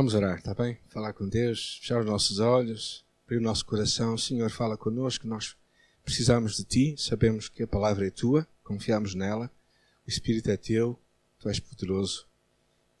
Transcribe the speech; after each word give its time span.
Vamos 0.00 0.14
orar, 0.14 0.38
está 0.38 0.54
bem? 0.54 0.78
Falar 0.88 1.12
com 1.12 1.28
Deus, 1.28 1.76
fechar 1.78 2.00
os 2.00 2.06
nossos 2.06 2.38
olhos, 2.38 3.04
abrir 3.26 3.36
o 3.36 3.42
nosso 3.42 3.66
coração. 3.66 4.16
Senhor, 4.16 4.48
fala 4.48 4.74
connosco. 4.74 5.28
Nós 5.28 5.54
precisamos 6.02 6.56
de 6.56 6.64
Ti, 6.64 6.94
sabemos 6.96 7.50
que 7.50 7.62
a 7.62 7.66
palavra 7.66 8.06
é 8.06 8.10
Tua, 8.10 8.48
confiamos 8.64 9.14
nela. 9.14 9.50
O 10.06 10.08
Espírito 10.08 10.50
é 10.50 10.56
Teu, 10.56 10.98
Tu 11.38 11.50
és 11.50 11.60
poderoso 11.60 12.26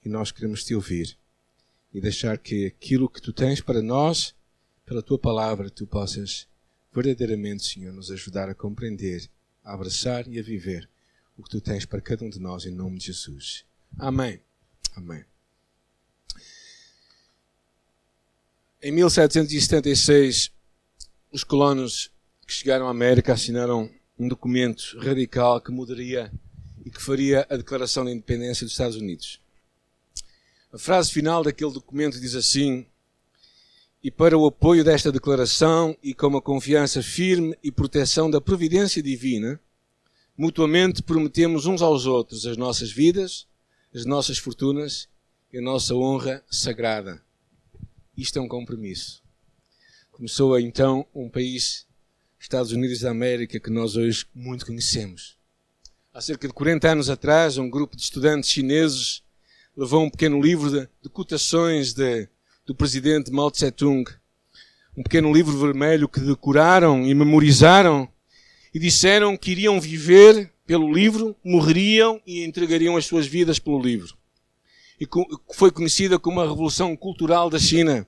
e 0.04 0.10
nós 0.10 0.30
queremos 0.30 0.62
Te 0.62 0.74
ouvir 0.74 1.16
e 1.90 2.02
deixar 2.02 2.36
que 2.36 2.66
aquilo 2.66 3.08
que 3.08 3.22
Tu 3.22 3.32
tens 3.32 3.62
para 3.62 3.80
nós, 3.80 4.34
pela 4.84 5.02
Tua 5.02 5.18
palavra, 5.18 5.70
Tu 5.70 5.86
possas 5.86 6.46
verdadeiramente, 6.92 7.64
Senhor, 7.64 7.94
nos 7.94 8.10
ajudar 8.10 8.50
a 8.50 8.54
compreender, 8.54 9.26
a 9.64 9.72
abraçar 9.72 10.28
e 10.28 10.38
a 10.38 10.42
viver 10.42 10.86
o 11.34 11.42
que 11.42 11.48
Tu 11.48 11.62
tens 11.62 11.86
para 11.86 12.02
cada 12.02 12.26
um 12.26 12.28
de 12.28 12.38
nós, 12.38 12.66
em 12.66 12.74
nome 12.74 12.98
de 12.98 13.06
Jesus. 13.06 13.64
Amém. 13.96 14.38
Amém. 14.94 15.29
Em 18.82 18.90
1776, 18.92 20.50
os 21.30 21.44
colonos 21.44 22.10
que 22.46 22.52
chegaram 22.54 22.88
à 22.88 22.90
América 22.90 23.34
assinaram 23.34 23.90
um 24.18 24.26
documento 24.26 24.96
radical 24.98 25.60
que 25.60 25.70
mudaria 25.70 26.32
e 26.82 26.90
que 26.90 27.02
faria 27.02 27.46
a 27.50 27.58
declaração 27.58 28.06
da 28.06 28.10
independência 28.10 28.64
dos 28.64 28.72
Estados 28.72 28.96
Unidos. 28.96 29.38
A 30.72 30.78
frase 30.78 31.12
final 31.12 31.44
daquele 31.44 31.70
documento 31.74 32.18
diz 32.18 32.34
assim: 32.34 32.86
E 34.02 34.10
para 34.10 34.38
o 34.38 34.46
apoio 34.46 34.82
desta 34.82 35.12
declaração 35.12 35.94
e 36.02 36.14
com 36.14 36.28
uma 36.28 36.40
confiança 36.40 37.02
firme 37.02 37.54
e 37.62 37.70
proteção 37.70 38.30
da 38.30 38.40
providência 38.40 39.02
divina, 39.02 39.60
mutuamente 40.34 41.02
prometemos 41.02 41.66
uns 41.66 41.82
aos 41.82 42.06
outros 42.06 42.46
as 42.46 42.56
nossas 42.56 42.90
vidas, 42.90 43.46
as 43.94 44.06
nossas 44.06 44.38
fortunas 44.38 45.06
e 45.52 45.58
a 45.58 45.60
nossa 45.60 45.94
honra 45.94 46.42
sagrada. 46.50 47.22
Isto 48.20 48.38
é 48.38 48.42
um 48.42 48.48
compromisso. 48.48 49.22
Começou 50.12 50.60
então 50.60 51.06
um 51.14 51.30
país, 51.30 51.86
Estados 52.38 52.70
Unidos 52.70 53.00
da 53.00 53.10
América, 53.10 53.58
que 53.58 53.70
nós 53.70 53.96
hoje 53.96 54.26
muito 54.34 54.66
conhecemos. 54.66 55.38
Há 56.12 56.20
cerca 56.20 56.46
de 56.46 56.52
40 56.52 56.86
anos 56.86 57.08
atrás, 57.08 57.56
um 57.56 57.70
grupo 57.70 57.96
de 57.96 58.02
estudantes 58.02 58.50
chineses 58.50 59.22
levou 59.74 60.04
um 60.04 60.10
pequeno 60.10 60.38
livro 60.38 60.70
de, 60.70 60.86
de 61.02 61.08
cotações 61.08 61.94
de, 61.94 62.28
do 62.66 62.74
presidente 62.74 63.32
Mao 63.32 63.50
Tse-tung. 63.50 64.04
Um 64.94 65.02
pequeno 65.02 65.32
livro 65.32 65.58
vermelho 65.58 66.06
que 66.06 66.20
decoraram 66.20 67.06
e 67.06 67.14
memorizaram 67.14 68.06
e 68.74 68.78
disseram 68.78 69.34
que 69.34 69.52
iriam 69.52 69.80
viver 69.80 70.52
pelo 70.66 70.92
livro, 70.92 71.34
morreriam 71.42 72.20
e 72.26 72.44
entregariam 72.44 72.98
as 72.98 73.06
suas 73.06 73.26
vidas 73.26 73.58
pelo 73.58 73.80
livro. 73.80 74.14
E 75.00 75.08
foi 75.54 75.70
conhecida 75.70 76.18
como 76.18 76.42
a 76.42 76.46
Revolução 76.46 76.94
Cultural 76.94 77.48
da 77.48 77.58
China 77.58 78.06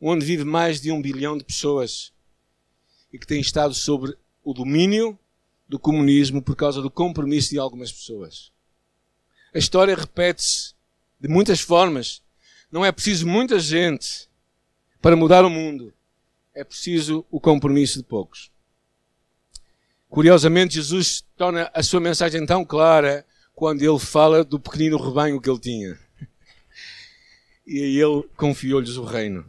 onde 0.00 0.24
vive 0.24 0.44
mais 0.44 0.80
de 0.80 0.90
um 0.90 1.00
bilhão 1.00 1.36
de 1.36 1.44
pessoas 1.44 2.12
e 3.12 3.18
que 3.18 3.26
tem 3.26 3.40
estado 3.40 3.74
sobre 3.74 4.16
o 4.42 4.52
domínio 4.52 5.18
do 5.68 5.78
comunismo 5.78 6.42
por 6.42 6.56
causa 6.56 6.82
do 6.82 6.90
compromisso 6.90 7.50
de 7.50 7.58
algumas 7.58 7.92
pessoas. 7.92 8.52
A 9.54 9.58
história 9.58 9.94
repete-se 9.94 10.74
de 11.20 11.28
muitas 11.28 11.60
formas. 11.60 12.22
Não 12.70 12.84
é 12.84 12.90
preciso 12.90 13.26
muita 13.26 13.58
gente 13.58 14.28
para 15.00 15.16
mudar 15.16 15.44
o 15.44 15.50
mundo. 15.50 15.92
É 16.54 16.64
preciso 16.64 17.24
o 17.30 17.40
compromisso 17.40 17.98
de 17.98 18.04
poucos. 18.04 18.50
Curiosamente, 20.08 20.74
Jesus 20.74 21.24
torna 21.36 21.70
a 21.74 21.82
sua 21.82 22.00
mensagem 22.00 22.44
tão 22.46 22.64
clara 22.64 23.24
quando 23.54 23.82
ele 23.82 23.98
fala 23.98 24.44
do 24.44 24.60
pequenino 24.60 24.96
rebanho 24.96 25.40
que 25.40 25.48
ele 25.48 25.58
tinha. 25.58 25.98
E 27.66 27.82
aí 27.82 27.96
ele 27.96 28.22
confiou-lhes 28.36 28.98
o 28.98 29.04
reino. 29.04 29.42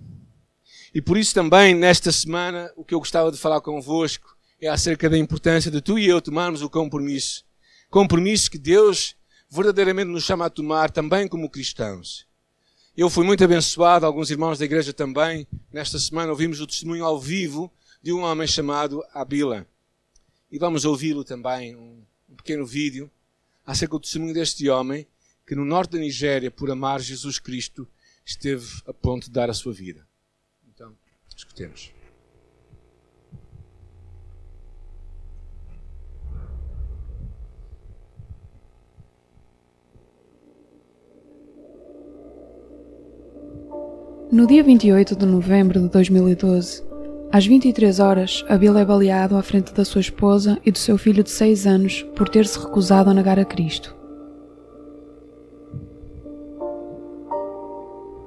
E 0.96 1.02
por 1.02 1.18
isso 1.18 1.34
também, 1.34 1.76
nesta 1.76 2.10
semana, 2.10 2.72
o 2.78 2.86
que 2.86 2.94
eu 2.94 3.00
gostava 3.00 3.30
de 3.30 3.38
falar 3.38 3.60
convosco 3.60 4.34
é 4.62 4.70
acerca 4.70 5.10
da 5.10 5.18
importância 5.18 5.70
de 5.70 5.82
tu 5.82 6.00
e 6.00 6.08
eu 6.08 6.22
tomarmos 6.22 6.62
o 6.62 6.70
compromisso. 6.70 7.44
Compromisso 7.90 8.50
que 8.50 8.58
Deus 8.58 9.14
verdadeiramente 9.50 10.08
nos 10.08 10.24
chama 10.24 10.46
a 10.46 10.50
tomar 10.50 10.90
também 10.90 11.28
como 11.28 11.50
cristãos. 11.50 12.26
Eu 12.96 13.10
fui 13.10 13.26
muito 13.26 13.44
abençoado, 13.44 14.06
alguns 14.06 14.32
irmãos 14.32 14.58
da 14.58 14.64
igreja 14.64 14.94
também. 14.94 15.46
Nesta 15.70 16.00
semana 16.00 16.32
ouvimos 16.32 16.62
o 16.62 16.66
testemunho 16.66 17.04
ao 17.04 17.20
vivo 17.20 17.70
de 18.02 18.14
um 18.14 18.22
homem 18.22 18.48
chamado 18.48 19.04
Abila. 19.14 19.68
E 20.50 20.58
vamos 20.58 20.86
ouvi-lo 20.86 21.26
também, 21.26 21.76
um, 21.76 22.02
pequeno 22.38 22.66
vídeo, 22.66 23.12
acerca 23.66 23.96
do 23.96 24.00
testemunho 24.00 24.34
deste 24.34 24.70
homem 24.70 25.06
que 25.46 25.56
no 25.56 25.66
norte 25.66 25.92
da 25.92 26.00
Nigéria, 26.00 26.50
por 26.50 26.72
amar 26.72 27.02
Jesus 27.02 27.38
Cristo, 27.38 27.86
esteve 28.26 28.66
a 28.88 28.94
ponto 28.94 29.26
de 29.26 29.32
dar 29.32 29.50
a 29.50 29.54
sua 29.54 29.74
vida. 29.74 30.08
Escutemos. 31.36 31.94
No 44.32 44.48
dia 44.48 44.64
28 44.64 45.16
de 45.16 45.26
novembro 45.26 45.80
de 45.80 45.88
2012, 45.88 46.84
às 47.32 47.46
23 47.46 48.00
horas, 48.00 48.44
Abel 48.50 48.78
é 48.78 48.84
baleado 48.84 49.38
à 49.38 49.44
frente 49.44 49.74
da 49.74 49.86
sua 49.86 50.02
esposa 50.02 50.60
e 50.66 50.72
do 50.72 50.78
seu 50.78 50.98
filho 50.98 51.24
de 51.24 51.30
6 51.30 51.68
anos 51.68 52.04
por 52.16 52.28
ter 52.28 52.46
se 52.46 52.60
recusado 52.60 53.10
a 53.10 53.14
negar 53.14 53.40
a 53.40 53.46
Cristo. 53.46 54.05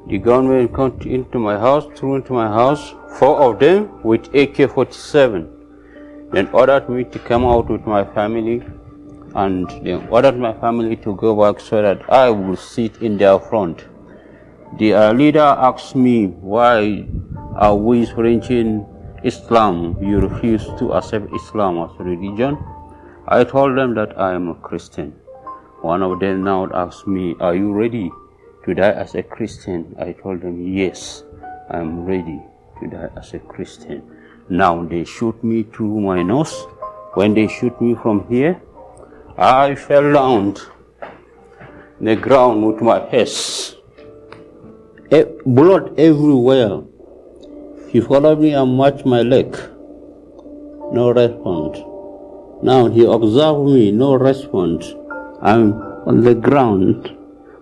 The 0.08 0.16
gunmen 0.16 0.68
come 0.68 0.98
into 1.04 1.38
my 1.38 1.58
house, 1.58 1.84
threw 1.94 2.14
into 2.14 2.32
my 2.32 2.48
house, 2.48 2.94
four 3.18 3.42
of 3.42 3.58
them 3.58 4.02
with 4.02 4.34
AK-47. 4.34 5.46
Then 6.32 6.48
ordered 6.54 6.88
me 6.88 7.04
to 7.04 7.18
come 7.18 7.44
out 7.44 7.68
with 7.68 7.84
my 7.86 8.04
family 8.14 8.62
and 9.34 9.68
then 9.84 10.08
ordered 10.08 10.38
my 10.38 10.54
family 10.54 10.96
to 10.96 11.14
go 11.14 11.36
back 11.36 11.60
so 11.60 11.82
that 11.82 12.08
I 12.10 12.30
would 12.30 12.58
sit 12.58 13.02
in 13.02 13.18
their 13.18 13.38
front. 13.38 13.84
The 14.78 14.94
uh, 14.94 15.12
leader 15.12 15.40
asked 15.40 15.94
me, 15.94 16.28
why 16.28 17.04
are 17.56 17.76
we 17.76 18.06
preaching 18.06 18.86
Islam? 19.24 19.98
You 20.00 20.20
refuse 20.20 20.64
to 20.78 20.94
accept 20.94 21.34
Islam 21.34 21.76
as 21.78 21.90
a 22.00 22.04
religion? 22.04 22.56
I 23.26 23.44
told 23.44 23.76
them 23.76 23.94
that 23.96 24.18
I 24.18 24.32
am 24.32 24.48
a 24.48 24.54
Christian. 24.54 25.12
One 25.82 26.02
of 26.02 26.18
them 26.20 26.44
now 26.44 26.66
asked 26.72 27.06
me, 27.06 27.36
are 27.40 27.54
you 27.54 27.74
ready 27.74 28.10
to 28.68 28.74
die 28.74 28.92
as 28.92 29.14
a 29.14 29.22
Christian? 29.22 29.96
I 29.98 30.12
told 30.12 30.42
them, 30.42 30.60
yes, 30.68 31.24
I'm 31.70 32.04
ready 32.04 32.42
to 32.80 32.86
die 32.86 33.08
as 33.16 33.32
a 33.32 33.38
Christian. 33.38 34.02
Now 34.50 34.84
they 34.84 35.04
shoot 35.04 35.42
me 35.42 35.62
through 35.62 36.00
my 36.00 36.22
nose. 36.22 36.54
When 37.14 37.32
they 37.32 37.48
shoot 37.48 37.80
me 37.80 37.94
from 37.94 38.28
here, 38.28 38.60
I 39.38 39.74
fell 39.74 40.12
down 40.12 40.56
the 41.98 42.14
ground 42.16 42.66
with 42.66 42.82
my 42.82 43.00
head. 43.08 43.30
Blood 45.46 45.98
everywhere. 45.98 46.82
He 47.88 48.00
followed 48.00 48.40
me 48.40 48.52
and 48.52 48.76
matched 48.76 49.06
my 49.06 49.22
leg. 49.22 49.56
No 50.92 51.10
response. 51.10 51.78
Now 52.62 52.88
he 52.88 53.04
observed 53.04 53.64
me, 53.64 53.92
no 53.92 54.14
response. 54.14 54.92
I'm 55.40 55.72
on 56.04 56.20
the 56.22 56.34
ground 56.34 57.17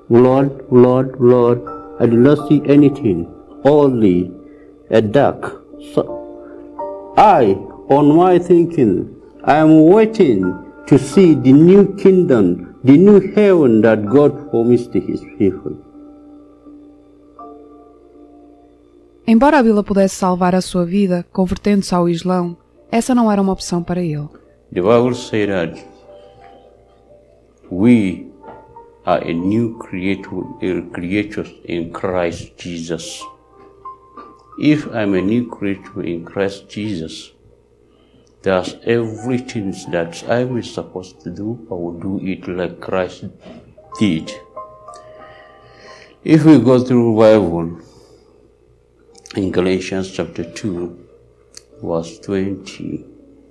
Lord, 0.09 0.65
Lord, 0.71 1.17
Lord, 1.19 1.61
I 1.99 2.07
do 2.07 2.17
not 2.17 2.47
see 2.49 2.63
anything, 2.67 3.27
only 3.65 4.31
a 4.91 5.01
dark. 5.01 5.65
So 5.93 7.15
I, 7.17 7.55
on 7.89 8.15
my 8.15 8.39
thinking, 8.39 9.17
I 9.43 9.57
am 9.57 9.87
waiting 9.87 10.55
to 10.87 10.99
see 10.99 11.35
the 11.35 11.53
new 11.53 11.95
kingdom, 11.97 12.77
the 12.85 12.97
new 12.97 13.21
heaven 13.35 13.81
that 13.81 14.07
God 14.07 14.51
promised 14.51 14.93
to 14.93 15.01
his 15.01 15.21
people. 15.39 15.77
Embora 19.27 19.59
a 19.59 19.63
vila 19.63 19.83
pudesse 19.83 20.15
salvar 20.15 20.55
a 20.55 20.61
sua 20.61 20.85
vida 20.85 21.27
convertendo-se 21.33 21.93
ao 21.93 22.09
Islão, 22.09 22.57
essa 22.93 23.13
não 23.13 23.31
era 23.31 23.43
uma 23.43 23.53
opção 23.53 23.83
para 23.83 24.01
ele. 24.01 24.29
The 24.73 24.83
Bible 24.83 25.15
says 25.15 25.49
that 25.49 25.85
we 27.71 28.27
are 29.07 29.19
a 29.19 29.33
new 29.33 29.79
creature 29.79 31.47
in 31.65 31.93
Christ 31.93 32.57
Jesus. 32.59 33.23
If 34.59 34.87
I'm 34.93 35.15
a 35.15 35.23
new 35.23 35.49
creature 35.49 36.03
in 36.03 36.25
Christ 36.25 36.69
Jesus, 36.69 37.31
there's 38.43 38.75
everything 38.83 39.71
that 39.91 40.25
I 40.29 40.43
was 40.45 40.73
supposed 40.73 41.21
to 41.21 41.31
do, 41.31 41.67
I 41.71 41.75
will 41.75 42.01
do 42.01 42.21
it 42.27 42.49
like 42.49 42.81
Christ 42.81 43.27
did. 44.01 44.33
If 46.25 46.45
we 46.45 46.59
go 46.59 46.81
through 46.81 47.17
Bible 47.17 47.81
in 49.37 49.53
Galatians 49.53 50.11
chapter 50.11 50.43
2, 50.43 51.07
verse 51.83 52.19
20, 52.19 53.05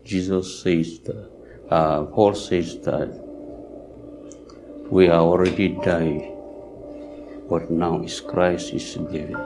Jesus 0.03 0.61
says 0.61 0.99
that, 0.99 1.31
uh, 1.69 2.03
Paul 2.03 2.35
says 2.35 2.77
that 2.79 3.24
we 4.89 5.07
are 5.07 5.21
already 5.21 5.69
died 5.69 6.35
but 7.49 7.69
now 7.69 8.01
is 8.01 8.19
Christ 8.21 8.73
is 8.73 8.97
living. 8.97 9.37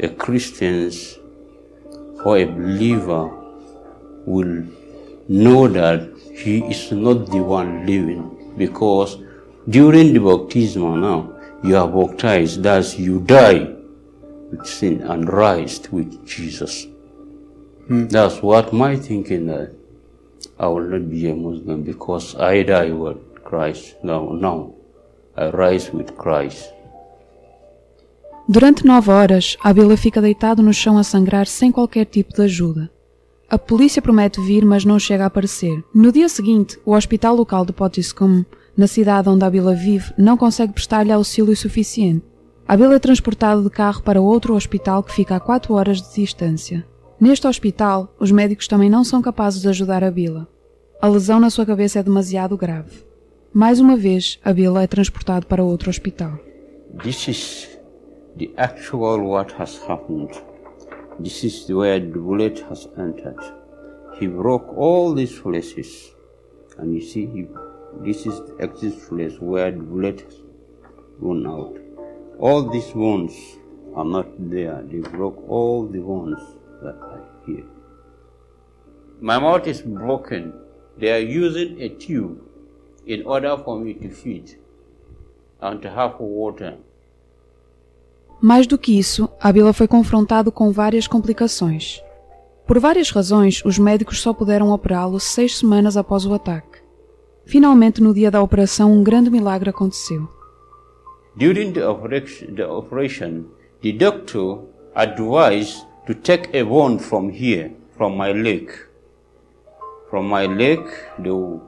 A 0.00 0.08
Christians 0.08 1.18
or 2.24 2.38
a 2.38 2.44
believer 2.44 3.30
will 4.26 4.64
know 5.28 5.68
that 5.68 6.08
he 6.34 6.60
is 6.64 6.92
not 6.92 7.26
the 7.30 7.42
one 7.42 7.86
living 7.86 8.54
because 8.56 9.18
during 9.68 10.12
the 10.12 10.20
baptism 10.20 11.00
now 11.00 11.32
you 11.62 11.76
are 11.76 11.88
baptized, 11.88 12.62
thus 12.62 12.98
you 12.98 13.20
die 13.20 13.74
with 14.50 14.66
sin 14.66 15.02
and 15.02 15.32
rise 15.32 15.80
with 15.90 16.26
Jesus. 16.26 16.86
Hmm. 17.86 18.08
That's 18.08 18.42
what 18.42 18.72
my 18.72 18.96
thinking 18.96 19.46
that 19.46 19.74
I 20.58 20.66
will 20.66 20.82
not 20.82 21.08
be 21.08 21.30
a 21.30 21.34
Muslim 21.34 21.82
because 21.82 22.34
I 22.36 22.62
die 22.62 22.90
with 22.90 23.31
Christ. 23.52 23.98
Now, 24.02 24.32
now 24.32 24.74
I 25.36 25.50
rise 25.50 25.94
with 25.94 26.12
Christ. 26.16 26.72
Durante 28.48 28.86
nove 28.86 29.10
horas, 29.10 29.58
Abila 29.62 29.96
fica 29.96 30.22
deitado 30.22 30.62
no 30.62 30.72
chão 30.72 30.96
a 30.96 31.04
sangrar 31.04 31.46
sem 31.46 31.70
qualquer 31.70 32.06
tipo 32.06 32.32
de 32.32 32.42
ajuda. 32.42 32.90
A 33.50 33.58
polícia 33.58 34.00
promete 34.00 34.40
vir, 34.40 34.64
mas 34.64 34.86
não 34.86 34.98
chega 34.98 35.24
a 35.24 35.26
aparecer. 35.26 35.84
No 35.94 36.10
dia 36.10 36.30
seguinte, 36.30 36.78
o 36.86 36.94
hospital 36.94 37.36
local 37.36 37.66
de 37.66 37.74
Potiskum, 37.74 38.42
na 38.74 38.86
cidade 38.86 39.28
onde 39.28 39.44
Abila 39.44 39.74
vive, 39.74 40.14
não 40.16 40.38
consegue 40.38 40.72
prestar-lhe 40.72 41.12
auxílio 41.12 41.54
suficiente. 41.54 42.24
Abila 42.66 42.94
é 42.94 42.98
transportado 42.98 43.62
de 43.62 43.68
carro 43.68 44.02
para 44.02 44.20
outro 44.20 44.54
hospital 44.54 45.02
que 45.02 45.12
fica 45.12 45.36
a 45.36 45.40
quatro 45.40 45.74
horas 45.74 46.00
de 46.00 46.14
distância. 46.14 46.86
Neste 47.20 47.46
hospital, 47.46 48.14
os 48.18 48.32
médicos 48.32 48.66
também 48.66 48.88
não 48.88 49.04
são 49.04 49.20
capazes 49.20 49.60
de 49.60 49.68
ajudar 49.68 50.02
Abila. 50.02 50.48
A 51.00 51.06
lesão 51.06 51.38
na 51.38 51.50
sua 51.50 51.66
cabeça 51.66 51.98
é 51.98 52.02
demasiado 52.02 52.56
grave. 52.56 53.11
Mais 53.54 53.80
uma 53.80 53.98
vez, 53.98 54.40
Abila 54.42 54.82
é 54.82 54.86
transportado 54.86 55.46
para 55.46 55.62
outro 55.62 55.90
hospital. 55.90 56.38
This 57.02 57.28
is 57.28 57.78
the 58.38 58.50
actual 58.56 59.20
what 59.28 59.52
has 59.60 59.78
happened. 59.86 60.30
This 61.20 61.44
is 61.44 61.68
where 61.68 62.00
the 62.00 62.18
bullet 62.18 62.64
has 62.70 62.88
entered. 62.96 63.36
He 64.18 64.26
broke 64.26 64.74
all 64.74 65.14
these 65.14 65.38
places. 65.38 66.16
And 66.78 66.94
you 66.94 67.02
see, 67.02 67.26
he, 67.26 67.46
this 68.02 68.24
is 68.24 68.40
the 68.40 68.56
exit 68.58 68.98
place 69.06 69.38
where 69.38 69.70
the 69.70 69.82
bullet 69.82 70.22
has 70.22 70.40
gone 71.20 71.46
out. 71.46 71.76
All 72.38 72.70
these 72.70 72.94
wounds 72.94 73.34
are 73.94 74.06
not 74.06 74.28
there. 74.38 74.82
They 74.82 75.00
broke 75.00 75.46
all 75.46 75.86
the 75.86 76.00
wounds 76.00 76.40
that 76.82 76.96
are 77.02 77.22
here. 77.44 77.66
My 79.20 79.38
mouth 79.38 79.66
is 79.66 79.82
broken. 79.82 80.54
They 80.96 81.12
are 81.12 81.18
using 81.18 81.82
a 81.82 81.90
tube 81.90 82.40
in 83.06 83.26
order 83.26 83.56
for 83.58 83.78
me 83.78 83.94
to 83.94 84.08
feed 84.08 84.58
and 85.60 85.78
to 85.78 85.88
have 85.88 86.14
water. 86.20 86.78
Mais 88.40 88.66
do 88.66 88.76
que 88.76 88.98
isso, 88.98 89.28
Abila 89.40 89.72
foi 89.72 89.86
confrontado 89.86 90.50
com 90.50 90.72
várias 90.72 91.06
complicações. 91.06 92.02
Por 92.66 92.78
várias 92.80 93.10
razões, 93.10 93.62
os 93.64 93.78
médicos 93.78 94.20
só 94.20 94.32
puderam 94.32 94.70
operá-lo 94.70 95.20
seis 95.20 95.58
semanas 95.58 95.96
após 95.96 96.26
o 96.26 96.34
ataque. 96.34 96.80
Finalmente, 97.44 98.02
no 98.02 98.14
dia 98.14 98.30
da 98.30 98.42
operação, 98.42 98.92
um 98.92 99.02
grande 99.02 99.30
milagre 99.30 99.70
aconteceu. 99.70 100.28
During 101.36 101.72
the 101.72 101.86
operation, 101.86 102.54
the 102.54 102.64
operation, 102.64 103.44
the 103.80 103.92
doctor 103.92 104.58
advised 104.94 105.86
to 106.06 106.14
take 106.14 106.56
a 106.56 106.64
bone 106.64 106.98
from 106.98 107.30
here, 107.30 107.72
from 107.96 108.16
my 108.16 108.32
leg. 108.32 108.70
From 110.10 110.28
my 110.28 110.46
leg, 110.46 110.84
will 111.18 111.62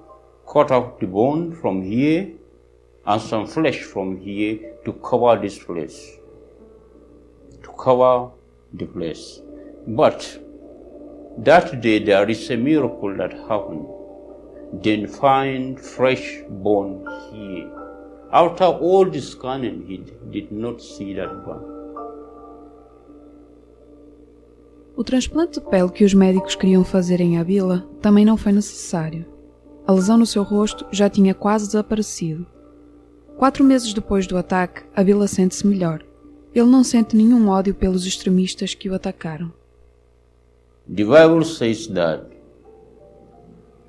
cut 0.47 0.71
off 0.71 0.99
the 1.01 1.07
bone 1.07 1.55
from 1.61 1.83
here 1.83 2.33
and 3.07 3.21
some 3.21 3.47
flesh 3.47 3.83
from 3.83 4.19
here 4.19 4.59
to 4.85 4.93
cover 4.95 5.41
this 5.41 5.59
place. 5.59 6.19
To 7.63 7.71
cover 7.73 8.31
the 8.73 8.87
place. 8.87 9.41
But 9.87 10.41
that 11.39 11.81
day 11.81 11.99
there 11.99 12.29
is 12.29 12.51
a 12.51 12.57
miracle 12.57 13.17
that 13.17 13.33
happened. 13.49 13.87
Then 14.83 15.07
find 15.07 15.81
fresh 15.81 16.43
bone 16.49 17.07
here. 17.31 17.71
After 18.33 18.65
all 18.65 19.05
the 19.09 19.21
scanning, 19.21 19.87
he 19.87 19.99
did 20.31 20.51
not 20.51 20.83
see 20.83 21.15
that 21.15 21.45
bone. 21.45 21.75
O 24.97 25.03
transplante 25.03 25.61
de 25.61 25.67
pele 25.69 25.91
que 25.91 26.05
os 26.05 26.15
médicos 26.15 26.55
queriam 26.55 26.85
fazer 26.85 27.21
em 27.21 27.39
Abila 27.39 27.85
também 28.01 28.25
não 28.25 28.37
foi 28.37 28.53
necessário. 28.53 29.34
A 29.87 29.93
lesão 29.93 30.17
no 30.17 30.25
seu 30.25 30.43
rosto 30.43 30.87
já 30.91 31.11
tinha 31.11 31.35
quase 31.35 31.67
desaparecido. 31.67 32.47
Quatro 33.37 33.63
meses 33.63 33.93
depois 33.93 34.27
do 34.27 34.39
ataque, 34.39 34.83
Abila 34.97 35.29
sente-se 35.29 35.67
melhor. 35.67 36.03
Ele 36.55 36.71
não 36.71 36.83
sente 36.83 37.15
nenhum 37.15 37.49
ódio 37.49 37.75
pelos 37.75 38.07
extremistas 38.07 38.75
que 38.75 38.89
o 38.89 38.95
atacaram. 38.95 39.53
The 40.89 41.05
Bible 41.05 41.45
says 41.45 41.87
that 41.89 42.25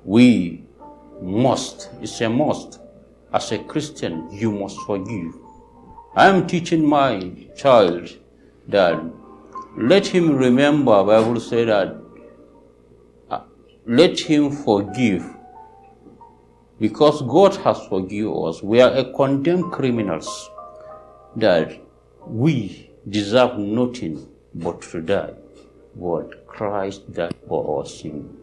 we 0.04 0.64
must, 1.22 1.88
it's 2.02 2.20
a 2.20 2.28
must, 2.28 2.78
as 3.32 3.50
a 3.52 3.58
Christian, 3.58 4.28
you 4.32 4.52
must 4.52 4.78
forgive. 4.80 5.34
I 6.14 6.28
am 6.28 6.46
teaching 6.46 6.82
my 6.82 7.48
child 7.54 8.18
that 8.68 9.02
let 9.78 10.06
him 10.06 10.36
remember, 10.36 11.04
Bible 11.04 11.40
say 11.40 11.64
that 11.64 11.96
uh, 13.30 13.40
let 13.86 14.18
him 14.20 14.50
forgive 14.50 15.35
because 16.78 17.22
God 17.22 17.56
has 17.56 17.86
forgiven 17.86 18.34
us. 18.46 18.62
We 18.62 18.80
are 18.80 18.92
a 18.92 19.12
condemned 19.12 19.72
criminals 19.72 20.50
that 21.36 21.80
we 22.26 22.90
deserve 23.08 23.58
nothing 23.58 24.28
but 24.54 24.82
to 24.82 25.00
die. 25.00 25.34
But 25.94 26.46
Christ 26.46 27.12
died 27.12 27.34
for 27.48 27.78
our 27.78 27.86
sin. 27.86 28.36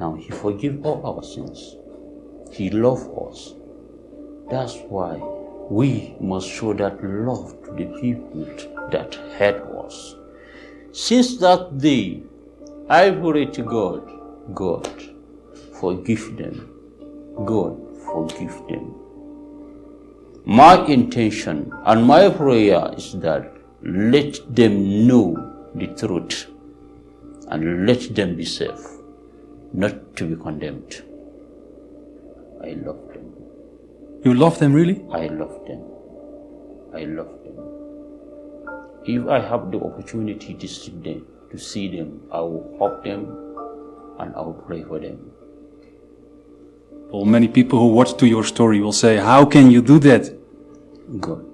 Now 0.00 0.14
He 0.14 0.30
forgives 0.30 0.84
all 0.84 1.04
our 1.06 1.22
sins. 1.22 1.76
He 2.52 2.70
loves 2.70 3.06
us. 3.06 3.54
That's 4.50 4.76
why 4.88 5.16
we 5.70 6.16
must 6.20 6.48
show 6.48 6.72
that 6.72 7.04
love 7.04 7.62
to 7.64 7.72
the 7.72 7.86
people 8.00 8.44
that 8.90 9.14
hate 9.36 9.60
us. 9.84 10.16
Since 10.92 11.36
that 11.38 11.78
day, 11.78 12.22
I 12.88 13.10
pray 13.10 13.44
to 13.44 13.62
God, 13.62 14.54
God, 14.54 14.88
forgive 15.78 16.36
them. 16.38 16.77
God, 17.44 17.76
forgive 18.04 18.56
them. 18.68 18.94
My 20.44 20.84
intention 20.86 21.72
and 21.84 22.04
my 22.04 22.30
prayer 22.30 22.92
is 22.96 23.12
that 23.20 23.52
let 23.82 24.40
them 24.54 25.06
know 25.06 25.36
the 25.74 25.86
truth 25.88 26.46
and 27.48 27.86
let 27.86 28.14
them 28.14 28.34
be 28.36 28.44
safe, 28.44 28.80
not 29.72 30.16
to 30.16 30.26
be 30.26 30.42
condemned. 30.42 31.02
I 32.62 32.70
love 32.70 33.00
them. 33.12 33.32
You 34.24 34.34
love 34.34 34.58
them 34.58 34.72
really? 34.72 35.04
I 35.12 35.26
love 35.26 35.64
them. 35.66 35.82
I 36.94 37.04
love 37.04 37.30
them. 37.44 37.56
If 39.04 39.28
I 39.28 39.40
have 39.40 39.70
the 39.70 39.78
opportunity 39.78 40.54
to 40.54 40.66
see 40.66 40.90
them, 40.90 41.26
to 41.50 41.58
see 41.58 41.88
them, 41.96 42.22
I 42.32 42.40
will 42.40 42.74
help 42.78 43.04
them 43.04 43.26
and 44.18 44.34
I 44.34 44.40
will 44.40 44.60
pray 44.66 44.82
for 44.82 44.98
them. 44.98 45.30
Well, 47.10 47.24
many 47.24 47.48
people 47.48 47.78
who 47.78 47.88
watch 47.88 48.16
to 48.18 48.26
your 48.26 48.44
story 48.44 48.80
will 48.80 48.92
say, 48.92 49.16
How 49.16 49.44
can 49.44 49.70
you 49.70 49.80
do 49.80 49.98
that? 50.00 50.30
God. 51.20 51.44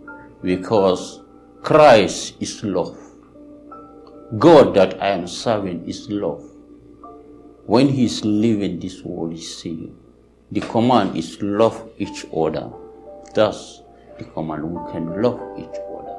Because 0.43 1.23
Christ 1.63 2.35
is 2.41 2.63
love. 2.65 2.99
God 4.37 4.75
that 4.75 5.01
I 5.01 5.11
am 5.11 5.27
serving 5.29 5.89
is 5.89 6.11
love. 6.11 6.43
When 7.67 7.89
He 7.89 8.05
is 8.05 8.25
leaving 8.25 8.81
this 8.81 9.03
world, 9.03 9.33
He 9.33 9.41
saying, 9.41 9.95
the 10.51 10.61
command 10.61 11.17
is 11.17 11.39
love 11.41 11.89
each 11.99 12.27
other. 12.33 12.71
Thus, 13.35 13.83
the 14.19 14.25
command 14.25 14.65
we 14.65 14.93
can 14.93 15.23
love 15.23 15.41
each 15.59 15.79
other. 15.91 16.15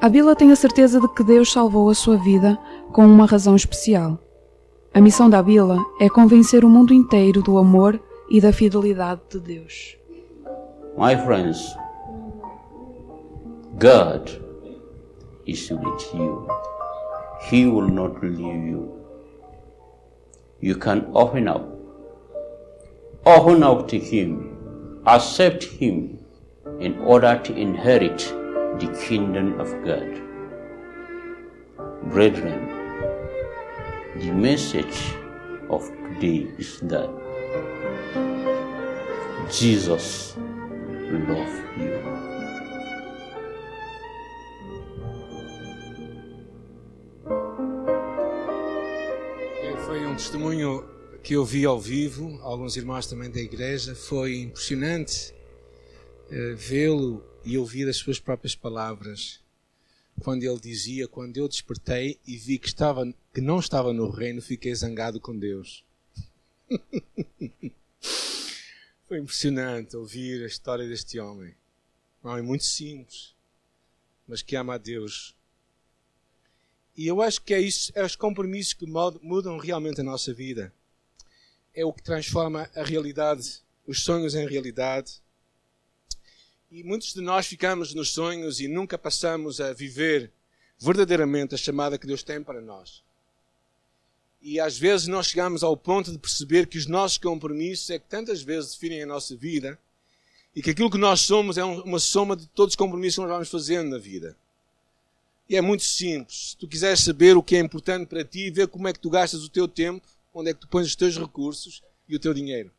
A 0.00 0.06
Abila 0.06 0.34
tem 0.34 0.50
a 0.50 0.56
certeza 0.56 1.00
de 1.00 1.08
que 1.08 1.22
Deus 1.22 1.52
salvou 1.52 1.88
a 1.90 1.94
sua 1.94 2.16
vida 2.16 2.58
com 2.92 3.04
uma 3.04 3.26
razão 3.26 3.54
especial. 3.54 4.18
A 4.94 5.00
missão 5.00 5.30
da 5.30 5.38
Abila 5.38 5.78
é 5.98 6.06
convencer 6.10 6.66
o 6.66 6.68
mundo 6.68 6.92
inteiro 6.92 7.40
do 7.40 7.56
amor 7.56 7.98
e 8.28 8.42
da 8.42 8.52
fidelidade 8.52 9.22
de 9.30 9.40
Deus. 9.40 9.96
My 10.98 11.16
friends, 11.16 11.74
God 13.78 14.30
is 15.46 15.70
with 15.70 16.14
you. 16.14 16.46
He 17.50 17.66
will 17.66 17.88
not 17.88 18.20
leave 18.22 18.68
you. 18.68 18.92
You 20.60 20.76
can 20.76 21.06
open 21.14 21.48
up. 21.48 21.64
Open 23.24 23.62
up 23.62 23.88
to 23.88 23.96
Him. 23.96 24.58
Accept 25.06 25.64
Him 25.64 26.18
in 26.80 26.98
order 26.98 27.38
to 27.44 27.54
inherit 27.54 28.18
the 28.78 28.88
kingdom 29.08 29.58
of 29.58 29.72
God. 29.86 30.20
Brethren, 32.12 32.71
the 34.16 34.32
message 34.32 35.14
of 35.70 35.88
today 35.88 36.46
is 36.58 36.80
that 36.80 37.08
Jesus 39.50 40.36
love 41.10 41.62
you. 41.78 41.92
É, 49.62 49.76
Foi 49.86 50.06
um 50.06 50.14
testemunho 50.14 50.84
que 51.22 51.34
eu 51.34 51.44
vi 51.44 51.64
ao 51.64 51.80
vivo, 51.80 52.38
alguns 52.42 52.76
irmãos 52.76 53.06
também 53.06 53.30
da 53.30 53.40
igreja. 53.40 53.94
Foi 53.94 54.40
impressionante 54.40 55.34
eh, 56.30 56.54
vê-lo 56.54 57.24
e 57.44 57.56
ouvir 57.56 57.88
as 57.88 57.96
suas 57.96 58.18
próprias 58.18 58.54
palavras. 58.54 59.41
Quando 60.22 60.44
ele 60.44 60.60
dizia: 60.60 61.08
Quando 61.08 61.36
eu 61.36 61.48
despertei 61.48 62.16
e 62.24 62.36
vi 62.36 62.56
que, 62.56 62.68
estava, 62.68 63.12
que 63.34 63.40
não 63.40 63.58
estava 63.58 63.92
no 63.92 64.08
reino, 64.08 64.40
fiquei 64.40 64.72
zangado 64.72 65.18
com 65.18 65.36
Deus. 65.36 65.84
Foi 69.08 69.18
impressionante 69.18 69.96
ouvir 69.96 70.44
a 70.44 70.46
história 70.46 70.88
deste 70.88 71.18
homem. 71.18 71.56
Um 72.22 72.28
homem 72.28 72.44
muito 72.44 72.62
simples, 72.64 73.34
mas 74.26 74.42
que 74.42 74.54
ama 74.54 74.74
a 74.74 74.78
Deus. 74.78 75.34
E 76.96 77.04
eu 77.06 77.20
acho 77.20 77.42
que 77.42 77.52
é 77.52 77.60
isso, 77.60 77.90
é 77.94 78.04
os 78.04 78.14
compromissos 78.14 78.74
que 78.74 78.86
mudam 78.86 79.58
realmente 79.58 80.00
a 80.02 80.04
nossa 80.04 80.32
vida. 80.32 80.72
É 81.74 81.84
o 81.84 81.92
que 81.92 82.02
transforma 82.02 82.70
a 82.76 82.84
realidade, 82.84 83.60
os 83.84 84.04
sonhos 84.04 84.36
em 84.36 84.46
realidade. 84.46 85.20
E 86.74 86.82
muitos 86.82 87.12
de 87.12 87.20
nós 87.20 87.46
ficamos 87.46 87.92
nos 87.92 88.14
sonhos 88.14 88.58
e 88.58 88.66
nunca 88.66 88.96
passamos 88.96 89.60
a 89.60 89.74
viver 89.74 90.32
verdadeiramente 90.78 91.54
a 91.54 91.58
chamada 91.58 91.98
que 91.98 92.06
Deus 92.06 92.22
tem 92.22 92.42
para 92.42 92.62
nós. 92.62 93.04
E 94.40 94.58
às 94.58 94.78
vezes 94.78 95.06
nós 95.06 95.26
chegamos 95.26 95.62
ao 95.62 95.76
ponto 95.76 96.10
de 96.10 96.18
perceber 96.18 96.66
que 96.66 96.78
os 96.78 96.86
nossos 96.86 97.18
compromissos 97.18 97.90
é 97.90 97.98
que 97.98 98.08
tantas 98.08 98.40
vezes 98.40 98.72
definem 98.72 99.02
a 99.02 99.06
nossa 99.06 99.36
vida 99.36 99.78
e 100.56 100.62
que 100.62 100.70
aquilo 100.70 100.90
que 100.90 100.96
nós 100.96 101.20
somos 101.20 101.58
é 101.58 101.64
um- 101.64 101.82
uma 101.82 101.98
soma 101.98 102.34
de 102.34 102.46
todos 102.46 102.72
os 102.72 102.76
compromissos 102.76 103.16
que 103.16 103.20
nós 103.20 103.30
vamos 103.30 103.50
fazendo 103.50 103.90
na 103.90 103.98
vida. 103.98 104.34
E 105.50 105.56
é 105.56 105.60
muito 105.60 105.82
simples. 105.82 106.52
Se 106.52 106.56
tu 106.56 106.66
quiseres 106.66 107.00
saber 107.00 107.36
o 107.36 107.42
que 107.42 107.54
é 107.54 107.58
importante 107.58 108.06
para 108.06 108.24
ti, 108.24 108.50
ver 108.50 108.66
como 108.66 108.88
é 108.88 108.94
que 108.94 108.98
tu 108.98 109.10
gastas 109.10 109.44
o 109.44 109.50
teu 109.50 109.68
tempo, 109.68 110.08
onde 110.32 110.48
é 110.48 110.54
que 110.54 110.60
tu 110.60 110.68
pões 110.68 110.86
os 110.86 110.96
teus 110.96 111.18
recursos 111.18 111.82
e 112.08 112.16
o 112.16 112.18
teu 112.18 112.32
dinheiro. 112.32 112.72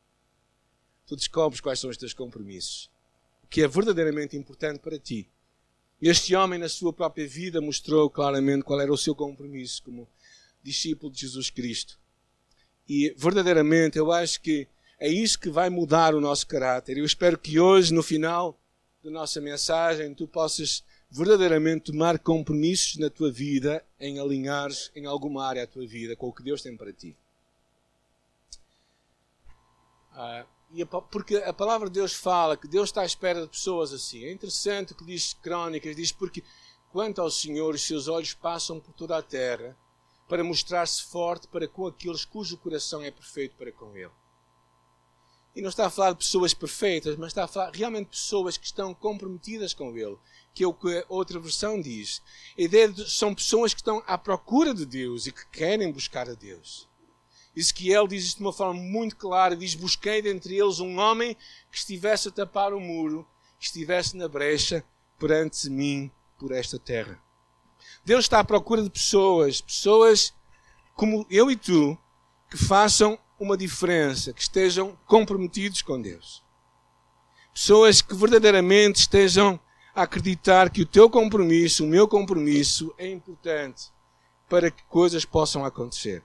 Tu 1.05 1.15
descobres 1.15 1.61
quais 1.61 1.79
são 1.79 1.91
os 1.91 1.97
teus 1.97 2.11
compromissos. 2.15 2.91
Que 3.53 3.61
é 3.61 3.67
verdadeiramente 3.67 4.35
importante 4.35 4.79
para 4.79 4.97
ti. 4.97 5.29
Este 6.01 6.35
homem, 6.35 6.57
na 6.57 6.67
sua 6.67 6.91
própria 6.91 7.27
vida, 7.27 7.61
mostrou 7.61 8.09
claramente 8.09 8.63
qual 8.63 8.81
era 8.81 8.91
o 8.91 8.97
seu 8.97 9.13
compromisso 9.13 9.83
como 9.83 10.09
discípulo 10.63 11.13
de 11.13 11.21
Jesus 11.21 11.51
Cristo. 11.51 11.99
E 12.89 13.13
verdadeiramente 13.15 13.95
eu 13.95 14.11
acho 14.11 14.41
que 14.41 14.67
é 14.99 15.07
isso 15.07 15.39
que 15.39 15.51
vai 15.51 15.69
mudar 15.69 16.15
o 16.15 16.19
nosso 16.19 16.47
caráter. 16.47 16.97
Eu 16.97 17.05
espero 17.05 17.37
que 17.37 17.59
hoje, 17.59 17.93
no 17.93 18.01
final 18.01 18.59
da 19.03 19.11
nossa 19.11 19.39
mensagem, 19.39 20.15
tu 20.15 20.27
possas 20.27 20.83
verdadeiramente 21.11 21.91
tomar 21.91 22.17
compromissos 22.17 22.97
na 22.97 23.07
tua 23.07 23.31
vida 23.31 23.85
em 23.99 24.19
alinhares 24.19 24.89
em 24.95 25.05
alguma 25.05 25.45
área 25.45 25.67
da 25.67 25.71
tua 25.71 25.85
vida 25.85 26.15
com 26.15 26.27
o 26.27 26.33
que 26.33 26.41
Deus 26.41 26.63
tem 26.63 26.75
para 26.75 26.91
ti. 26.91 27.15
Ah, 30.11 30.43
e 30.73 30.83
porque 30.85 31.35
a 31.37 31.53
palavra 31.53 31.87
de 31.87 31.93
Deus 31.93 32.13
fala 32.13 32.57
que 32.57 32.67
Deus 32.67 32.89
está 32.89 33.01
à 33.01 33.05
espera 33.05 33.41
de 33.41 33.47
pessoas 33.47 33.93
assim. 33.93 34.25
É 34.25 34.31
interessante 34.31 34.95
que 34.95 35.05
diz 35.05 35.33
Crónicas, 35.33 35.95
diz 35.95 36.11
porque 36.11 36.43
quanto 36.91 37.21
ao 37.21 37.29
Senhor, 37.29 37.75
os 37.75 37.83
seus 37.83 38.07
olhos 38.07 38.33
passam 38.33 38.79
por 38.79 38.91
toda 38.93 39.15
a 39.15 39.21
terra 39.21 39.77
para 40.27 40.43
mostrar-se 40.43 41.03
forte 41.03 41.47
para 41.47 41.67
com 41.67 41.85
aqueles 41.85 42.25
cujo 42.25 42.57
coração 42.57 43.03
é 43.03 43.11
perfeito 43.11 43.55
para 43.55 43.71
com 43.71 43.95
Ele. 43.95 44.11
E 45.55 45.61
não 45.61 45.69
está 45.69 45.85
a 45.85 45.89
falar 45.91 46.13
de 46.13 46.17
pessoas 46.17 46.55
perfeitas, 46.55 47.15
mas 47.17 47.27
está 47.27 47.43
a 47.43 47.47
falar 47.47 47.69
realmente 47.71 48.05
de 48.05 48.17
pessoas 48.17 48.57
que 48.57 48.65
estão 48.65 48.95
comprometidas 48.95 49.75
com 49.75 49.95
Ele, 49.95 50.17
que 50.55 50.63
é 50.63 50.67
o 50.67 50.73
que 50.73 50.97
a 50.97 51.05
outra 51.07 51.39
versão 51.39 51.79
diz. 51.79 52.19
A 52.57 52.61
ideia 52.63 52.89
de, 52.89 53.07
são 53.11 53.35
pessoas 53.35 53.75
que 53.75 53.79
estão 53.79 54.01
à 54.07 54.17
procura 54.17 54.73
de 54.73 54.87
Deus 54.87 55.27
e 55.27 55.31
que 55.31 55.47
querem 55.49 55.91
buscar 55.91 56.27
a 56.27 56.33
Deus. 56.33 56.89
Ezequiel 57.55 58.07
diz 58.07 58.23
isto 58.25 58.37
de 58.37 58.43
uma 58.43 58.53
forma 58.53 58.79
muito 58.79 59.15
clara: 59.15 59.55
diz, 59.55 59.75
Busquei 59.75 60.21
dentre 60.21 60.55
eles 60.57 60.79
um 60.79 60.97
homem 60.97 61.35
que 61.71 61.77
estivesse 61.77 62.29
a 62.29 62.31
tapar 62.31 62.73
o 62.73 62.79
muro, 62.79 63.27
que 63.59 63.65
estivesse 63.65 64.17
na 64.17 64.27
brecha 64.27 64.83
perante 65.19 65.69
mim 65.69 66.11
por 66.37 66.51
esta 66.51 66.79
terra. 66.79 67.21
Deus 68.03 68.25
está 68.25 68.39
à 68.39 68.43
procura 68.43 68.81
de 68.81 68.89
pessoas, 68.89 69.61
pessoas 69.61 70.33
como 70.95 71.25
eu 71.29 71.49
e 71.49 71.55
tu, 71.55 71.97
que 72.49 72.57
façam 72.57 73.17
uma 73.39 73.57
diferença, 73.57 74.33
que 74.33 74.41
estejam 74.41 74.97
comprometidos 75.05 75.81
com 75.81 76.01
Deus. 76.01 76.43
Pessoas 77.53 78.01
que 78.01 78.15
verdadeiramente 78.15 79.01
estejam 79.01 79.59
a 79.95 80.03
acreditar 80.03 80.69
que 80.69 80.81
o 80.81 80.85
teu 80.85 81.09
compromisso, 81.09 81.83
o 81.83 81.87
meu 81.87 82.07
compromisso, 82.07 82.93
é 82.97 83.07
importante 83.09 83.91
para 84.49 84.71
que 84.71 84.83
coisas 84.85 85.23
possam 85.23 85.63
acontecer. 85.63 86.23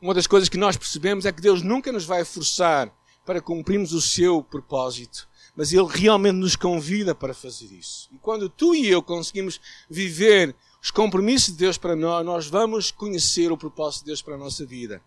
Uma 0.00 0.12
das 0.12 0.26
coisas 0.26 0.48
que 0.48 0.58
nós 0.58 0.76
percebemos 0.76 1.24
é 1.24 1.32
que 1.32 1.40
Deus 1.40 1.62
nunca 1.62 1.90
nos 1.90 2.04
vai 2.04 2.24
forçar 2.24 2.92
para 3.24 3.40
cumprirmos 3.40 3.92
o 3.92 4.00
seu 4.00 4.42
propósito, 4.42 5.26
mas 5.56 5.72
Ele 5.72 5.86
realmente 5.88 6.36
nos 6.36 6.54
convida 6.54 7.14
para 7.14 7.32
fazer 7.32 7.66
isso. 7.66 8.08
E 8.12 8.18
quando 8.18 8.48
tu 8.48 8.74
e 8.74 8.86
eu 8.86 9.02
conseguimos 9.02 9.60
viver 9.88 10.54
os 10.82 10.90
compromissos 10.90 11.52
de 11.52 11.58
Deus 11.58 11.78
para 11.78 11.96
nós, 11.96 12.24
nós 12.24 12.46
vamos 12.46 12.90
conhecer 12.90 13.50
o 13.50 13.56
propósito 13.56 14.02
de 14.02 14.06
Deus 14.06 14.22
para 14.22 14.34
a 14.34 14.38
nossa 14.38 14.64
vida. 14.66 15.02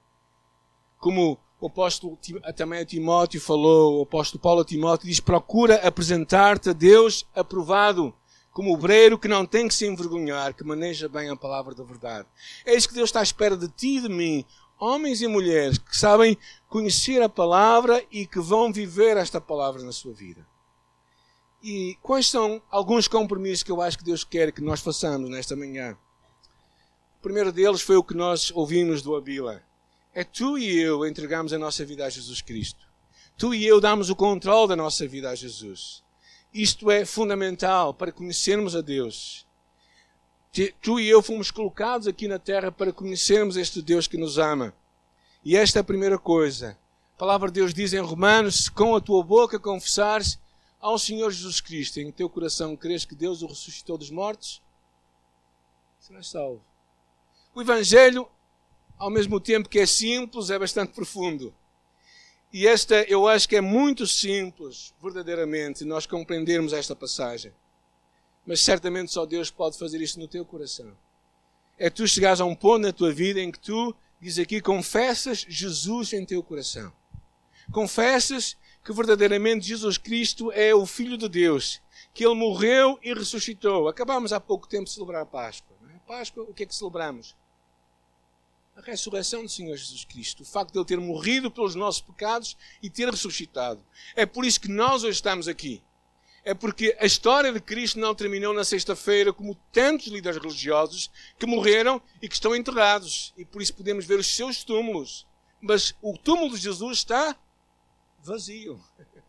Como 0.98 1.40
o 1.62 1.68
apóstolo 1.68 2.18
também 2.56 2.82
a 2.82 2.86
Timóteo 2.86 3.40
falou, 3.40 4.00
o 4.00 4.04
apóstolo 4.04 4.42
Paulo 4.42 4.62
a 4.62 4.66
Timóteo 4.66 5.08
diz: 5.08 5.20
procura 5.20 5.76
apresentar-te 5.88 6.72
a 6.72 6.74
Deus 6.74 7.26
aprovado, 7.36 8.14
como 8.52 8.74
obreiro 8.74 9.20
que 9.20 9.28
não 9.28 9.46
tem 9.46 9.68
que 9.68 9.74
se 9.74 9.86
envergonhar, 9.86 10.54
que 10.54 10.64
maneja 10.64 11.08
bem 11.08 11.30
a 11.30 11.36
palavra 11.36 11.76
da 11.76 11.84
verdade. 11.84 12.28
É 12.66 12.76
isso 12.76 12.90
que 12.90 12.96
Deus 12.96 13.10
está 13.10 13.20
à 13.20 13.24
espera 13.24 13.56
de 13.56 13.70
ti 13.70 13.98
e 13.98 14.02
de 14.02 14.10
mim, 14.10 14.44
homens 14.80 15.22
e 15.22 15.28
mulheres 15.28 15.78
que 15.78 15.96
sabem 15.96 16.38
conhecer 16.68 17.22
a 17.22 17.30
palavra 17.30 18.04
e 18.10 18.26
que 18.26 18.40
vão 18.40 18.72
viver 18.72 19.18
esta 19.18 19.42
palavra 19.42 19.84
na 19.84 19.92
sua 19.92 20.14
vida. 20.14 20.48
E 21.62 21.98
quais 22.02 22.28
são 22.28 22.62
alguns 22.72 23.08
compromissos 23.08 23.64
que 23.64 23.72
eu 23.72 23.82
acho 23.82 23.98
que 23.98 24.04
Deus 24.04 24.24
quer 24.24 24.52
que 24.52 24.62
nós 24.62 24.80
façamos 24.80 25.30
nesta 25.30 25.56
manhã? 25.56 25.98
O 27.18 27.22
primeiro 27.22 27.52
deles 27.52 27.82
foi 27.82 27.98
o 27.98 28.04
que 28.04 28.14
nós 28.14 28.50
ouvimos 28.56 29.02
do 29.02 29.14
Abila. 29.14 29.62
É 30.14 30.24
tu 30.24 30.58
e 30.58 30.80
eu 30.80 31.06
entregamos 31.06 31.52
a 31.52 31.60
nossa 31.60 31.84
vida 31.84 32.06
a 32.06 32.10
Jesus 32.10 32.42
Cristo. 32.42 32.88
Tu 33.38 33.54
e 33.54 33.68
eu 33.68 33.82
damos 33.82 34.10
o 34.10 34.16
controle 34.16 34.70
da 34.70 34.76
nossa 34.76 35.06
vida 35.06 35.30
a 35.30 35.36
Jesus. 35.36 36.02
Isto 36.54 36.90
é 36.90 37.04
fundamental 37.04 37.94
para 37.94 38.12
conhecermos 38.12 38.76
a 38.76 38.82
Deus. 38.82 39.46
Tu 40.52 41.00
e 41.00 41.08
eu 41.08 41.22
fomos 41.22 41.52
colocados 41.52 42.08
aqui 42.08 42.28
na 42.28 42.40
terra 42.40 42.72
para 42.72 42.92
conhecermos 42.92 43.56
este 43.56 43.82
Deus 43.82 44.08
que 44.08 44.18
nos 44.18 44.38
ama. 44.38 44.74
E 45.46 45.56
esta 45.56 45.80
é 45.80 45.82
a 45.82 45.84
primeira 45.84 46.18
coisa. 46.18 46.78
A 47.16 47.20
palavra 47.20 47.50
de 47.50 47.56
Deus 47.56 47.74
diz 47.74 47.94
em 47.94 48.00
Romanos: 48.00 48.66
se 48.66 48.72
com 48.72 48.96
a 48.96 49.02
tua 49.02 49.24
boca 49.24 49.60
confessares 49.60 50.40
ao 50.80 50.98
Senhor 50.98 51.30
Jesus 51.30 51.62
Cristo, 51.62 52.00
em 52.00 52.12
teu 52.12 52.30
coração 52.30 52.76
crês 52.76 53.06
que 53.06 53.14
Deus 53.14 53.42
o 53.42 53.48
ressuscitou 53.48 53.98
dos 53.98 54.10
mortos, 54.10 54.62
serás 56.00 56.28
salvo. 56.28 56.64
O 57.54 57.62
Evangelho, 57.62 58.28
ao 58.98 59.10
mesmo 59.10 59.40
tempo 59.40 59.70
que 59.70 59.80
é 59.80 59.86
simples, 59.86 60.50
é 60.50 60.58
bastante 60.58 60.94
profundo. 60.94 61.54
E 62.52 62.66
esta, 62.66 63.04
eu 63.04 63.28
acho 63.28 63.48
que 63.48 63.56
é 63.56 63.62
muito 63.62 64.08
simples, 64.08 64.94
verdadeiramente, 65.02 65.86
nós 65.86 66.08
compreendermos 66.08 66.74
esta 66.74 66.96
passagem. 66.96 67.54
Mas 68.50 68.62
certamente 68.62 69.12
só 69.12 69.28
Deus 69.28 69.52
pode 69.52 69.78
fazer 69.78 70.02
isso 70.02 70.20
no 70.20 70.28
teu 70.28 70.44
coração. 70.44 70.98
É 71.78 71.88
tu 71.88 72.08
chegares 72.08 72.42
a 72.42 72.46
um 72.46 72.56
ponto 72.56 72.82
na 72.82 72.92
tua 72.92 73.14
vida 73.14 73.40
em 73.40 73.52
que 73.52 73.60
tu, 73.60 73.96
diz 74.20 74.40
aqui, 74.40 74.60
confessas 74.60 75.46
Jesus 75.48 76.14
em 76.14 76.26
teu 76.26 76.42
coração. 76.42 76.92
Confessas 77.72 78.58
que 78.84 78.92
verdadeiramente 78.92 79.68
Jesus 79.68 80.00
Cristo 80.00 80.52
é 80.52 80.74
o 80.74 80.88
Filho 80.88 81.16
de 81.16 81.30
Deus, 81.30 81.80
que 82.12 82.26
Ele 82.26 82.34
morreu 82.34 82.98
e 83.04 83.14
ressuscitou. 83.14 83.88
Acabámos 83.88 84.34
há 84.34 84.40
pouco 84.40 84.68
tempo 84.68 84.86
de 84.86 84.94
celebrar 84.94 85.22
a 85.22 85.28
Páscoa. 85.28 85.78
É? 85.94 86.00
Páscoa, 86.08 86.44
o 86.50 86.52
que 86.52 86.64
é 86.64 86.66
que 86.66 86.74
celebramos? 86.74 87.36
A 88.76 88.82
ressurreição 88.82 89.44
do 89.44 89.50
Senhor 89.50 89.78
Jesus 89.78 90.06
Cristo. 90.06 90.42
O 90.42 90.46
facto 90.46 90.74
de 90.74 90.80
Ele 90.80 90.86
ter 90.86 91.00
morrido 91.00 91.52
pelos 91.52 91.76
nossos 91.76 92.02
pecados 92.02 92.58
e 92.82 92.90
ter 92.90 93.12
ressuscitado. 93.12 93.86
É 94.16 94.26
por 94.26 94.44
isso 94.44 94.60
que 94.60 94.70
nós 94.70 95.04
hoje 95.04 95.18
estamos 95.18 95.48
aqui. 95.48 95.84
É 96.44 96.54
porque 96.54 96.96
a 97.00 97.06
história 97.06 97.52
de 97.52 97.60
Cristo 97.60 98.00
não 98.00 98.16
terminou 98.16 98.54
na 98.54 98.64
sexta-feira 98.64 99.34
como 99.34 99.56
tantos 99.72 100.08
líderes 100.08 100.42
religiosos 100.42 101.12
que 101.38 101.46
morreram 101.46 102.02
e 102.22 102.28
que 102.28 102.34
estão 102.34 102.56
enterrados. 102.56 103.34
E 103.38 103.44
por 103.44 103.62
isso 103.62 103.74
podemos 103.74 104.06
ver 104.06 104.20
os 104.20 104.28
seus 104.28 104.64
túmulos. 104.64 105.28
Mas 105.62 105.94
o 106.02 106.18
túmulo 106.18 106.56
de 106.56 106.62
Jesus 106.62 107.00
está 107.00 107.36
vazio. 108.24 108.82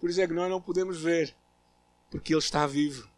Por 0.00 0.10
isso 0.10 0.20
é 0.20 0.26
que 0.26 0.32
nós 0.32 0.50
não 0.50 0.60
podemos 0.60 1.00
ver. 1.00 1.34
Porque 2.10 2.32
Ele 2.32 2.40
está 2.40 2.66
vivo. 2.66 3.08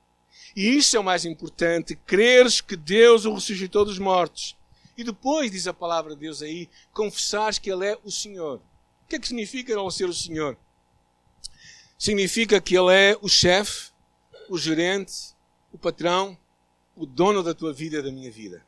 E 0.54 0.76
isso 0.76 0.96
é 0.96 1.00
o 1.00 1.04
mais 1.04 1.24
importante. 1.24 1.96
Creres 1.96 2.60
que 2.60 2.76
Deus 2.76 3.24
o 3.24 3.34
ressuscitou 3.34 3.84
dos 3.84 3.98
mortos. 3.98 4.56
E 4.96 5.02
depois, 5.02 5.50
diz 5.50 5.66
a 5.66 5.74
palavra 5.74 6.14
de 6.14 6.20
Deus 6.20 6.42
aí, 6.42 6.68
confessares 6.92 7.58
que 7.58 7.70
Ele 7.70 7.86
é 7.86 7.98
o 8.04 8.10
Senhor. 8.10 8.60
O 9.02 9.06
que 9.08 9.16
é 9.16 9.18
que 9.18 9.26
significa 9.26 9.74
não 9.74 9.90
ser 9.90 10.08
o 10.08 10.14
Senhor? 10.14 10.56
Significa 12.04 12.60
que 12.60 12.76
Ele 12.76 12.92
é 12.92 13.18
o 13.22 13.28
chefe, 13.28 13.90
o 14.50 14.58
gerente, 14.58 15.34
o 15.72 15.78
patrão, 15.78 16.36
o 16.94 17.06
dono 17.06 17.42
da 17.42 17.54
tua 17.54 17.72
vida 17.72 17.98
e 17.98 18.02
da 18.02 18.12
minha 18.12 18.30
vida. 18.30 18.62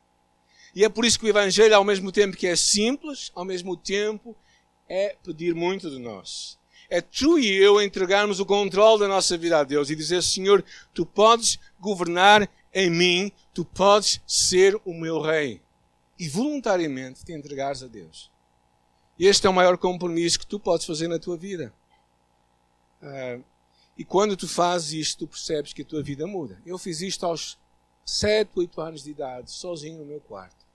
E 0.75 0.83
é 0.83 0.89
por 0.89 1.05
isso 1.05 1.19
que 1.19 1.27
o 1.27 1.29
Evangelho, 1.29 1.77
ao 1.77 1.85
mesmo 1.85 2.11
tempo 2.11 2.35
que 2.35 2.47
é 2.47 2.57
simples, 2.57 3.31
ao 3.35 3.45
mesmo 3.45 3.77
tempo 3.77 4.35
é 4.89 5.17
pedir 5.23 5.55
muito 5.55 5.91
de 5.91 5.99
nós. 5.99 6.59
É 6.89 7.03
tu 7.03 7.39
e 7.39 7.53
eu 7.53 7.83
entregarmos 7.83 8.41
o 8.41 8.47
controle 8.47 9.01
da 9.01 9.09
nossa 9.09 9.37
vida 9.37 9.59
a 9.59 9.65
Deus 9.65 9.91
e 9.91 9.97
dizer, 9.97 10.23
Senhor, 10.23 10.65
tu 10.95 11.05
podes 11.05 11.59
governar 11.79 12.49
em 12.73 12.89
mim, 12.89 13.31
tu 13.53 13.67
podes 13.67 14.19
ser 14.27 14.81
o 14.83 14.95
meu 14.95 15.21
rei. 15.21 15.61
E 16.19 16.27
voluntariamente 16.27 17.23
te 17.23 17.35
entregares 17.35 17.83
a 17.83 17.87
Deus. 17.87 18.31
Este 19.19 19.47
é 19.47 19.51
o 19.51 19.53
maior 19.53 19.77
compromisso 19.77 20.39
que 20.39 20.47
tu 20.47 20.59
podes 20.59 20.87
fazer 20.87 21.07
na 21.07 21.19
tua 21.19 21.37
vida. 21.37 21.75
Uh, 23.07 23.45
e 23.97 24.05
quando 24.05 24.37
tu 24.37 24.49
fazes 24.49 24.93
isto, 24.93 25.21
tu 25.21 25.29
percebes 25.29 25.73
que 25.73 25.83
a 25.83 25.85
tua 25.85 26.03
vida 26.03 26.27
muda. 26.27 26.61
Eu 26.67 26.77
fiz 26.77 27.01
isto 27.01 27.25
aos 27.25 27.59
7, 28.05 28.51
8 28.55 28.81
anos 28.81 29.05
de 29.05 29.11
idade, 29.11 29.51
sozinho 29.51 29.99
no 29.99 30.05
meu 30.05 30.21
quarto. 30.21 30.67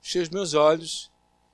Fechei 0.00 0.22
os 0.22 0.28
meus 0.28 0.54
olhos, 0.54 1.10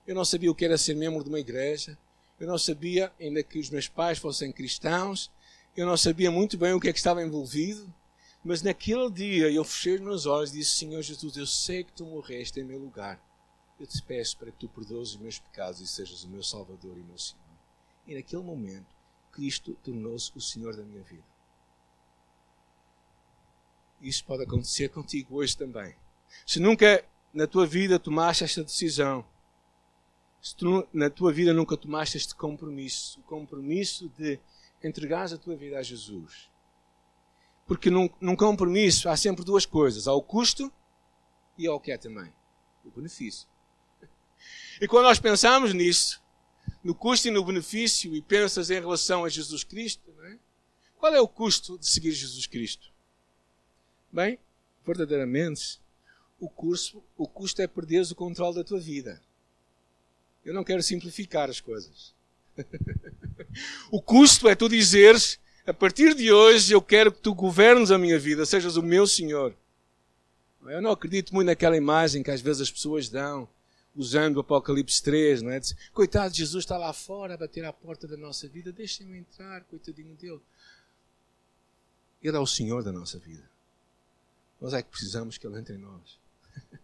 eu 0.07 0.15
não 0.15 0.25
sabia 0.25 0.51
o 0.51 0.55
que 0.55 0.65
era 0.65 0.79
ser 0.79 0.95
membro 0.95 1.25
de 1.25 1.29
uma 1.29 1.41
igreja, 1.41 1.99
eu 2.39 2.47
não 2.47 2.57
sabia, 2.57 3.13
ainda 3.19 3.43
que 3.43 3.59
os 3.59 3.69
meus 3.69 3.89
pais 3.89 4.19
fossem 4.19 4.53
cristãos, 4.53 5.31
eu 5.77 5.87
não 5.87 5.97
sabia 5.97 6.31
muito 6.31 6.57
bem 6.57 6.73
o 6.73 6.81
que 6.81 6.89
é 6.89 6.93
que 6.93 6.99
estava 6.99 7.23
envolvido, 7.23 7.93
mas 8.45 8.63
naquele 8.63 9.11
dia 9.11 9.51
eu 9.51 9.65
fechei 9.65 9.95
os 9.95 10.01
meus 10.01 10.27
olhos 10.27 10.51
e 10.51 10.59
disse: 10.59 10.77
Senhor 10.77 11.03
Jesus, 11.03 11.37
eu 11.37 11.47
sei 11.47 11.85
que 11.85 11.93
tu 11.93 12.05
morreste 12.05 12.61
em 12.61 12.65
meu 12.65 12.79
lugar. 12.79 13.21
Eu 13.79 13.87
te 13.87 14.01
peço 14.03 14.37
para 14.39 14.51
que 14.51 14.59
tu 14.59 14.69
perdoes 14.69 15.11
os 15.11 15.17
meus 15.17 15.39
pecados 15.39 15.81
e 15.81 15.87
sejas 15.87 16.25
o 16.25 16.29
meu 16.29 16.43
Salvador 16.43 16.97
e 16.97 17.03
meu 17.03 17.19
Senhor. 17.19 17.43
E 18.07 18.15
naquele 18.15 18.43
momento, 18.43 18.87
Cristo 19.39 19.79
tornou-se 19.85 20.33
o 20.35 20.41
Senhor 20.41 20.77
da 20.77 20.83
minha 20.83 21.01
vida. 21.05 21.23
Isso 24.01 24.25
pode 24.25 24.43
acontecer 24.43 24.89
contigo 24.89 25.37
hoje 25.37 25.57
também. 25.57 25.95
Se 26.45 26.59
nunca 26.59 27.05
na 27.33 27.47
tua 27.47 27.65
vida 27.65 28.01
tomaste 28.01 28.43
esta 28.43 28.65
decisão, 28.65 29.25
se 30.43 30.57
tu 30.57 30.89
na 30.93 31.09
tua 31.09 31.33
vida 31.33 31.53
nunca 31.53 31.77
tomaste 31.77 32.17
este 32.17 32.35
compromisso, 32.35 33.21
o 33.21 33.23
compromisso 33.23 34.09
de 34.19 34.41
entregares 34.83 35.33
a 35.33 35.39
tua 35.39 35.55
vida 35.55 35.79
a 35.79 35.83
Jesus. 35.85 36.51
Porque 37.65 37.91
num, 37.91 38.11
num 38.21 38.35
compromisso 38.35 39.09
há 39.09 39.17
sempre 39.17 39.45
duas 39.45 39.65
coisas: 39.65 40.09
há 40.09 40.13
o 40.13 40.23
custo 40.23 40.73
e 41.57 41.69
há 41.69 41.73
o 41.73 41.79
que 41.79 41.93
é 41.93 41.97
também 41.97 42.33
o 42.85 42.91
benefício. 42.91 43.47
E 44.81 44.89
quando 44.89 45.05
nós 45.05 45.21
pensamos 45.21 45.73
nisso, 45.73 46.21
no 46.89 46.95
custo 46.95 47.29
e 47.29 47.31
no 47.31 47.45
benefício 47.45 48.17
e 48.17 48.23
pensas 48.23 48.71
em 48.71 48.81
relação 48.81 49.23
a 49.23 49.29
Jesus 49.29 49.63
Cristo, 49.63 50.11
é? 50.25 50.39
qual 50.99 51.15
é 51.15 51.21
o 51.21 51.29
custo 51.29 51.77
de 51.77 51.87
seguir 51.87 52.13
Jesus 52.13 52.47
Cristo? 52.47 52.89
Bem, 54.11 54.39
verdadeiramente, 54.87 55.79
o, 56.41 56.49
curso, 56.49 57.03
o 57.19 57.29
custo 57.29 57.61
é 57.61 57.67
perderes 57.67 58.11
o 58.11 58.15
controle 58.15 58.55
da 58.55 58.65
tua 58.65 58.81
vida. 58.81 59.21
Eu 60.43 60.55
não 60.55 60.65
quero 60.65 60.83
simplificar 60.83 61.51
as 61.51 61.61
coisas. 61.61 62.15
o 63.93 64.01
custo 64.01 64.49
é 64.49 64.55
tu 64.55 64.67
dizeres, 64.67 65.39
a 65.67 65.75
partir 65.75 66.15
de 66.15 66.33
hoje 66.33 66.73
eu 66.73 66.81
quero 66.81 67.13
que 67.13 67.21
tu 67.21 67.35
governes 67.35 67.91
a 67.91 67.99
minha 67.99 68.19
vida, 68.19 68.47
sejas 68.47 68.77
o 68.77 68.83
meu 68.83 69.07
Senhor. 69.07 69.55
Eu 70.63 70.81
não 70.81 70.93
acredito 70.93 71.35
muito 71.35 71.49
naquela 71.49 71.77
imagem 71.77 72.23
que 72.23 72.31
às 72.31 72.41
vezes 72.41 72.63
as 72.63 72.71
pessoas 72.71 73.11
dão 73.11 73.47
usando 73.99 74.37
o 74.37 74.41
Apocalipse 74.41 75.03
3, 75.03 75.43
não 75.43 75.51
é? 75.51 75.59
Diz, 75.59 75.75
Coitado, 75.93 76.33
Jesus 76.33 76.65
está 76.65 76.79
lá 76.79 76.93
fora 76.93 77.35
a 77.35 77.37
bater 77.37 77.65
à 77.65 77.73
porta 77.73 78.07
da 78.07 78.17
nossa 78.17 78.47
vida, 78.47 78.73
deixem-me 78.73 79.19
entrar, 79.19 79.65
coitadinho 79.65 80.15
dele. 80.15 80.41
Ele 82.23 82.37
é 82.37 82.41
o 82.41 82.47
Senhor 82.47 82.83
da 82.85 82.93
nossa 82.93 83.19
vida. 83.19 83.43
Nós 84.61 84.73
é 84.73 84.83
que 84.83 84.89
precisamos 84.89 85.37
que 85.37 85.47
Ele 85.47 85.59
entre 85.59 85.75
em 85.75 85.79
nós. 85.79 86.19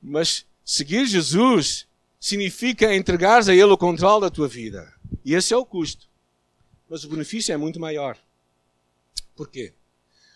Mas 0.00 0.46
seguir 0.64 1.06
Jesus 1.06 1.86
significa 2.20 2.94
entregar 2.94 3.42
a 3.48 3.52
Ele 3.52 3.64
o 3.64 3.76
controle 3.76 4.22
da 4.22 4.30
tua 4.30 4.46
vida. 4.46 4.92
E 5.24 5.34
esse 5.34 5.52
é 5.52 5.56
o 5.56 5.66
custo. 5.66 6.08
Mas 6.88 7.02
o 7.02 7.08
benefício 7.08 7.52
é 7.52 7.56
muito 7.56 7.80
maior. 7.80 8.16
Porquê? 9.34 9.74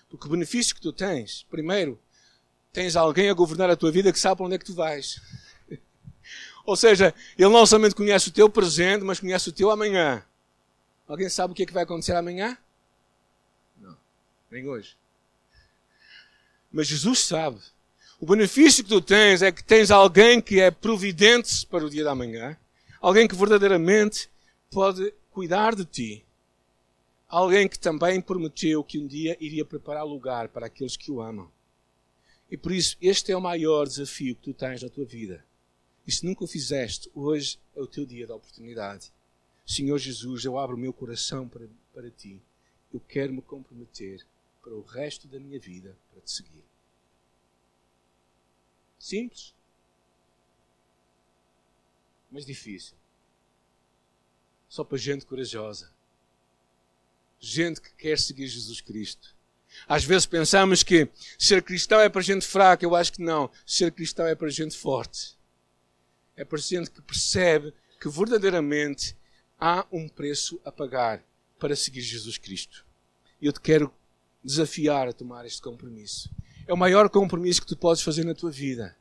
Porque 0.08 0.26
o 0.26 0.30
benefício 0.30 0.74
que 0.74 0.80
tu 0.80 0.92
tens, 0.92 1.46
primeiro, 1.48 1.98
tens 2.72 2.96
alguém 2.96 3.30
a 3.30 3.34
governar 3.34 3.70
a 3.70 3.76
tua 3.76 3.92
vida 3.92 4.12
que 4.12 4.18
sabe 4.18 4.38
para 4.38 4.46
onde 4.46 4.56
é 4.56 4.58
que 4.58 4.64
tu 4.64 4.74
vais. 4.74 5.20
Ou 6.64 6.76
seja, 6.76 7.14
ele 7.38 7.48
não 7.48 7.66
somente 7.66 7.94
conhece 7.94 8.28
o 8.28 8.32
teu 8.32 8.48
presente, 8.48 9.04
mas 9.04 9.20
conhece 9.20 9.48
o 9.48 9.52
teu 9.52 9.70
amanhã. 9.70 10.24
Alguém 11.06 11.28
sabe 11.28 11.52
o 11.52 11.56
que, 11.56 11.64
é 11.64 11.66
que 11.66 11.72
vai 11.72 11.82
acontecer 11.82 12.14
amanhã? 12.14 12.56
Não, 13.76 13.96
nem 14.50 14.68
hoje. 14.68 14.96
Mas 16.70 16.86
Jesus 16.86 17.20
sabe. 17.20 17.58
O 18.20 18.26
benefício 18.26 18.84
que 18.84 18.90
tu 18.90 19.00
tens 19.00 19.42
é 19.42 19.50
que 19.50 19.64
tens 19.64 19.90
alguém 19.90 20.40
que 20.40 20.60
é 20.60 20.70
providente 20.70 21.66
para 21.66 21.84
o 21.84 21.90
dia 21.90 22.04
da 22.04 22.14
manhã, 22.14 22.56
alguém 23.00 23.26
que 23.26 23.34
verdadeiramente 23.34 24.28
pode 24.70 25.12
cuidar 25.30 25.74
de 25.74 25.84
ti, 25.84 26.24
alguém 27.28 27.66
que 27.66 27.78
também 27.78 28.20
prometeu 28.20 28.84
que 28.84 28.98
um 28.98 29.06
dia 29.06 29.36
iria 29.40 29.64
preparar 29.64 30.04
lugar 30.04 30.48
para 30.48 30.66
aqueles 30.66 30.96
que 30.96 31.10
o 31.10 31.20
amam. 31.22 31.50
E 32.50 32.56
por 32.56 32.72
isso, 32.72 32.96
este 33.00 33.32
é 33.32 33.36
o 33.36 33.40
maior 33.40 33.86
desafio 33.86 34.34
que 34.34 34.42
tu 34.42 34.52
tens 34.52 34.82
na 34.82 34.88
tua 34.88 35.04
vida. 35.04 35.42
E 36.06 36.12
se 36.12 36.24
nunca 36.24 36.44
o 36.44 36.48
fizeste, 36.48 37.10
hoje 37.14 37.58
é 37.74 37.80
o 37.80 37.86
teu 37.86 38.04
dia 38.04 38.26
da 38.26 38.34
oportunidade. 38.34 39.12
Senhor 39.66 39.98
Jesus, 39.98 40.44
eu 40.44 40.58
abro 40.58 40.76
o 40.76 40.78
meu 40.78 40.92
coração 40.92 41.48
para, 41.48 41.66
para 41.94 42.10
ti. 42.10 42.40
Eu 42.92 43.00
quero 43.00 43.32
me 43.32 43.42
comprometer 43.42 44.26
para 44.62 44.74
o 44.74 44.82
resto 44.82 45.28
da 45.28 45.38
minha 45.38 45.58
vida 45.60 45.96
para 46.10 46.20
te 46.20 46.30
seguir. 46.30 46.64
Simples, 48.98 49.54
mas 52.30 52.44
difícil. 52.44 52.96
Só 54.68 54.84
para 54.84 54.98
gente 54.98 55.24
corajosa. 55.24 55.90
Gente 57.38 57.80
que 57.80 57.92
quer 57.94 58.18
seguir 58.18 58.46
Jesus 58.46 58.80
Cristo. 58.80 59.34
Às 59.88 60.04
vezes 60.04 60.26
pensamos 60.26 60.82
que 60.82 61.08
ser 61.38 61.62
cristão 61.62 62.00
é 62.00 62.08
para 62.08 62.20
gente 62.20 62.46
fraca. 62.46 62.84
Eu 62.84 62.94
acho 62.94 63.12
que 63.12 63.22
não. 63.22 63.50
Ser 63.64 63.92
cristão 63.92 64.26
é 64.26 64.34
para 64.34 64.48
gente 64.48 64.76
forte 64.76 65.38
é 66.36 66.44
para 66.44 66.58
gente 66.58 66.90
que 66.90 67.02
percebe 67.02 67.72
que 68.00 68.08
verdadeiramente 68.08 69.16
há 69.58 69.86
um 69.92 70.08
preço 70.08 70.60
a 70.64 70.72
pagar 70.72 71.22
para 71.58 71.76
seguir 71.76 72.00
Jesus 72.00 72.38
Cristo. 72.38 72.84
E 73.40 73.46
eu 73.46 73.52
te 73.52 73.60
quero 73.60 73.92
desafiar 74.42 75.08
a 75.08 75.12
tomar 75.12 75.44
este 75.44 75.60
compromisso. 75.60 76.30
É 76.66 76.72
o 76.72 76.76
maior 76.76 77.08
compromisso 77.10 77.60
que 77.60 77.66
tu 77.66 77.76
podes 77.76 78.02
fazer 78.02 78.24
na 78.24 78.34
tua 78.34 78.50
vida. 78.50 78.96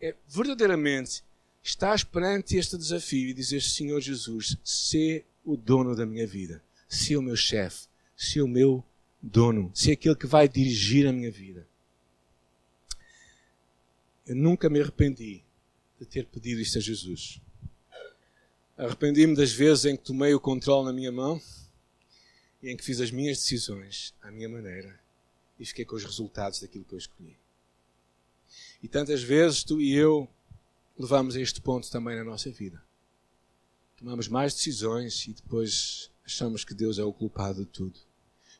É 0.00 0.14
verdadeiramente 0.28 1.24
estás 1.62 2.04
perante 2.04 2.56
este 2.56 2.76
desafio 2.76 3.30
e 3.30 3.34
dizer: 3.34 3.62
Senhor 3.62 4.00
Jesus, 4.00 4.56
sê 4.62 5.24
o 5.44 5.56
dono 5.56 5.96
da 5.96 6.06
minha 6.06 6.26
vida, 6.26 6.62
sê 6.88 7.16
o 7.16 7.22
meu 7.22 7.36
chefe, 7.36 7.86
sê 8.16 8.40
o 8.40 8.48
meu 8.48 8.84
dono, 9.20 9.70
sê 9.74 9.92
aquele 9.92 10.14
que 10.14 10.26
vai 10.26 10.48
dirigir 10.48 11.06
a 11.08 11.12
minha 11.12 11.30
vida. 11.30 11.66
Eu 14.26 14.36
nunca 14.36 14.70
me 14.70 14.80
arrependi 14.80 15.42
de 15.98 16.06
ter 16.06 16.26
pedido 16.26 16.60
isto 16.60 16.78
a 16.78 16.80
Jesus. 16.80 17.40
Arrependi-me 18.76 19.36
das 19.36 19.52
vezes 19.52 19.84
em 19.84 19.96
que 19.96 20.02
tomei 20.02 20.34
o 20.34 20.40
controle 20.40 20.86
na 20.86 20.92
minha 20.92 21.12
mão 21.12 21.40
e 22.62 22.70
em 22.70 22.76
que 22.76 22.84
fiz 22.84 23.00
as 23.00 23.10
minhas 23.10 23.38
decisões 23.38 24.14
à 24.20 24.30
minha 24.30 24.48
maneira 24.48 24.98
e 25.58 25.64
fiquei 25.64 25.84
com 25.84 25.94
os 25.94 26.04
resultados 26.04 26.60
daquilo 26.60 26.84
que 26.84 26.94
eu 26.94 26.98
escolhi. 26.98 27.36
E 28.82 28.88
tantas 28.88 29.22
vezes 29.22 29.62
tu 29.62 29.80
e 29.80 29.94
eu 29.94 30.28
levamos 30.98 31.36
a 31.36 31.40
este 31.40 31.60
ponto 31.60 31.90
também 31.90 32.16
na 32.16 32.24
nossa 32.24 32.50
vida. 32.50 32.82
Tomamos 33.96 34.28
mais 34.28 34.54
decisões 34.54 35.26
e 35.26 35.32
depois 35.32 36.10
achamos 36.24 36.64
que 36.64 36.74
Deus 36.74 36.98
é 36.98 37.04
o 37.04 37.12
culpado 37.12 37.64
de 37.64 37.70
tudo. 37.70 37.98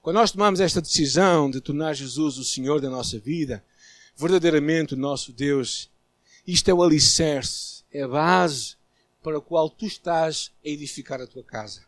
Quando 0.00 0.16
nós 0.16 0.30
tomamos 0.30 0.60
esta 0.60 0.80
decisão 0.80 1.50
de 1.50 1.60
tornar 1.60 1.94
Jesus 1.94 2.38
o 2.38 2.44
Senhor 2.44 2.80
da 2.80 2.90
nossa 2.90 3.18
vida, 3.18 3.64
verdadeiramente 4.16 4.94
o 4.94 4.96
nosso 4.96 5.32
Deus 5.32 5.90
isto 6.46 6.68
é 6.70 6.74
o 6.74 6.82
alicerce, 6.82 7.84
é 7.90 8.02
a 8.02 8.08
base 8.08 8.76
para 9.22 9.38
a 9.38 9.40
qual 9.40 9.70
tu 9.70 9.86
estás 9.86 10.52
a 10.64 10.68
edificar 10.68 11.20
a 11.20 11.26
tua 11.26 11.42
casa. 11.42 11.84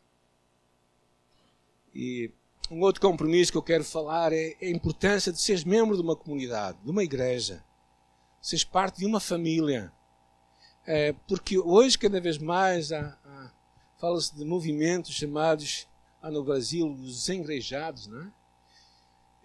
E 1.95 2.31
um 2.71 2.81
outro 2.81 3.01
compromisso 3.01 3.53
que 3.53 3.59
eu 3.59 3.62
quero 3.62 3.85
falar 3.85 4.33
é 4.33 4.57
a 4.61 4.69
importância 4.69 5.31
de 5.31 5.40
seres 5.40 5.64
membro 5.64 5.97
de 5.97 6.03
uma 6.03 6.16
comunidade, 6.16 6.79
de 6.83 6.90
uma 6.90 7.05
igreja, 7.05 7.62
seres 8.40 8.64
parte 8.64 8.99
de 8.99 9.07
uma 9.07 9.21
família. 9.21 9.92
É, 10.87 11.12
porque 11.29 11.59
hoje, 11.59 11.99
cada 11.99 12.21
vez 12.21 12.38
mais, 12.38 12.90
fala-se 13.99 14.35
de 14.37 14.45
movimentos 14.45 15.14
chamados 15.14 15.87
há 16.23 16.31
no 16.31 16.45
Brasil 16.45 16.90
os 16.90 17.29
engrejados, 17.29 18.07
não 18.07 18.23
é? 18.23 18.33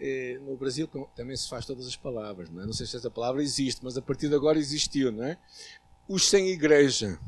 Eh, 0.04 0.40
no 0.42 0.58
Brasil 0.58 0.90
também 1.16 1.38
se 1.38 1.48
faz 1.48 1.64
todas 1.64 1.86
as 1.86 1.96
palavras, 1.96 2.50
não, 2.50 2.64
é? 2.64 2.66
não 2.66 2.74
sei 2.74 2.88
se 2.88 2.98
essa 2.98 3.12
palavra 3.12 3.44
existe, 3.44 3.84
mas 3.84 3.96
a 3.96 4.02
partir 4.02 4.30
de 4.30 4.34
agora 4.34 4.58
existiu, 4.58 5.12
não 5.12 5.24
é? 5.24 5.38
Os 6.08 6.28
sem 6.28 6.48
igreja. 6.48 7.20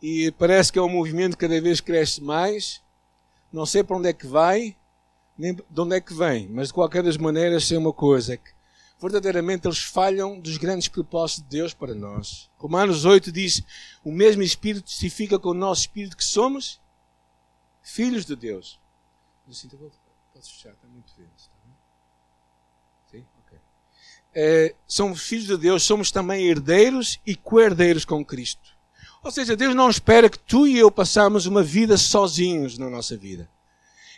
E 0.00 0.30
parece 0.38 0.72
que 0.72 0.78
é 0.78 0.82
um 0.82 0.88
movimento 0.88 1.36
que 1.36 1.48
cada 1.48 1.60
vez 1.60 1.80
cresce 1.80 2.22
mais, 2.22 2.80
Não 3.52 3.66
sei 3.66 3.82
para 3.82 3.96
onde 3.96 4.08
é 4.08 4.12
que 4.12 4.26
vai, 4.26 4.76
nem 5.36 5.54
de 5.54 5.80
onde 5.80 5.96
é 5.96 6.00
que 6.00 6.14
vem, 6.14 6.48
mas 6.48 6.68
de 6.68 6.74
qualquer 6.74 7.02
das 7.02 7.16
maneiras 7.16 7.66
sei 7.66 7.76
uma 7.76 7.92
coisa, 7.92 8.34
é 8.34 8.36
que 8.36 8.50
verdadeiramente 9.00 9.66
eles 9.66 9.78
falham 9.78 10.38
dos 10.38 10.56
grandes 10.58 10.86
propósitos 10.86 11.42
de 11.42 11.56
Deus 11.56 11.74
para 11.74 11.92
nós. 11.92 12.48
Romanos 12.56 13.04
8 13.04 13.32
diz, 13.32 13.64
o 14.04 14.12
mesmo 14.12 14.42
Espírito 14.42 14.84
testifica 14.84 15.40
com 15.40 15.48
o 15.48 15.54
nosso 15.54 15.80
Espírito 15.80 16.16
que 16.16 16.24
somos 16.24 16.80
filhos 17.82 18.24
de 18.24 18.36
Deus. 18.36 18.78
Podes 20.34 20.50
fechar, 20.50 20.72
está 20.72 20.88
muito 20.88 21.12
vento. 21.16 21.30
Está 21.36 21.52
bem? 21.64 23.20
Sim? 23.20 23.26
Ok. 23.46 23.58
É, 24.34 24.74
somos 24.84 25.22
filhos 25.22 25.46
de 25.46 25.56
Deus, 25.56 25.84
somos 25.84 26.10
também 26.10 26.48
herdeiros 26.48 27.20
e 27.24 27.36
co-herdeiros 27.36 28.04
com 28.04 28.24
Cristo. 28.24 28.74
Ou 29.22 29.30
seja, 29.30 29.56
Deus 29.56 29.76
não 29.76 29.88
espera 29.88 30.28
que 30.28 30.38
tu 30.38 30.66
e 30.66 30.76
eu 30.76 30.90
passamos 30.90 31.46
uma 31.46 31.62
vida 31.62 31.96
sozinhos 31.96 32.76
na 32.76 32.90
nossa 32.90 33.16
vida. 33.16 33.48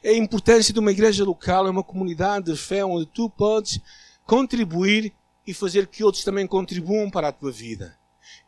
É 0.02 0.08
a 0.10 0.16
importância 0.16 0.72
de 0.72 0.80
uma 0.80 0.90
igreja 0.90 1.22
local, 1.22 1.66
é 1.66 1.70
uma 1.70 1.84
comunidade 1.84 2.50
de 2.50 2.56
fé 2.56 2.82
onde 2.82 3.04
tu 3.04 3.28
podes 3.28 3.78
contribuir 4.24 5.12
e 5.46 5.52
fazer 5.52 5.86
que 5.86 6.02
outros 6.02 6.24
também 6.24 6.46
contribuam 6.46 7.10
para 7.10 7.28
a 7.28 7.32
tua 7.32 7.52
vida. 7.52 7.94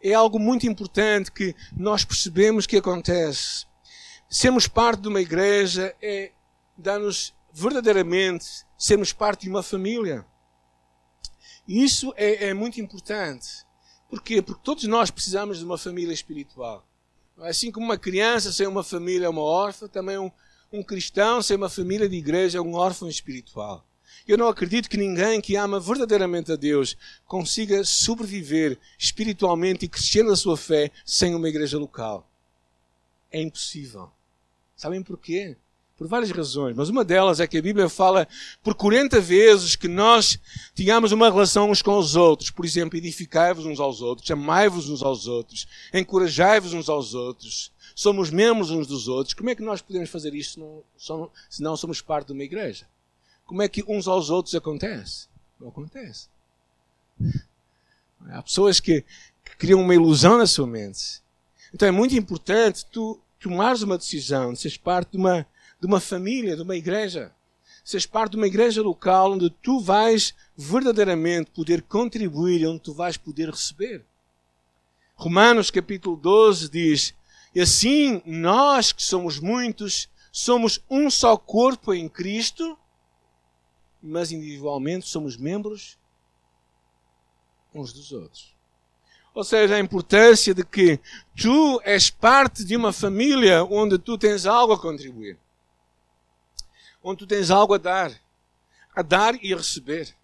É 0.02 0.14
algo 0.14 0.38
muito 0.38 0.66
importante 0.66 1.30
que 1.30 1.54
nós 1.76 2.02
percebemos 2.02 2.66
que 2.66 2.78
acontece. 2.78 3.66
Sermos 4.26 4.66
parte 4.66 5.02
de 5.02 5.08
uma 5.08 5.20
igreja 5.20 5.94
é 6.00 6.32
dar-nos 6.74 7.36
verdadeiramente 7.58 8.46
sermos 8.78 9.12
parte 9.12 9.42
de 9.42 9.50
uma 9.50 9.62
família. 9.62 10.24
E 11.66 11.82
isso 11.82 12.14
é, 12.16 12.46
é 12.46 12.54
muito 12.54 12.80
importante. 12.80 13.48
Porquê? 14.08 14.40
Porque 14.40 14.62
todos 14.64 14.84
nós 14.84 15.10
precisamos 15.10 15.58
de 15.58 15.64
uma 15.64 15.76
família 15.76 16.14
espiritual. 16.14 16.86
Assim 17.38 17.70
como 17.70 17.86
uma 17.86 17.98
criança 17.98 18.52
sem 18.52 18.66
uma 18.66 18.82
família 18.82 19.26
é 19.26 19.28
uma 19.28 19.42
órfã, 19.42 19.86
também 19.88 20.18
um, 20.18 20.30
um 20.72 20.82
cristão 20.82 21.42
sem 21.42 21.56
uma 21.56 21.68
família 21.68 22.08
de 22.08 22.16
igreja 22.16 22.58
é 22.58 22.60
um 22.60 22.74
órfão 22.74 23.08
espiritual. 23.08 23.84
Eu 24.26 24.38
não 24.38 24.48
acredito 24.48 24.88
que 24.88 24.96
ninguém 24.96 25.40
que 25.40 25.56
ama 25.56 25.80
verdadeiramente 25.80 26.52
a 26.52 26.56
Deus 26.56 26.96
consiga 27.26 27.84
sobreviver 27.84 28.78
espiritualmente 28.98 29.84
e 29.84 29.88
crescer 29.88 30.22
na 30.22 30.36
sua 30.36 30.56
fé 30.56 30.90
sem 31.04 31.34
uma 31.34 31.48
igreja 31.48 31.78
local. 31.78 32.30
É 33.30 33.40
impossível. 33.40 34.10
Sabem 34.76 35.02
porquê? 35.02 35.56
Por 35.98 36.06
várias 36.06 36.30
razões, 36.30 36.76
mas 36.76 36.88
uma 36.88 37.04
delas 37.04 37.40
é 37.40 37.46
que 37.48 37.58
a 37.58 37.62
Bíblia 37.62 37.88
fala 37.88 38.28
por 38.62 38.72
40 38.76 39.20
vezes 39.20 39.74
que 39.74 39.88
nós 39.88 40.38
tínhamos 40.72 41.10
uma 41.10 41.28
relação 41.28 41.72
uns 41.72 41.82
com 41.82 41.98
os 41.98 42.14
outros. 42.14 42.50
Por 42.50 42.64
exemplo, 42.64 42.96
edificai-vos 42.96 43.66
uns 43.66 43.80
aos 43.80 44.00
outros, 44.00 44.30
amai-vos 44.30 44.88
uns 44.88 45.02
aos 45.02 45.26
outros, 45.26 45.66
encorajai-vos 45.92 46.72
uns 46.72 46.88
aos 46.88 47.14
outros, 47.14 47.72
somos 47.96 48.30
membros 48.30 48.70
uns 48.70 48.86
dos 48.86 49.08
outros. 49.08 49.34
Como 49.34 49.50
é 49.50 49.56
que 49.56 49.62
nós 49.62 49.82
podemos 49.82 50.08
fazer 50.08 50.32
isso 50.36 50.84
se 51.50 51.60
não 51.60 51.76
somos 51.76 52.00
parte 52.00 52.28
de 52.28 52.32
uma 52.32 52.44
igreja? 52.44 52.86
Como 53.44 53.60
é 53.60 53.68
que 53.68 53.82
uns 53.88 54.06
aos 54.06 54.30
outros 54.30 54.54
acontece? 54.54 55.26
Não 55.58 55.66
acontece. 55.68 56.28
Há 58.28 58.40
pessoas 58.40 58.78
que, 58.78 59.04
criam 59.58 59.80
uma 59.80 59.94
ilusão 59.94 60.38
na 60.38 60.46
sua 60.46 60.66
mente. 60.66 61.20
Então 61.74 61.88
é 61.88 61.90
muito 61.90 62.14
importante 62.14 62.86
tu 62.86 63.18
tomares 63.40 63.82
uma 63.82 63.98
decisão 63.98 64.52
de 64.52 64.60
seres 64.60 64.76
parte 64.76 65.12
de 65.12 65.16
uma 65.16 65.44
de 65.80 65.86
uma 65.86 66.00
família, 66.00 66.56
de 66.56 66.62
uma 66.62 66.76
igreja. 66.76 67.32
Seres 67.84 68.04
parte 68.04 68.32
de 68.32 68.36
uma 68.36 68.46
igreja 68.46 68.82
local 68.82 69.32
onde 69.32 69.48
tu 69.48 69.80
vais 69.80 70.34
verdadeiramente 70.56 71.50
poder 71.50 71.82
contribuir 71.82 72.60
e 72.60 72.66
onde 72.66 72.80
tu 72.80 72.92
vais 72.92 73.16
poder 73.16 73.48
receber. 73.48 74.04
Romanos 75.14 75.70
capítulo 75.70 76.16
12 76.16 76.68
diz: 76.68 77.14
E 77.54 77.60
assim 77.60 78.20
nós 78.26 78.92
que 78.92 79.02
somos 79.02 79.38
muitos, 79.38 80.08
somos 80.30 80.84
um 80.90 81.08
só 81.08 81.36
corpo 81.36 81.94
em 81.94 82.08
Cristo, 82.08 82.78
mas 84.02 84.32
individualmente 84.32 85.08
somos 85.08 85.36
membros 85.36 85.98
uns 87.74 87.92
dos 87.92 88.12
outros. 88.12 88.56
Ou 89.34 89.44
seja, 89.44 89.76
a 89.76 89.80
importância 89.80 90.52
de 90.52 90.64
que 90.64 90.98
tu 91.36 91.80
és 91.84 92.10
parte 92.10 92.64
de 92.64 92.76
uma 92.76 92.92
família 92.92 93.62
onde 93.64 93.96
tu 93.98 94.18
tens 94.18 94.46
algo 94.46 94.72
a 94.72 94.78
contribuir 94.78 95.38
onde 97.08 97.20
tu 97.20 97.26
tens 97.26 97.50
algo 97.50 97.72
a 97.72 97.78
dar, 97.78 98.12
a 98.94 99.00
dar 99.00 99.34
e 99.42 99.54
a 99.54 99.56
receber. 99.56 100.14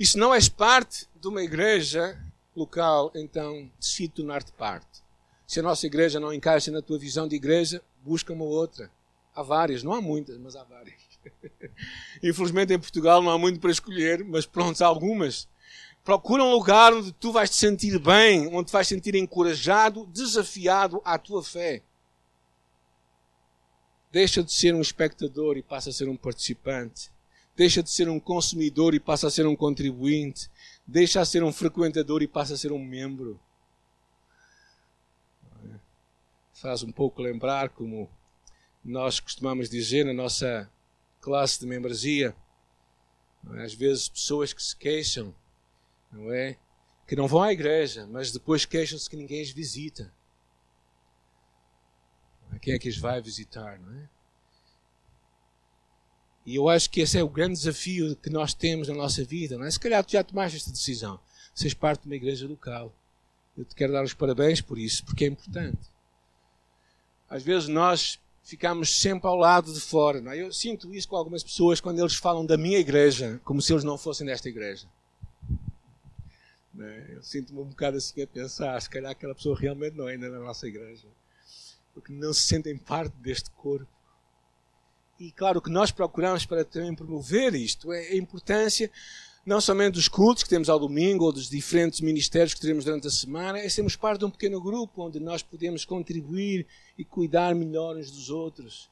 E 0.00 0.06
se 0.06 0.16
não 0.16 0.34
és 0.34 0.48
parte 0.48 1.06
de 1.20 1.28
uma 1.28 1.42
igreja 1.42 2.18
local, 2.54 3.12
então 3.14 3.70
decide 3.78 4.14
tornar-te 4.14 4.50
parte. 4.52 5.04
Se 5.46 5.60
a 5.60 5.62
nossa 5.62 5.86
igreja 5.86 6.18
não 6.18 6.32
encaixa 6.32 6.70
na 6.70 6.80
tua 6.80 6.98
visão 6.98 7.28
de 7.28 7.36
igreja, 7.36 7.82
busca 8.02 8.32
uma 8.32 8.46
outra. 8.46 8.90
Há 9.34 9.42
várias, 9.42 9.82
não 9.82 9.92
há 9.92 10.00
muitas, 10.00 10.38
mas 10.38 10.56
há 10.56 10.64
várias. 10.64 10.98
Infelizmente 12.22 12.72
em 12.72 12.78
Portugal 12.78 13.20
não 13.20 13.30
há 13.30 13.38
muito 13.38 13.60
para 13.60 13.70
escolher, 13.70 14.24
mas 14.24 14.46
pronto, 14.46 14.80
há 14.82 14.86
algumas. 14.86 15.46
Procura 16.02 16.42
um 16.42 16.52
lugar 16.52 16.94
onde 16.94 17.12
tu 17.12 17.30
vais 17.30 17.50
te 17.50 17.56
sentir 17.56 17.98
bem, 17.98 18.48
onde 18.48 18.68
te 18.68 18.72
vais 18.72 18.88
sentir 18.88 19.14
encorajado, 19.16 20.06
desafiado 20.06 21.02
à 21.04 21.18
tua 21.18 21.42
fé 21.42 21.82
deixa 24.16 24.42
de 24.42 24.50
ser 24.50 24.74
um 24.74 24.80
espectador 24.80 25.58
e 25.58 25.62
passa 25.62 25.90
a 25.90 25.92
ser 25.92 26.08
um 26.08 26.16
participante. 26.16 27.10
Deixa 27.54 27.82
de 27.82 27.90
ser 27.90 28.08
um 28.08 28.18
consumidor 28.18 28.94
e 28.94 28.98
passa 28.98 29.26
a 29.26 29.30
ser 29.30 29.46
um 29.46 29.54
contribuinte. 29.54 30.48
Deixa 30.86 31.20
de 31.20 31.28
ser 31.28 31.44
um 31.44 31.52
frequentador 31.52 32.22
e 32.22 32.26
passa 32.26 32.54
a 32.54 32.56
ser 32.56 32.72
um 32.72 32.82
membro. 32.82 33.38
Faz 36.54 36.82
um 36.82 36.90
pouco 36.90 37.20
lembrar 37.20 37.68
como 37.68 38.08
nós 38.82 39.20
costumamos 39.20 39.68
dizer 39.68 40.06
na 40.06 40.14
nossa 40.14 40.66
classe 41.20 41.60
de 41.60 41.66
membresia. 41.66 42.34
É? 43.52 43.64
Às 43.64 43.74
vezes 43.74 44.08
pessoas 44.08 44.50
que 44.54 44.62
se 44.62 44.74
queixam, 44.74 45.34
não 46.10 46.32
é? 46.32 46.56
Que 47.06 47.14
não 47.14 47.28
vão 47.28 47.42
à 47.42 47.52
igreja, 47.52 48.06
mas 48.06 48.32
depois 48.32 48.64
queixam-se 48.64 49.10
que 49.10 49.16
ninguém 49.16 49.42
as 49.42 49.50
visita. 49.50 50.10
Quem 52.60 52.74
é 52.74 52.78
que 52.78 52.88
os 52.88 52.98
vai 52.98 53.20
visitar, 53.20 53.78
não 53.78 53.92
é? 53.92 54.08
E 56.46 56.54
eu 56.54 56.68
acho 56.68 56.88
que 56.88 57.00
esse 57.00 57.18
é 57.18 57.24
o 57.24 57.28
grande 57.28 57.54
desafio 57.54 58.14
que 58.14 58.30
nós 58.30 58.54
temos 58.54 58.86
na 58.86 58.94
nossa 58.94 59.24
vida, 59.24 59.58
não 59.58 59.64
é? 59.64 59.70
Se 59.70 59.80
calhar 59.80 60.04
tu 60.04 60.12
já 60.12 60.22
tomaste 60.22 60.56
esta 60.56 60.70
decisão, 60.70 61.18
seres 61.52 61.74
parte 61.74 62.02
de 62.02 62.06
uma 62.06 62.14
igreja 62.14 62.46
local. 62.46 62.94
Eu 63.58 63.64
te 63.64 63.74
quero 63.74 63.92
dar 63.92 64.04
os 64.04 64.14
parabéns 64.14 64.60
por 64.60 64.78
isso, 64.78 65.04
porque 65.04 65.24
é 65.24 65.28
importante. 65.28 65.90
Às 67.28 67.42
vezes 67.42 67.68
nós 67.68 68.20
ficamos 68.44 69.00
sempre 69.00 69.26
ao 69.26 69.34
lado 69.34 69.72
de 69.72 69.80
fora. 69.80 70.22
É? 70.32 70.40
Eu 70.40 70.52
sinto 70.52 70.94
isso 70.94 71.08
com 71.08 71.16
algumas 71.16 71.42
pessoas 71.42 71.80
quando 71.80 71.98
eles 71.98 72.14
falam 72.14 72.46
da 72.46 72.56
minha 72.56 72.78
igreja, 72.78 73.40
como 73.44 73.60
se 73.60 73.72
eles 73.72 73.82
não 73.82 73.98
fossem 73.98 74.24
desta 74.24 74.48
igreja. 74.48 74.86
É? 76.78 77.14
Eu 77.14 77.22
sinto-me 77.24 77.58
um 77.58 77.64
bocado 77.64 77.96
assim 77.96 78.22
a 78.22 78.26
pensar, 78.26 78.80
se 78.80 78.88
calhar 78.88 79.10
aquela 79.10 79.34
pessoa 79.34 79.58
realmente 79.58 79.96
não 79.96 80.08
é 80.08 80.16
na 80.16 80.28
nossa 80.28 80.68
igreja 80.68 81.08
porque 81.96 82.12
não 82.12 82.30
se 82.34 82.42
sentem 82.42 82.76
parte 82.76 83.16
deste 83.16 83.50
corpo. 83.52 83.88
E 85.18 85.32
claro 85.32 85.62
que 85.62 85.70
nós 85.70 85.90
procuramos 85.90 86.44
para 86.44 86.62
também 86.62 86.94
promover 86.94 87.54
isto, 87.54 87.90
é 87.90 88.08
a 88.08 88.16
importância 88.16 88.90
não 89.46 89.62
somente 89.62 89.94
dos 89.94 90.06
cultos 90.06 90.42
que 90.42 90.48
temos 90.50 90.68
ao 90.68 90.78
domingo 90.78 91.24
ou 91.24 91.32
dos 91.32 91.48
diferentes 91.48 92.02
ministérios 92.02 92.52
que 92.52 92.60
teremos 92.60 92.84
durante 92.84 93.06
a 93.06 93.10
semana, 93.10 93.58
é 93.58 93.68
sermos 93.68 93.96
parte 93.96 94.18
de 94.18 94.24
um 94.26 94.30
pequeno 94.30 94.60
grupo 94.60 95.06
onde 95.06 95.18
nós 95.18 95.40
podemos 95.40 95.86
contribuir 95.86 96.66
e 96.98 97.04
cuidar 97.04 97.54
melhor 97.54 97.96
uns 97.96 98.10
dos 98.10 98.28
outros. 98.28 98.90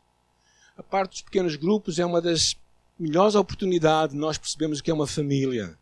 A 0.75 0.83
parte 0.83 1.11
dos 1.11 1.23
pequenos 1.23 1.57
grupos 1.57 1.99
é 1.99 2.07
uma 2.07 2.23
das 2.23 2.57
melhores 2.99 3.35
oportunidades 3.35 4.15
de 4.15 4.21
nós 4.21 4.39
percebemos 4.39 4.79
o 4.79 4.83
que 4.83 4.91
é 4.91 4.95
uma 4.95 5.07
família. 5.07 5.77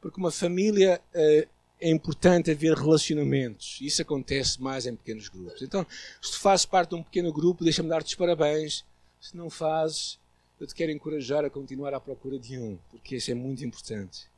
Porque 0.00 0.18
uma 0.18 0.30
família 0.30 1.02
eh, 1.12 1.48
é 1.82 1.90
importante 1.90 2.48
haver 2.48 2.76
relacionamentos. 2.76 3.78
Isso 3.80 4.00
acontece 4.00 4.62
mais 4.62 4.86
em 4.86 4.94
pequenos 4.94 5.28
grupos. 5.28 5.60
Então, 5.62 5.84
se 6.20 6.30
tu 6.30 6.38
fazes 6.38 6.64
parte 6.64 6.90
de 6.90 6.94
um 6.94 7.02
pequeno 7.02 7.32
grupo, 7.32 7.64
deixa-me 7.64 7.88
dar-te 7.88 8.06
os 8.06 8.14
parabéns. 8.14 8.84
Se 9.20 9.36
não 9.36 9.50
fazes, 9.50 10.16
eu 10.60 10.66
te 10.66 10.76
quero 10.76 10.92
encorajar 10.92 11.44
a 11.44 11.50
continuar 11.50 11.92
à 11.92 11.98
procura 11.98 12.38
de 12.38 12.56
um, 12.56 12.78
porque 12.88 13.16
isso 13.16 13.32
é 13.32 13.34
muito 13.34 13.64
importante. 13.64 14.30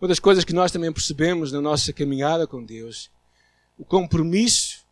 Uma 0.00 0.06
das 0.06 0.20
coisas 0.20 0.44
que 0.44 0.52
nós 0.52 0.70
também 0.70 0.92
percebemos 0.92 1.50
na 1.50 1.60
nossa 1.60 1.92
caminhada 1.92 2.46
com 2.46 2.64
Deus, 2.64 3.10
o 3.76 3.84
compromisso 3.84 4.86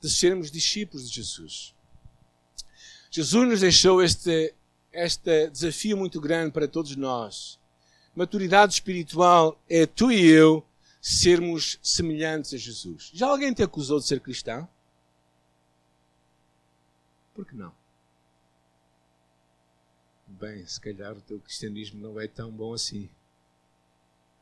de 0.00 0.08
sermos 0.08 0.52
discípulos 0.52 1.10
de 1.10 1.16
Jesus. 1.16 1.74
Jesus 3.10 3.48
nos 3.48 3.60
deixou 3.60 4.00
este, 4.00 4.54
este 4.92 5.50
desafio 5.50 5.96
muito 5.96 6.20
grande 6.20 6.52
para 6.52 6.68
todos 6.68 6.94
nós 6.94 7.59
maturidade 8.20 8.74
espiritual 8.74 9.58
é 9.66 9.86
tu 9.86 10.12
e 10.12 10.26
eu 10.26 10.62
sermos 11.00 11.78
semelhantes 11.82 12.52
a 12.52 12.58
Jesus. 12.58 13.10
Já 13.14 13.26
alguém 13.26 13.54
te 13.54 13.62
acusou 13.62 13.98
de 13.98 14.06
ser 14.06 14.20
cristão? 14.20 14.68
Por 17.34 17.46
que 17.46 17.56
não? 17.56 17.72
Bem, 20.26 20.66
se 20.66 20.78
calhar 20.78 21.16
o 21.16 21.20
teu 21.22 21.40
cristianismo 21.40 21.98
não 21.98 22.20
é 22.20 22.28
tão 22.28 22.50
bom 22.50 22.74
assim. 22.74 23.08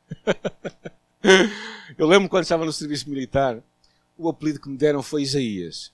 eu 1.97 2.05
lembro 2.05 2.27
quando 2.27 2.43
estava 2.43 2.65
no 2.65 2.73
serviço 2.73 3.09
militar, 3.09 3.63
o 4.17 4.27
apelido 4.27 4.59
que 4.59 4.67
me 4.67 4.77
deram 4.77 5.01
foi 5.01 5.21
Isaías. 5.21 5.93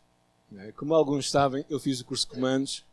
É? 0.58 0.72
Como 0.72 0.96
alguns 0.96 1.30
sabem, 1.30 1.64
eu 1.70 1.80
fiz 1.80 2.02
o 2.02 2.06
curso 2.06 2.28
de 2.28 2.34
comandos 2.34 2.84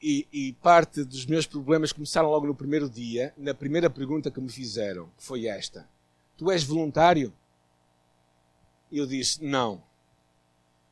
e, 0.00 0.26
e, 0.32 0.52
parte 0.54 1.02
dos 1.02 1.26
meus 1.26 1.46
problemas 1.46 1.92
começaram 1.92 2.30
logo 2.30 2.46
no 2.46 2.54
primeiro 2.54 2.88
dia, 2.88 3.34
na 3.36 3.52
primeira 3.52 3.90
pergunta 3.90 4.30
que 4.30 4.40
me 4.40 4.48
fizeram, 4.48 5.08
que 5.16 5.24
foi 5.24 5.46
esta: 5.46 5.88
Tu 6.36 6.50
és 6.50 6.62
voluntário? 6.62 7.32
E 8.90 8.98
eu 8.98 9.06
disse: 9.06 9.44
Não. 9.44 9.82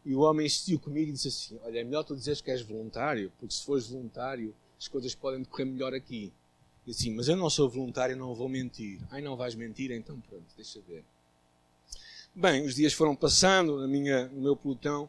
E 0.04 0.14
o 0.14 0.20
homem 0.20 0.46
insistiu 0.46 0.78
comigo 0.78 1.10
e 1.10 1.12
disse 1.12 1.28
assim: 1.28 1.58
Olha, 1.62 1.80
é 1.80 1.84
melhor 1.84 2.02
tu 2.02 2.16
dizeres 2.16 2.40
que 2.40 2.50
és 2.50 2.62
voluntário, 2.62 3.32
porque 3.38 3.54
se 3.54 3.64
fores 3.64 3.86
voluntário, 3.86 4.54
as 4.78 4.88
coisas 4.88 5.14
podem 5.14 5.42
decorrer 5.42 5.66
melhor 5.66 5.94
aqui. 5.94 6.32
E 6.86 6.90
assim, 6.90 7.14
mas 7.14 7.28
eu 7.28 7.36
não 7.36 7.50
sou 7.50 7.68
voluntário, 7.68 8.16
não 8.16 8.34
vou 8.34 8.48
mentir. 8.48 9.00
Ai, 9.10 9.20
não 9.20 9.36
vais 9.36 9.54
mentir? 9.54 9.90
Então 9.90 10.20
pronto, 10.20 10.46
deixa 10.56 10.80
ver. 10.80 11.04
Bem, 12.34 12.64
os 12.66 12.74
dias 12.74 12.92
foram 12.92 13.16
passando 13.16 13.80
na 13.80 13.88
minha, 13.88 14.28
no 14.28 14.42
meu 14.42 14.56
pelotão. 14.56 15.08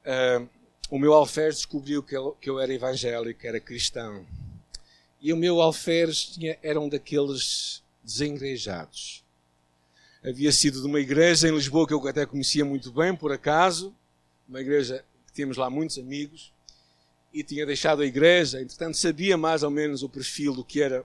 Uh, 0.00 0.48
o 0.90 0.98
meu 0.98 1.14
alferes 1.14 1.56
descobriu 1.56 2.02
que 2.02 2.16
eu, 2.16 2.32
que 2.32 2.50
eu 2.50 2.58
era 2.58 2.74
evangélico, 2.74 3.46
era 3.46 3.60
cristão. 3.60 4.26
E 5.20 5.32
o 5.32 5.36
meu 5.36 5.60
alferes 5.60 6.24
tinha, 6.24 6.58
era 6.62 6.80
um 6.80 6.88
daqueles 6.88 7.82
desengrejados. 8.02 9.24
Havia 10.22 10.50
sido 10.50 10.80
de 10.80 10.86
uma 10.86 10.98
igreja 10.98 11.48
em 11.48 11.54
Lisboa 11.54 11.86
que 11.86 11.94
eu 11.94 12.08
até 12.08 12.26
conhecia 12.26 12.64
muito 12.64 12.90
bem, 12.90 13.14
por 13.14 13.30
acaso. 13.30 13.94
Uma 14.48 14.60
igreja 14.60 15.04
que 15.26 15.32
temos 15.32 15.56
lá 15.56 15.70
muitos 15.70 15.96
amigos 15.96 16.52
e 17.32 17.44
tinha 17.44 17.64
deixado 17.64 18.02
a 18.02 18.06
igreja, 18.06 18.60
entretanto 18.60 18.96
sabia 18.96 19.36
mais 19.36 19.62
ou 19.62 19.70
menos 19.70 20.02
o 20.02 20.08
perfil 20.08 20.52
do 20.52 20.64
que 20.64 20.82
era 20.82 21.04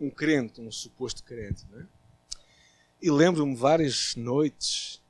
um 0.00 0.08
crente, 0.08 0.60
um 0.60 0.72
suposto 0.72 1.22
crente. 1.22 1.66
É? 1.76 1.82
E 3.02 3.10
lembro-me 3.10 3.54
várias 3.54 4.16
noites 4.16 5.00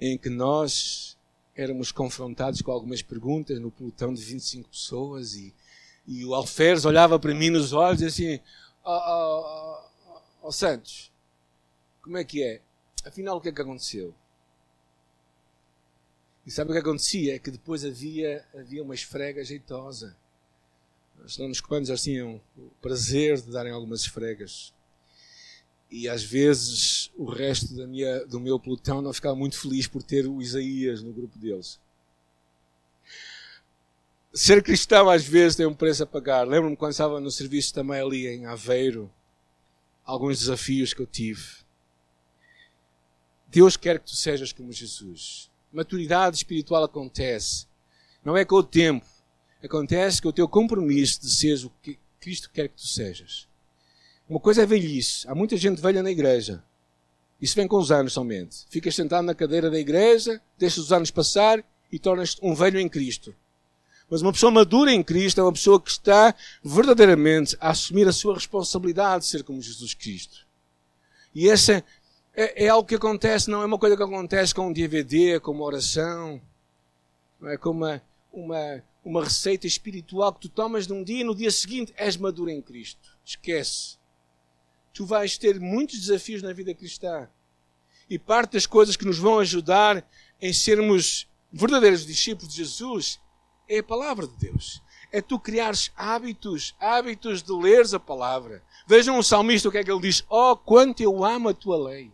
em 0.00 0.16
que 0.16 0.30
nós 0.30 1.18
éramos 1.54 1.92
confrontados 1.92 2.62
com 2.62 2.72
algumas 2.72 3.02
perguntas 3.02 3.60
no 3.60 3.70
pelotão 3.70 4.12
de 4.12 4.22
25 4.22 4.68
pessoas 4.68 5.34
e, 5.34 5.54
e 6.06 6.24
o 6.24 6.34
Alferes 6.34 6.84
olhava 6.84 7.18
para 7.18 7.34
mim 7.34 7.50
nos 7.50 7.72
olhos 7.72 8.00
e 8.00 8.06
assim, 8.06 8.40
ó 8.84 8.96
oh, 8.96 9.82
oh, 10.08 10.48
oh, 10.48 10.52
Santos, 10.52 11.12
como 12.00 12.16
é 12.16 12.24
que 12.24 12.42
é? 12.42 12.60
Afinal, 13.04 13.36
o 13.36 13.40
que 13.40 13.48
é 13.48 13.52
que 13.52 13.60
aconteceu? 13.60 14.14
E 16.46 16.50
sabe 16.50 16.70
o 16.70 16.74
que 16.74 16.80
acontecia? 16.80 17.36
É 17.36 17.38
que 17.38 17.50
depois 17.50 17.84
havia, 17.84 18.44
havia 18.54 18.82
uma 18.82 18.94
esfrega 18.94 19.44
jeitosa. 19.44 20.16
Os 21.24 21.36
donos 21.36 21.60
comandos 21.60 21.88
já 21.88 21.96
tinham 21.96 22.40
o 22.56 22.70
prazer 22.80 23.40
de 23.40 23.52
darem 23.52 23.72
algumas 23.72 24.00
esfregas. 24.00 24.74
E 25.92 26.08
às 26.08 26.24
vezes 26.24 27.10
o 27.16 27.26
resto 27.26 27.76
da 27.76 27.86
minha, 27.86 28.24
do 28.26 28.40
meu 28.40 28.58
pelotão 28.58 29.00
não 29.00 29.12
ficava 29.12 29.36
muito 29.36 29.58
feliz 29.58 29.86
por 29.86 30.02
ter 30.02 30.26
o 30.26 30.40
Isaías 30.40 31.02
no 31.02 31.12
grupo 31.12 31.38
deles. 31.38 31.78
Ser 34.32 34.62
cristão 34.62 35.08
às 35.10 35.22
vezes 35.22 35.56
tem 35.56 35.66
um 35.66 35.74
preço 35.74 36.02
a 36.02 36.06
pagar. 36.06 36.48
Lembro-me 36.48 36.76
quando 36.76 36.92
estava 36.92 37.20
no 37.20 37.30
serviço 37.30 37.74
também 37.74 38.00
ali 38.00 38.26
em 38.26 38.46
Aveiro, 38.46 39.12
alguns 40.04 40.38
desafios 40.38 40.94
que 40.94 41.02
eu 41.02 41.06
tive. 41.06 41.62
Deus 43.48 43.76
quer 43.76 44.00
que 44.00 44.06
tu 44.06 44.16
sejas 44.16 44.50
como 44.52 44.72
Jesus 44.72 45.52
maturidade 45.72 46.36
espiritual 46.36 46.84
acontece. 46.84 47.66
Não 48.24 48.36
é 48.36 48.44
com 48.44 48.56
o 48.56 48.62
tempo. 48.62 49.06
Acontece 49.64 50.20
com 50.20 50.28
o 50.28 50.32
teu 50.32 50.48
compromisso 50.48 51.20
de 51.20 51.30
seres 51.30 51.64
o 51.64 51.70
que 51.82 51.98
Cristo 52.20 52.50
quer 52.50 52.68
que 52.68 52.76
tu 52.76 52.86
sejas. 52.86 53.48
Uma 54.32 54.40
coisa 54.40 54.62
é 54.62 54.66
velhice. 54.66 55.28
Há 55.28 55.34
muita 55.34 55.58
gente 55.58 55.82
velha 55.82 56.02
na 56.02 56.10
igreja. 56.10 56.64
Isso 57.38 57.54
vem 57.54 57.68
com 57.68 57.76
os 57.76 57.92
anos 57.92 58.14
somente. 58.14 58.64
Ficas 58.70 58.94
sentado 58.94 59.26
na 59.26 59.34
cadeira 59.34 59.70
da 59.70 59.78
igreja, 59.78 60.40
deixas 60.56 60.84
os 60.84 60.90
anos 60.90 61.10
passar 61.10 61.62
e 61.92 61.98
tornas-te 61.98 62.40
um 62.42 62.54
velho 62.54 62.80
em 62.80 62.88
Cristo. 62.88 63.34
Mas 64.08 64.22
uma 64.22 64.32
pessoa 64.32 64.50
madura 64.50 64.90
em 64.90 65.02
Cristo 65.02 65.38
é 65.38 65.44
uma 65.44 65.52
pessoa 65.52 65.78
que 65.78 65.90
está 65.90 66.34
verdadeiramente 66.64 67.54
a 67.60 67.72
assumir 67.72 68.08
a 68.08 68.12
sua 68.12 68.32
responsabilidade 68.32 69.24
de 69.24 69.28
ser 69.28 69.44
como 69.44 69.60
Jesus 69.60 69.92
Cristo. 69.92 70.46
E 71.34 71.50
essa 71.50 71.84
é, 72.34 72.64
é, 72.64 72.68
algo 72.70 72.88
que 72.88 72.94
acontece, 72.94 73.50
não 73.50 73.60
é 73.60 73.66
uma 73.66 73.78
coisa 73.78 73.98
que 73.98 74.02
acontece 74.02 74.54
com 74.54 74.68
um 74.68 74.72
DVD, 74.72 75.40
com 75.40 75.52
uma 75.52 75.64
oração, 75.64 76.40
não 77.38 77.50
é 77.50 77.58
como 77.58 77.84
uma, 77.84 78.02
uma, 78.32 78.82
uma 79.04 79.24
receita 79.24 79.66
espiritual 79.66 80.32
que 80.32 80.40
tu 80.40 80.48
tomas 80.48 80.86
num 80.86 81.04
dia 81.04 81.20
e 81.20 81.24
no 81.24 81.34
dia 81.34 81.50
seguinte 81.50 81.92
és 81.98 82.16
maduro 82.16 82.48
em 82.48 82.62
Cristo. 82.62 83.14
Esquece. 83.22 84.00
Tu 84.92 85.04
vais 85.04 85.38
ter 85.38 85.58
muitos 85.58 86.00
desafios 86.00 86.42
na 86.42 86.52
vida 86.52 86.74
cristã. 86.74 87.28
E 88.08 88.18
parte 88.18 88.52
das 88.52 88.66
coisas 88.66 88.96
que 88.96 89.04
nos 89.04 89.18
vão 89.18 89.38
ajudar 89.38 90.06
em 90.40 90.52
sermos 90.52 91.28
verdadeiros 91.52 92.04
discípulos 92.04 92.52
de 92.52 92.58
Jesus 92.58 93.20
é 93.68 93.78
a 93.78 93.82
palavra 93.82 94.26
de 94.26 94.36
Deus. 94.36 94.82
É 95.10 95.20
tu 95.20 95.38
criares 95.38 95.90
hábitos, 95.96 96.74
hábitos 96.78 97.42
de 97.42 97.52
leres 97.52 97.94
a 97.94 98.00
palavra. 98.00 98.62
Vejam 98.86 99.18
o 99.18 99.22
salmista 99.22 99.68
o 99.68 99.72
que 99.72 99.78
é 99.78 99.84
que 99.84 99.90
ele 99.90 100.00
diz: 100.00 100.24
Oh, 100.28 100.56
quanto 100.56 101.02
eu 101.02 101.24
amo 101.24 101.50
a 101.50 101.54
tua 101.54 101.76
lei 101.76 102.12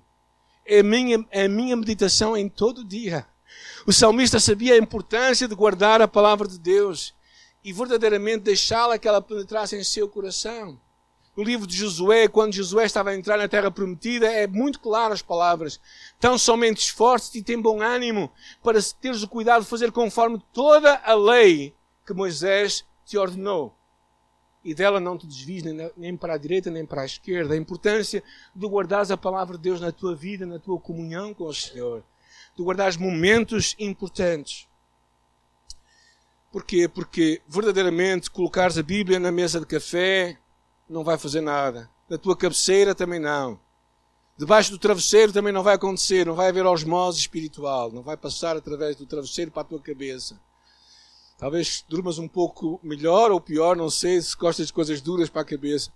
é 0.68 0.80
a 0.80 0.82
minha, 0.82 1.26
é 1.30 1.44
a 1.44 1.48
minha 1.48 1.74
meditação 1.74 2.36
em 2.36 2.48
todo 2.48 2.84
dia. 2.84 3.26
O 3.86 3.92
salmista 3.92 4.38
sabia 4.38 4.74
a 4.74 4.78
importância 4.78 5.48
de 5.48 5.54
guardar 5.54 6.02
a 6.02 6.06
palavra 6.06 6.46
de 6.46 6.58
Deus 6.58 7.14
e 7.64 7.72
verdadeiramente 7.72 8.44
deixá-la 8.44 8.98
que 8.98 9.08
ela 9.08 9.22
penetrasse 9.22 9.74
em 9.74 9.82
seu 9.82 10.06
coração. 10.08 10.78
No 11.38 11.44
livro 11.44 11.68
de 11.68 11.76
Josué, 11.76 12.26
quando 12.26 12.52
Josué 12.52 12.84
estava 12.84 13.10
a 13.10 13.14
entrar 13.14 13.38
na 13.38 13.46
terra 13.46 13.70
prometida, 13.70 14.26
é 14.26 14.44
muito 14.44 14.80
claro 14.80 15.14
as 15.14 15.22
palavras. 15.22 15.80
Tão 16.18 16.36
somente 16.36 16.78
esforce-te 16.78 17.38
e 17.38 17.42
tem 17.44 17.62
bom 17.62 17.80
ânimo 17.80 18.32
para 18.60 18.80
teres 19.00 19.22
o 19.22 19.28
cuidado 19.28 19.62
de 19.62 19.68
fazer 19.68 19.92
conforme 19.92 20.42
toda 20.52 20.96
a 20.96 21.14
lei 21.14 21.72
que 22.04 22.12
Moisés 22.12 22.84
te 23.06 23.16
ordenou 23.16 23.72
e 24.64 24.74
dela 24.74 24.98
não 24.98 25.16
te 25.16 25.28
desvies 25.28 25.62
nem 25.96 26.16
para 26.16 26.34
a 26.34 26.38
direita 26.38 26.72
nem 26.72 26.84
para 26.84 27.02
a 27.02 27.06
esquerda. 27.06 27.54
A 27.54 27.56
importância 27.56 28.20
de 28.52 28.66
guardares 28.66 29.12
a 29.12 29.16
palavra 29.16 29.56
de 29.56 29.62
Deus 29.62 29.80
na 29.80 29.92
tua 29.92 30.16
vida, 30.16 30.44
na 30.44 30.58
tua 30.58 30.80
comunhão 30.80 31.32
com 31.32 31.44
o 31.44 31.54
Senhor. 31.54 32.02
De 32.56 32.64
guardares 32.64 32.96
momentos 32.96 33.76
importantes. 33.78 34.66
Porquê? 36.50 36.88
Porque 36.88 37.40
verdadeiramente 37.46 38.28
colocares 38.28 38.76
a 38.76 38.82
Bíblia 38.82 39.20
na 39.20 39.30
mesa 39.30 39.60
de 39.60 39.66
café 39.66 40.36
não 40.88 41.04
vai 41.04 41.18
fazer 41.18 41.40
nada. 41.40 41.90
Na 42.08 42.16
tua 42.16 42.36
cabeceira 42.36 42.94
também 42.94 43.20
não. 43.20 43.60
Debaixo 44.38 44.70
do 44.70 44.78
travesseiro 44.78 45.32
também 45.32 45.52
não 45.52 45.64
vai 45.64 45.74
acontecer, 45.74 46.24
não 46.24 46.34
vai 46.34 46.48
haver 46.48 46.64
osmose 46.64 47.18
espiritual, 47.18 47.90
não 47.90 48.02
vai 48.02 48.16
passar 48.16 48.56
através 48.56 48.94
do 48.94 49.04
travesseiro 49.04 49.50
para 49.50 49.62
a 49.62 49.64
tua 49.64 49.80
cabeça. 49.80 50.40
Talvez 51.36 51.84
durmas 51.88 52.18
um 52.18 52.28
pouco 52.28 52.78
melhor 52.82 53.32
ou 53.32 53.40
pior, 53.40 53.76
não 53.76 53.90
sei 53.90 54.20
se 54.22 54.36
gostas 54.36 54.68
de 54.68 54.72
coisas 54.72 55.00
duras 55.00 55.28
para 55.28 55.42
a 55.42 55.44
cabeça. 55.44 55.92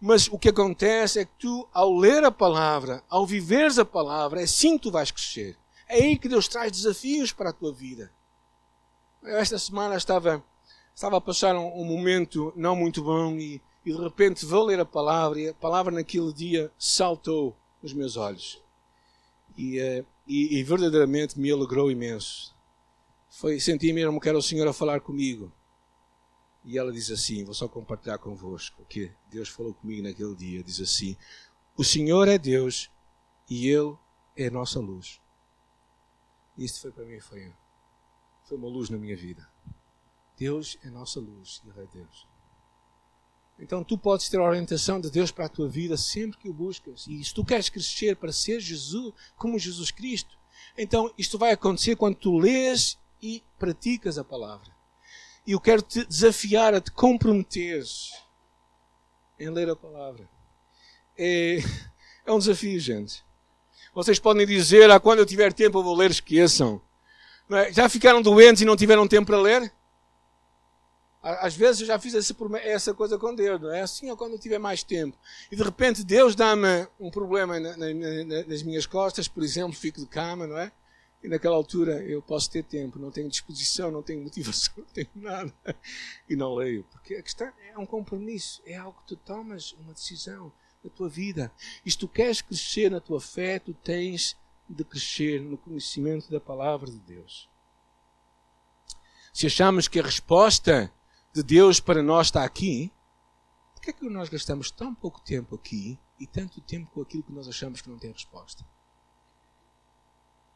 Mas 0.00 0.26
o 0.26 0.38
que 0.38 0.48
acontece 0.48 1.20
é 1.20 1.24
que 1.24 1.32
tu, 1.38 1.68
ao 1.72 1.96
ler 1.96 2.24
a 2.24 2.32
palavra, 2.32 3.02
ao 3.08 3.24
viveres 3.24 3.78
a 3.78 3.84
palavra, 3.84 4.40
é 4.40 4.44
assim 4.44 4.76
que 4.76 4.82
tu 4.82 4.90
vais 4.90 5.10
crescer. 5.10 5.56
É 5.88 5.96
aí 5.96 6.18
que 6.18 6.28
Deus 6.28 6.48
traz 6.48 6.72
desafios 6.72 7.32
para 7.32 7.50
a 7.50 7.52
tua 7.52 7.72
vida. 7.72 8.12
Eu 9.22 9.38
esta 9.38 9.58
semana 9.58 9.94
estava, 9.94 10.44
estava 10.94 11.16
a 11.16 11.20
passar 11.20 11.54
um, 11.54 11.80
um 11.80 11.84
momento 11.84 12.52
não 12.56 12.74
muito 12.74 13.02
bom 13.02 13.36
e, 13.36 13.62
e, 13.84 13.92
de 13.92 13.98
repente 13.98 14.46
vou 14.46 14.64
ler 14.64 14.80
a 14.80 14.84
palavra 14.84 15.40
e 15.40 15.48
a 15.48 15.54
palavra 15.54 15.92
naquele 15.92 16.32
dia 16.32 16.72
saltou 16.78 17.56
nos 17.82 17.92
meus 17.92 18.16
olhos. 18.16 18.62
E, 19.56 19.80
uh, 19.80 20.06
e, 20.26 20.58
e 20.58 20.62
verdadeiramente 20.62 21.38
me 21.38 21.50
alegrou 21.50 21.90
imenso 21.90 22.54
foi 23.34 23.58
senti 23.58 23.92
mesmo 23.92 24.20
que 24.20 24.28
era 24.28 24.38
o 24.38 24.42
Senhor 24.42 24.66
a 24.68 24.72
falar 24.72 25.00
comigo. 25.00 25.52
E 26.64 26.78
ela 26.78 26.92
diz 26.92 27.10
assim: 27.10 27.44
Vou 27.44 27.52
só 27.52 27.66
compartilhar 27.66 28.16
convosco 28.18 28.80
o 28.80 28.86
que 28.86 29.12
Deus 29.28 29.48
falou 29.48 29.74
comigo 29.74 30.06
naquele 30.06 30.34
dia. 30.36 30.62
Diz 30.62 30.80
assim: 30.80 31.16
O 31.76 31.82
Senhor 31.82 32.28
é 32.28 32.38
Deus 32.38 32.90
e 33.50 33.68
Ele 33.68 33.96
é 34.36 34.46
a 34.46 34.50
nossa 34.52 34.78
luz. 34.78 35.20
Isto 36.56 36.82
foi 36.82 36.92
para 36.92 37.04
mim, 37.04 37.18
foi, 37.18 37.52
foi 38.44 38.56
uma 38.56 38.68
luz 38.68 38.88
na 38.88 38.96
minha 38.96 39.16
vida. 39.16 39.46
Deus 40.36 40.78
é 40.84 40.88
a 40.88 40.92
nossa 40.92 41.18
luz 41.18 41.60
e 41.64 41.70
Ele 41.70 41.80
é 41.80 41.86
Deus. 41.86 42.28
Então 43.58 43.84
tu 43.84 43.96
podes 43.96 44.28
ter 44.28 44.38
a 44.38 44.44
orientação 44.44 45.00
de 45.00 45.10
Deus 45.10 45.30
para 45.30 45.46
a 45.46 45.48
tua 45.48 45.68
vida 45.68 45.96
sempre 45.96 46.38
que 46.38 46.48
o 46.48 46.52
buscas. 46.52 47.06
E 47.06 47.22
se 47.22 47.32
tu 47.32 47.44
queres 47.44 47.68
crescer 47.68 48.16
para 48.16 48.32
ser 48.32 48.60
Jesus, 48.60 49.12
como 49.36 49.58
Jesus 49.58 49.90
Cristo, 49.90 50.36
então 50.76 51.12
isto 51.16 51.38
vai 51.38 51.52
acontecer 51.52 51.96
quando 51.96 52.16
tu 52.16 52.36
lês 52.36 52.98
e 53.22 53.42
praticas 53.58 54.18
a 54.18 54.24
palavra. 54.24 54.74
E 55.46 55.52
eu 55.52 55.60
quero 55.60 55.82
te 55.82 56.04
desafiar 56.04 56.74
a 56.74 56.80
te 56.80 56.90
comprometeres 56.90 58.10
em 59.38 59.50
ler 59.50 59.68
a 59.68 59.76
palavra. 59.76 60.28
É, 61.16 61.58
é 62.26 62.32
um 62.32 62.38
desafio, 62.38 62.78
gente. 62.80 63.24
Vocês 63.94 64.18
podem 64.18 64.46
dizer, 64.46 64.90
ah, 64.90 64.98
quando 64.98 65.20
eu 65.20 65.26
tiver 65.26 65.52
tempo 65.52 65.78
eu 65.78 65.82
vou 65.82 65.94
ler, 65.94 66.10
esqueçam. 66.10 66.80
É? 67.50 67.72
Já 67.72 67.88
ficaram 67.88 68.22
doentes 68.22 68.62
e 68.62 68.64
não 68.64 68.76
tiveram 68.76 69.06
tempo 69.06 69.26
para 69.26 69.40
ler? 69.40 69.72
Às 71.24 71.56
vezes 71.56 71.80
eu 71.80 71.86
já 71.86 71.98
fiz 71.98 72.14
essa, 72.14 72.92
coisa 72.92 73.16
com 73.16 73.34
Deus, 73.34 73.58
não 73.58 73.72
é? 73.72 73.80
Assim 73.80 74.10
ou 74.10 74.16
quando 74.16 74.32
eu 74.32 74.38
tiver 74.38 74.58
mais 74.58 74.82
tempo. 74.82 75.16
E 75.50 75.56
de 75.56 75.62
repente 75.62 76.04
Deus 76.04 76.34
dá-me 76.34 76.86
um 77.00 77.10
problema 77.10 77.58
na, 77.58 77.74
na, 77.78 77.86
nas 78.46 78.62
minhas 78.62 78.84
costas, 78.84 79.26
por 79.26 79.42
exemplo, 79.42 79.72
fico 79.72 80.00
de 80.00 80.06
cama, 80.06 80.46
não 80.46 80.58
é? 80.58 80.70
E 81.22 81.28
naquela 81.28 81.56
altura 81.56 82.02
eu 82.02 82.20
posso 82.20 82.50
ter 82.50 82.62
tempo, 82.62 82.98
não 82.98 83.10
tenho 83.10 83.30
disposição, 83.30 83.90
não 83.90 84.02
tenho 84.02 84.22
motivação, 84.22 84.74
não 84.76 84.84
tenho 84.84 85.08
nada. 85.14 85.54
E 86.28 86.36
não 86.36 86.54
leio. 86.54 86.84
Porque 86.92 87.14
a 87.14 87.22
questão 87.22 87.50
é 87.72 87.78
um 87.78 87.86
compromisso, 87.86 88.60
é 88.66 88.76
algo 88.76 89.00
que 89.00 89.08
tu 89.08 89.16
tomas 89.16 89.72
uma 89.80 89.94
decisão 89.94 90.52
na 90.84 90.90
tua 90.90 91.08
vida. 91.08 91.50
E 91.86 91.90
se 91.90 91.96
tu 91.96 92.06
queres 92.06 92.42
crescer 92.42 92.90
na 92.90 93.00
tua 93.00 93.18
fé, 93.18 93.58
tu 93.58 93.72
tens 93.72 94.36
de 94.68 94.84
crescer 94.84 95.40
no 95.40 95.56
conhecimento 95.56 96.30
da 96.30 96.38
palavra 96.38 96.90
de 96.90 96.98
Deus. 96.98 97.48
Se 99.32 99.46
achamos 99.46 99.88
que 99.88 99.98
a 99.98 100.02
resposta 100.02 100.92
de 101.34 101.42
Deus 101.42 101.80
para 101.80 102.00
nós 102.00 102.28
está 102.28 102.44
aqui, 102.44 102.92
por 103.74 103.82
que 103.82 103.90
é 103.90 103.92
que 103.92 104.08
nós 104.08 104.28
gastamos 104.28 104.70
tão 104.70 104.94
pouco 104.94 105.20
tempo 105.20 105.56
aqui 105.56 105.98
e 106.18 106.28
tanto 106.28 106.60
tempo 106.60 106.88
com 106.92 107.02
aquilo 107.02 107.24
que 107.24 107.32
nós 107.32 107.48
achamos 107.48 107.82
que 107.82 107.90
não 107.90 107.98
tem 107.98 108.12
resposta? 108.12 108.64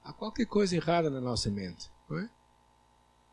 Há 0.04 0.12
qualquer 0.12 0.46
coisa 0.46 0.76
errada 0.76 1.10
na 1.10 1.20
nossa 1.20 1.50
mente, 1.50 1.90
não 2.08 2.18
é? 2.20 2.30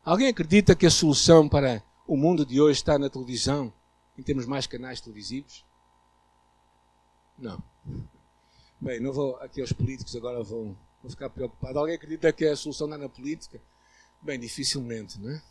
Alguém 0.04 0.28
acredita 0.28 0.74
que 0.74 0.86
a 0.86 0.90
solução 0.90 1.48
para 1.48 1.82
o 2.06 2.16
mundo 2.16 2.44
de 2.44 2.60
hoje 2.60 2.80
está 2.80 2.98
na 2.98 3.08
televisão, 3.08 3.72
em 4.18 4.22
termos 4.22 4.44
mais 4.44 4.66
canais 4.66 5.00
televisivos? 5.00 5.64
Não. 7.38 7.62
Bem, 8.80 8.98
não 9.00 9.12
vou 9.12 9.36
aqui 9.36 9.60
aos 9.60 9.72
políticos 9.72 10.16
agora 10.16 10.42
vão, 10.42 10.76
vão 11.00 11.10
ficar 11.10 11.30
preocupados. 11.30 11.76
Alguém 11.76 11.94
acredita 11.94 12.32
que 12.32 12.44
a 12.44 12.56
solução 12.56 12.88
está 12.88 12.98
na 12.98 13.08
política? 13.08 13.60
Bem, 14.20 14.38
dificilmente, 14.38 15.20
não 15.20 15.30
é? 15.30 15.42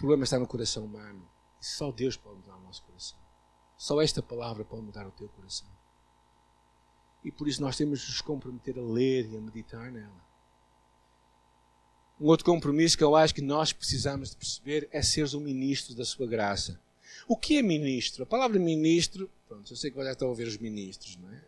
Problema 0.00 0.24
está 0.24 0.38
no 0.38 0.46
coração 0.46 0.86
humano. 0.86 1.28
E 1.60 1.66
só 1.66 1.92
Deus 1.92 2.16
pode 2.16 2.36
mudar 2.36 2.56
o 2.56 2.62
nosso 2.62 2.82
coração. 2.84 3.18
Só 3.76 4.00
esta 4.00 4.22
palavra 4.22 4.64
pode 4.64 4.80
mudar 4.80 5.06
o 5.06 5.10
teu 5.10 5.28
coração. 5.28 5.68
E 7.22 7.30
por 7.30 7.46
isso 7.46 7.60
nós 7.60 7.76
temos 7.76 8.00
de 8.00 8.06
nos 8.08 8.22
comprometer 8.22 8.78
a 8.78 8.82
ler 8.82 9.30
e 9.30 9.36
a 9.36 9.40
meditar 9.42 9.92
nela. 9.92 10.24
Um 12.18 12.28
outro 12.28 12.46
compromisso 12.46 12.96
que 12.96 13.04
eu 13.04 13.14
acho 13.14 13.34
que 13.34 13.42
nós 13.42 13.74
precisamos 13.74 14.30
de 14.30 14.36
perceber 14.36 14.88
é 14.90 15.02
seres 15.02 15.34
um 15.34 15.40
ministro 15.40 15.94
da 15.94 16.06
sua 16.06 16.26
graça. 16.26 16.80
O 17.28 17.36
que 17.36 17.58
é 17.58 17.62
ministro? 17.62 18.22
A 18.22 18.26
palavra 18.26 18.58
ministro, 18.58 19.30
pronto, 19.46 19.70
eu 19.70 19.76
sei 19.76 19.90
que 19.90 20.02
já 20.02 20.12
estão 20.12 20.28
a 20.28 20.30
ouvir 20.30 20.48
os 20.48 20.56
ministros, 20.56 21.16
não 21.16 21.30
é? 21.30 21.44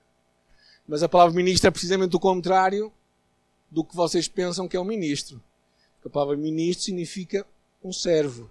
Mas 0.87 1.03
a 1.03 1.09
palavra 1.09 1.35
ministro 1.35 1.69
é 1.69 1.71
precisamente 1.71 2.15
o 2.15 2.21
contrário 2.21 2.93
do 3.71 3.83
que 3.83 3.97
vocês 3.97 4.29
pensam 4.29 4.69
que 4.69 4.77
é 4.77 4.81
um 4.81 4.85
ministro. 4.85 5.43
a 6.05 6.11
palavra 6.11 6.37
ministro 6.37 6.85
significa 6.85 7.47
um 7.83 7.93
servo. 7.93 8.51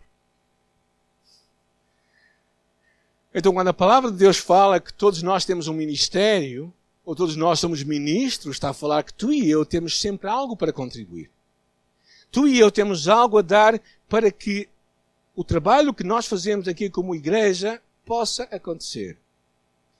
Então, 3.33 3.53
quando 3.53 3.69
a 3.69 3.73
palavra 3.73 4.11
de 4.11 4.17
Deus 4.17 4.37
fala 4.37 4.79
que 4.79 4.93
todos 4.93 5.21
nós 5.23 5.45
temos 5.45 5.67
um 5.67 5.73
ministério, 5.73 6.73
ou 7.05 7.15
todos 7.15 7.35
nós 7.35 7.59
somos 7.59 7.81
ministros, 7.81 8.57
está 8.57 8.69
a 8.69 8.73
falar 8.73 9.03
que 9.03 9.13
tu 9.13 9.31
e 9.31 9.49
eu 9.49 9.65
temos 9.65 9.99
sempre 9.99 10.27
algo 10.27 10.55
para 10.55 10.73
contribuir. 10.73 11.29
Tu 12.29 12.47
e 12.47 12.59
eu 12.59 12.69
temos 12.69 13.07
algo 13.07 13.37
a 13.37 13.41
dar 13.41 13.81
para 14.07 14.31
que 14.31 14.67
o 15.35 15.43
trabalho 15.43 15.93
que 15.93 16.03
nós 16.03 16.25
fazemos 16.25 16.67
aqui 16.67 16.89
como 16.89 17.15
igreja 17.15 17.81
possa 18.05 18.43
acontecer. 18.43 19.17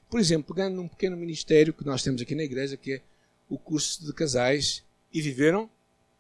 Por 0.10 0.20
exemplo, 0.20 0.54
pegando 0.54 0.76
num 0.76 0.88
pequeno 0.88 1.16
ministério 1.16 1.74
que 1.74 1.86
nós 1.86 2.04
temos 2.04 2.22
aqui 2.22 2.36
na 2.36 2.44
igreja, 2.44 2.76
que 2.76 2.96
é 2.96 3.02
o 3.50 3.58
curso 3.58 4.06
de 4.06 4.14
casais, 4.14 4.84
e 5.14 5.22
viveram 5.22 5.70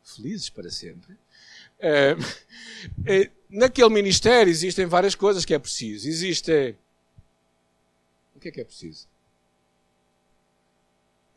felizes 0.03 0.49
para 0.49 0.69
sempre. 0.69 1.17
É, 1.81 2.15
é, 3.05 3.31
naquele 3.49 3.89
ministério 3.89 4.49
existem 4.49 4.85
várias 4.85 5.15
coisas 5.15 5.43
que 5.43 5.53
é 5.53 5.59
preciso. 5.59 6.07
Existe. 6.07 6.75
O 8.35 8.39
que 8.39 8.47
é 8.47 8.51
que 8.51 8.61
é 8.61 8.63
preciso? 8.63 9.07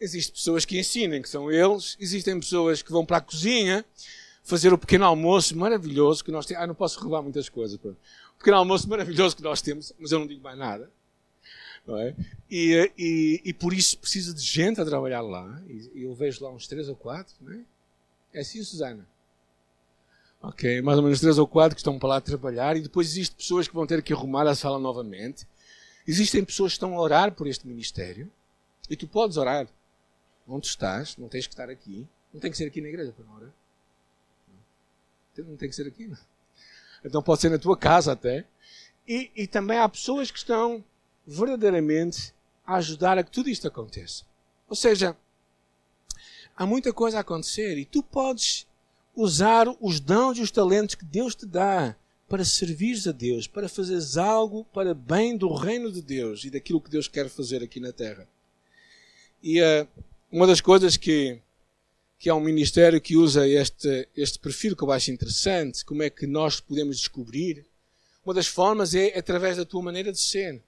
Existem 0.00 0.34
pessoas 0.34 0.64
que 0.64 0.78
ensinem, 0.78 1.22
que 1.22 1.28
são 1.28 1.50
eles. 1.50 1.96
Existem 1.98 2.38
pessoas 2.38 2.82
que 2.82 2.92
vão 2.92 3.04
para 3.04 3.16
a 3.16 3.20
cozinha 3.20 3.84
fazer 4.42 4.72
o 4.72 4.78
pequeno 4.78 5.04
almoço 5.06 5.56
maravilhoso 5.56 6.22
que 6.22 6.30
nós 6.30 6.46
temos. 6.46 6.62
Ah, 6.62 6.66
não 6.66 6.74
posso 6.74 7.00
roubar 7.00 7.22
muitas 7.22 7.48
coisas. 7.48 7.78
Pronto. 7.78 7.96
O 8.34 8.38
pequeno 8.38 8.58
almoço 8.58 8.88
maravilhoso 8.88 9.34
que 9.34 9.42
nós 9.42 9.62
temos, 9.62 9.92
mas 9.98 10.12
eu 10.12 10.18
não 10.18 10.26
digo 10.26 10.42
mais 10.42 10.58
nada. 10.58 10.90
É? 11.86 12.14
E, 12.50 12.92
e, 12.96 13.40
e, 13.44 13.52
por 13.52 13.74
isso 13.74 13.98
precisa 13.98 14.32
de 14.32 14.40
gente 14.40 14.80
a 14.80 14.84
trabalhar 14.86 15.20
lá. 15.20 15.62
E 15.68 16.02
eu 16.02 16.14
vejo 16.14 16.42
lá 16.42 16.50
uns 16.50 16.66
três 16.66 16.88
ou 16.88 16.96
quatro. 16.96 17.34
Não 17.40 17.52
é? 17.52 17.60
é 18.32 18.40
assim, 18.40 18.62
Susana? 18.62 19.06
Ok, 20.46 20.82
mais 20.82 20.98
ou 20.98 21.04
menos 21.04 21.20
três 21.20 21.38
ou 21.38 21.46
quatro 21.46 21.74
que 21.74 21.80
estão 21.80 21.98
para 21.98 22.08
lá 22.10 22.20
trabalhar. 22.20 22.76
E 22.76 22.82
depois 22.82 23.08
existem 23.08 23.34
pessoas 23.34 23.66
que 23.66 23.74
vão 23.74 23.86
ter 23.86 24.02
que 24.02 24.12
arrumar 24.12 24.46
a 24.46 24.54
sala 24.54 24.78
novamente. 24.78 25.46
Existem 26.06 26.44
pessoas 26.44 26.72
que 26.72 26.76
estão 26.76 26.94
a 26.94 27.00
orar 27.00 27.32
por 27.32 27.46
este 27.46 27.66
ministério. 27.66 28.30
E 28.90 28.94
tu 28.94 29.08
podes 29.08 29.38
orar 29.38 29.66
onde 30.46 30.66
estás, 30.66 31.16
não 31.16 31.28
tens 31.28 31.46
que 31.46 31.54
estar 31.54 31.70
aqui. 31.70 32.06
Não 32.30 32.40
tem 32.40 32.50
que 32.50 32.58
ser 32.58 32.66
aqui 32.66 32.82
na 32.82 32.88
igreja 32.88 33.10
para 33.12 33.24
orar. 33.34 33.50
Não 35.38 35.56
tem 35.56 35.68
que 35.68 35.74
ser 35.74 35.86
aqui, 35.86 36.06
não. 36.06 36.18
Então 37.02 37.22
pode 37.22 37.40
ser 37.40 37.48
na 37.48 37.58
tua 37.58 37.76
casa 37.76 38.12
até. 38.12 38.44
E, 39.08 39.30
e 39.34 39.46
também 39.46 39.78
há 39.78 39.88
pessoas 39.88 40.30
que 40.30 40.38
estão 40.38 40.84
verdadeiramente 41.26 42.34
a 42.66 42.74
ajudar 42.76 43.16
a 43.16 43.24
que 43.24 43.30
tudo 43.30 43.48
isto 43.48 43.66
aconteça. 43.66 44.24
Ou 44.68 44.76
seja, 44.76 45.16
há 46.54 46.66
muita 46.66 46.92
coisa 46.92 47.16
a 47.16 47.20
acontecer 47.20 47.78
e 47.78 47.86
tu 47.86 48.02
podes 48.02 48.66
usar 49.16 49.66
os 49.80 50.00
dons 50.00 50.38
e 50.38 50.42
os 50.42 50.50
talentos 50.50 50.94
que 50.94 51.04
Deus 51.04 51.34
te 51.34 51.46
dá 51.46 51.96
para 52.28 52.44
servires 52.44 53.06
a 53.06 53.12
Deus, 53.12 53.46
para 53.46 53.68
fazeres 53.68 54.16
algo 54.16 54.64
para 54.72 54.94
bem 54.94 55.36
do 55.36 55.52
reino 55.54 55.92
de 55.92 56.02
Deus 56.02 56.44
e 56.44 56.50
daquilo 56.50 56.80
que 56.80 56.90
Deus 56.90 57.06
quer 57.06 57.28
fazer 57.28 57.62
aqui 57.62 57.78
na 57.78 57.92
terra. 57.92 58.26
E 59.42 59.60
uh, 59.60 59.86
uma 60.32 60.46
das 60.46 60.60
coisas 60.60 60.96
que, 60.96 61.38
que 62.18 62.28
é 62.28 62.34
um 62.34 62.40
ministério 62.40 63.00
que 63.00 63.16
usa 63.16 63.46
este, 63.46 64.08
este 64.16 64.38
perfil 64.38 64.74
que 64.74 64.82
eu 64.82 64.90
acho 64.90 65.10
interessante, 65.10 65.84
como 65.84 66.02
é 66.02 66.10
que 66.10 66.26
nós 66.26 66.60
podemos 66.60 66.96
descobrir, 66.98 67.64
uma 68.24 68.34
das 68.34 68.46
formas 68.46 68.94
é 68.94 69.16
através 69.16 69.58
da 69.58 69.64
tua 69.64 69.82
maneira 69.82 70.10
de 70.10 70.18
ser. 70.18 70.62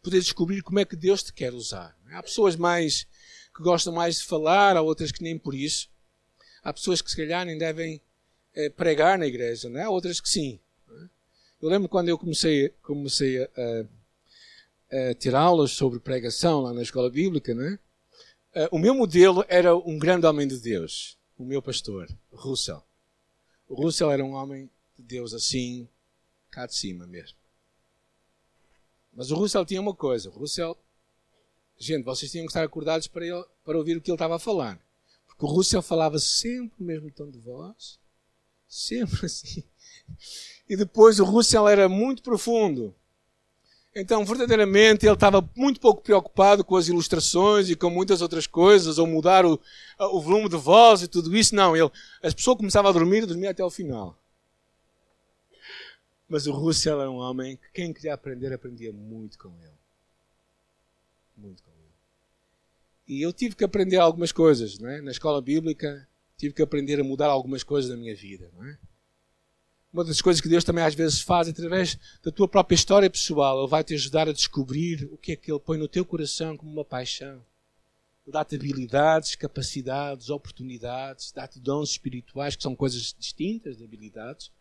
Poder 0.00 0.20
descobrir 0.20 0.62
como 0.62 0.78
é 0.78 0.84
que 0.84 0.96
Deus 0.96 1.22
te 1.22 1.32
quer 1.32 1.52
usar. 1.52 1.94
Há 2.12 2.22
pessoas 2.22 2.56
mais 2.56 3.06
que 3.54 3.62
gostam 3.62 3.92
mais 3.92 4.20
de 4.20 4.24
falar, 4.24 4.76
há 4.76 4.80
outras 4.80 5.12
que 5.12 5.22
nem 5.22 5.36
por 5.36 5.54
isso. 5.54 5.89
Há 6.62 6.72
pessoas 6.72 7.00
que 7.00 7.10
se 7.10 7.16
calhar 7.16 7.44
nem 7.44 7.56
devem 7.56 8.00
eh, 8.54 8.68
pregar 8.70 9.18
na 9.18 9.26
igreja, 9.26 9.68
não 9.68 9.80
é? 9.80 9.84
há 9.84 9.90
outras 9.90 10.20
que 10.20 10.28
sim. 10.28 10.60
Eu 11.60 11.68
lembro 11.68 11.88
quando 11.88 12.08
eu 12.08 12.16
comecei, 12.16 12.70
comecei 12.82 13.42
a, 13.42 13.48
a, 14.92 15.10
a 15.10 15.14
ter 15.14 15.34
aulas 15.34 15.72
sobre 15.72 16.00
pregação 16.00 16.62
lá 16.62 16.72
na 16.72 16.82
escola 16.82 17.10
bíblica, 17.10 17.52
é? 17.52 17.78
Uh, 18.52 18.68
o 18.72 18.78
meu 18.78 18.94
modelo 18.94 19.44
era 19.46 19.76
um 19.76 19.98
grande 19.98 20.26
homem 20.26 20.48
de 20.48 20.58
Deus, 20.58 21.16
o 21.38 21.44
meu 21.44 21.62
pastor, 21.62 22.08
Russell. 22.32 22.82
O 23.68 23.74
Russell 23.74 24.10
era 24.10 24.24
um 24.24 24.32
homem 24.32 24.68
de 24.98 25.02
Deus 25.04 25.32
assim, 25.32 25.88
cá 26.50 26.66
de 26.66 26.74
cima 26.74 27.06
mesmo. 27.06 27.38
Mas 29.12 29.30
o 29.30 29.36
Russell 29.36 29.64
tinha 29.64 29.80
uma 29.80 29.94
coisa. 29.94 30.30
O 30.30 30.32
Russell, 30.32 30.76
gente, 31.78 32.04
vocês 32.04 32.30
tinham 32.30 32.46
que 32.46 32.50
estar 32.50 32.64
acordados 32.64 33.06
para, 33.06 33.24
ele, 33.24 33.44
para 33.64 33.78
ouvir 33.78 33.96
o 33.96 34.00
que 34.00 34.10
ele 34.10 34.16
estava 34.16 34.36
a 34.36 34.40
falar. 34.40 34.80
Porque 35.40 35.54
o 35.54 35.56
Russell 35.56 35.80
falava 35.80 36.18
sempre 36.18 36.74
o 36.78 36.84
mesmo 36.84 37.10
tom 37.10 37.30
de 37.30 37.38
voz, 37.38 37.98
sempre 38.68 39.24
assim. 39.24 39.64
E 40.68 40.76
depois 40.76 41.18
o 41.18 41.24
Russell 41.24 41.66
era 41.66 41.88
muito 41.88 42.22
profundo. 42.22 42.94
Então, 43.94 44.22
verdadeiramente, 44.22 45.06
ele 45.06 45.14
estava 45.14 45.40
muito 45.56 45.80
pouco 45.80 46.02
preocupado 46.02 46.62
com 46.62 46.76
as 46.76 46.88
ilustrações 46.88 47.70
e 47.70 47.74
com 47.74 47.88
muitas 47.88 48.20
outras 48.20 48.46
coisas, 48.46 48.98
ou 48.98 49.06
mudar 49.06 49.46
o, 49.46 49.58
o 49.98 50.20
volume 50.20 50.48
de 50.48 50.56
voz 50.56 51.00
e 51.00 51.08
tudo 51.08 51.34
isso. 51.34 51.54
Não, 51.54 51.74
ele, 51.74 51.90
as 52.22 52.34
pessoas 52.34 52.58
começavam 52.58 52.90
a 52.90 52.92
dormir, 52.92 53.24
dormia 53.24 53.50
até 53.50 53.64
o 53.64 53.70
final. 53.70 54.16
Mas 56.28 56.46
o 56.46 56.52
Russell 56.52 57.00
era 57.00 57.10
um 57.10 57.16
homem 57.16 57.56
que 57.56 57.72
quem 57.72 57.94
queria 57.94 58.12
aprender, 58.12 58.52
aprendia 58.52 58.92
muito 58.92 59.38
com 59.38 59.48
ele. 59.58 59.72
Muito 61.34 61.62
com 61.62 61.69
ele. 61.69 61.69
E 63.10 63.22
eu 63.22 63.32
tive 63.32 63.56
que 63.56 63.64
aprender 63.64 63.96
algumas 63.96 64.30
coisas, 64.30 64.78
não 64.78 64.88
é? 64.88 65.00
Na 65.02 65.10
escola 65.10 65.42
bíblica, 65.42 66.08
tive 66.36 66.54
que 66.54 66.62
aprender 66.62 67.00
a 67.00 67.02
mudar 67.02 67.26
algumas 67.26 67.64
coisas 67.64 67.90
na 67.90 67.96
minha 67.96 68.14
vida, 68.14 68.48
não 68.54 68.64
é? 68.64 68.78
Uma 69.92 70.04
das 70.04 70.22
coisas 70.22 70.40
que 70.40 70.48
Deus 70.48 70.62
também 70.62 70.84
às 70.84 70.94
vezes 70.94 71.20
faz 71.20 71.48
através 71.48 71.98
da 72.22 72.30
tua 72.30 72.46
própria 72.46 72.76
história 72.76 73.10
pessoal, 73.10 73.58
Ele 73.58 73.68
vai 73.68 73.82
te 73.82 73.94
ajudar 73.94 74.28
a 74.28 74.32
descobrir 74.32 75.08
o 75.10 75.18
que 75.18 75.32
é 75.32 75.36
que 75.36 75.50
Ele 75.50 75.58
põe 75.58 75.76
no 75.76 75.88
teu 75.88 76.04
coração 76.04 76.56
como 76.56 76.70
uma 76.70 76.84
paixão. 76.84 77.44
Ele 78.24 78.32
dá-te 78.32 78.54
habilidades, 78.54 79.34
capacidades, 79.34 80.30
oportunidades, 80.30 81.32
dá-te 81.32 81.58
dons 81.58 81.90
espirituais 81.90 82.54
que 82.54 82.62
são 82.62 82.76
coisas 82.76 83.12
distintas 83.18 83.76
de 83.76 83.82
habilidades, 83.82 84.52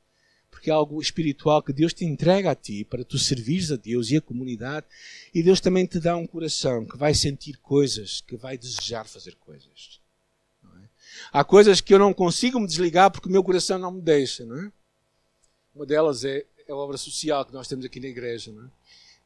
porque 0.50 0.70
é 0.70 0.74
algo 0.74 1.02
espiritual 1.02 1.62
que 1.62 1.72
Deus 1.72 1.94
te 1.94 2.06
entrega 2.06 2.52
a 2.52 2.56
ti 2.56 2.84
para 2.84 3.04
tu 3.04 3.18
servires 3.18 3.72
a 3.72 3.76
Deus 3.76 4.12
e 4.12 4.18
a 4.18 4.22
comunidade, 4.22 4.86
e 5.34 5.44
Deus 5.44 5.62
também 5.62 5.86
te 5.86 6.00
dá 6.00 6.16
um 6.18 6.28
coração 6.28 6.86
que 6.86 6.98
vai 6.98 7.14
sentir 7.14 7.58
coisas, 7.58 8.22
que 8.22 8.36
vai 8.36 8.58
desejar 8.58 9.06
fazer 9.06 9.36
coisas. 9.36 10.02
É? 10.66 10.90
Há 11.32 11.44
coisas 11.44 11.82
que 11.82 11.94
eu 11.94 12.00
não 12.00 12.14
consigo 12.14 12.60
me 12.60 12.68
desligar 12.68 13.12
porque 13.12 13.28
o 13.28 13.32
meu 13.32 13.44
coração 13.44 13.78
não 13.78 13.92
me 13.92 14.02
deixa, 14.02 14.46
não 14.46 14.60
é? 14.60 14.72
Uma 15.74 15.86
delas 15.86 16.26
é, 16.26 16.46
é 16.68 16.72
a 16.72 16.76
obra 16.76 16.98
social 16.98 17.46
que 17.46 17.54
nós 17.54 17.68
temos 17.68 17.86
aqui 17.86 18.00
na 18.00 18.08
igreja, 18.08 18.52
não 18.52 18.66
é? 18.66 18.70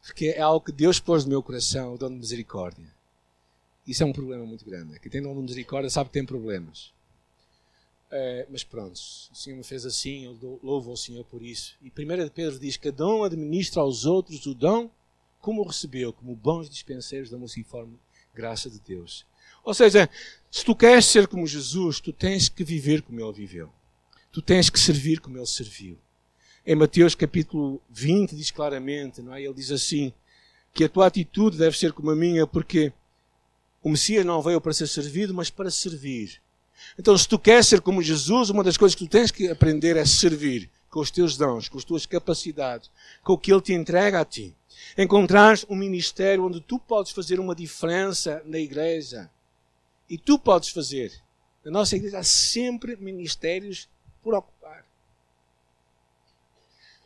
Porque 0.05 0.27
é 0.27 0.41
algo 0.41 0.65
que 0.65 0.71
Deus 0.71 0.99
pôs 0.99 1.23
no 1.23 1.29
meu 1.29 1.41
coração, 1.41 1.93
o 1.93 1.97
dom 1.97 2.09
de 2.09 2.15
misericórdia. 2.15 2.85
Isso 3.87 4.03
é 4.03 4.05
um 4.05 4.13
problema 4.13 4.45
muito 4.45 4.65
grande. 4.65 4.99
Quem 4.99 5.11
tem 5.11 5.21
dom 5.21 5.33
de 5.35 5.41
misericórdia 5.41 5.89
sabe 5.89 6.09
que 6.09 6.13
tem 6.13 6.25
problemas. 6.25 6.93
Uh, 8.13 8.45
mas 8.51 8.63
pronto, 8.63 8.93
o 8.93 9.35
Senhor 9.35 9.57
me 9.57 9.63
fez 9.63 9.87
assim, 9.87 10.25
eu 10.25 10.59
louvo 10.61 10.91
ao 10.91 10.95
Senhor 10.95 11.25
por 11.25 11.41
isso. 11.41 11.75
E 11.81 11.87
1 11.87 12.29
Pedro 12.29 12.59
diz: 12.59 12.77
Cada 12.77 13.07
um 13.07 13.23
administra 13.23 13.81
aos 13.81 14.05
outros 14.05 14.45
o 14.45 14.53
dom 14.53 14.87
como 15.39 15.63
recebeu, 15.63 16.13
como 16.13 16.35
bons 16.35 16.69
dispenseiros 16.69 17.31
da 17.31 17.39
multiforme 17.39 17.97
graça 18.31 18.69
de 18.69 18.79
Deus. 18.79 19.25
Ou 19.63 19.73
seja, 19.73 20.07
se 20.51 20.63
tu 20.63 20.75
queres 20.75 21.05
ser 21.07 21.27
como 21.27 21.47
Jesus, 21.47 21.99
tu 21.99 22.13
tens 22.13 22.49
que 22.49 22.63
viver 22.63 23.01
como 23.01 23.19
ele 23.19 23.33
viveu. 23.33 23.73
Tu 24.31 24.43
tens 24.43 24.69
que 24.69 24.79
servir 24.79 25.19
como 25.19 25.35
ele 25.35 25.47
serviu. 25.47 25.97
Em 26.63 26.75
Mateus 26.75 27.15
capítulo 27.15 27.81
20 27.89 28.35
diz 28.35 28.51
claramente, 28.51 29.23
não 29.23 29.33
é? 29.33 29.41
Ele 29.41 29.55
diz 29.55 29.71
assim, 29.71 30.13
que 30.71 30.83
a 30.83 30.89
tua 30.89 31.07
atitude 31.07 31.57
deve 31.57 31.75
ser 31.75 31.93
como 31.93 32.11
a 32.11 32.15
minha, 32.15 32.45
porque 32.45 32.93
o 33.81 33.89
Messias 33.89 34.23
não 34.23 34.39
veio 34.39 34.61
para 34.61 34.71
ser 34.71 34.87
servido, 34.87 35.33
mas 35.33 35.49
para 35.49 35.71
servir. 35.71 36.42
Então, 36.97 37.17
se 37.17 37.27
tu 37.27 37.39
queres 37.39 37.67
ser 37.67 37.81
como 37.81 38.01
Jesus, 38.01 38.49
uma 38.49 38.63
das 38.63 38.77
coisas 38.77 38.95
que 38.95 39.05
tu 39.05 39.09
tens 39.09 39.31
que 39.31 39.47
aprender 39.49 39.97
é 39.97 40.05
servir 40.05 40.69
com 40.89 40.99
os 40.99 41.09
teus 41.09 41.35
dons, 41.35 41.67
com 41.67 41.77
as 41.77 41.83
tuas 41.83 42.05
capacidades, 42.05 42.91
com 43.23 43.33
o 43.33 43.37
que 43.37 43.51
Ele 43.51 43.61
te 43.61 43.73
entrega 43.73 44.19
a 44.19 44.25
ti. 44.25 44.55
Encontrar 44.97 45.57
um 45.69 45.75
ministério 45.75 46.45
onde 46.45 46.61
tu 46.61 46.77
podes 46.77 47.11
fazer 47.11 47.39
uma 47.39 47.55
diferença 47.55 48.43
na 48.45 48.59
igreja. 48.59 49.29
E 50.09 50.17
tu 50.17 50.37
podes 50.37 50.69
fazer. 50.69 51.11
Na 51.65 51.71
nossa 51.71 51.95
igreja 51.95 52.19
há 52.19 52.23
sempre 52.23 52.95
ministérios 52.95 53.89
por 54.21 54.35
ocupar. 54.35 54.85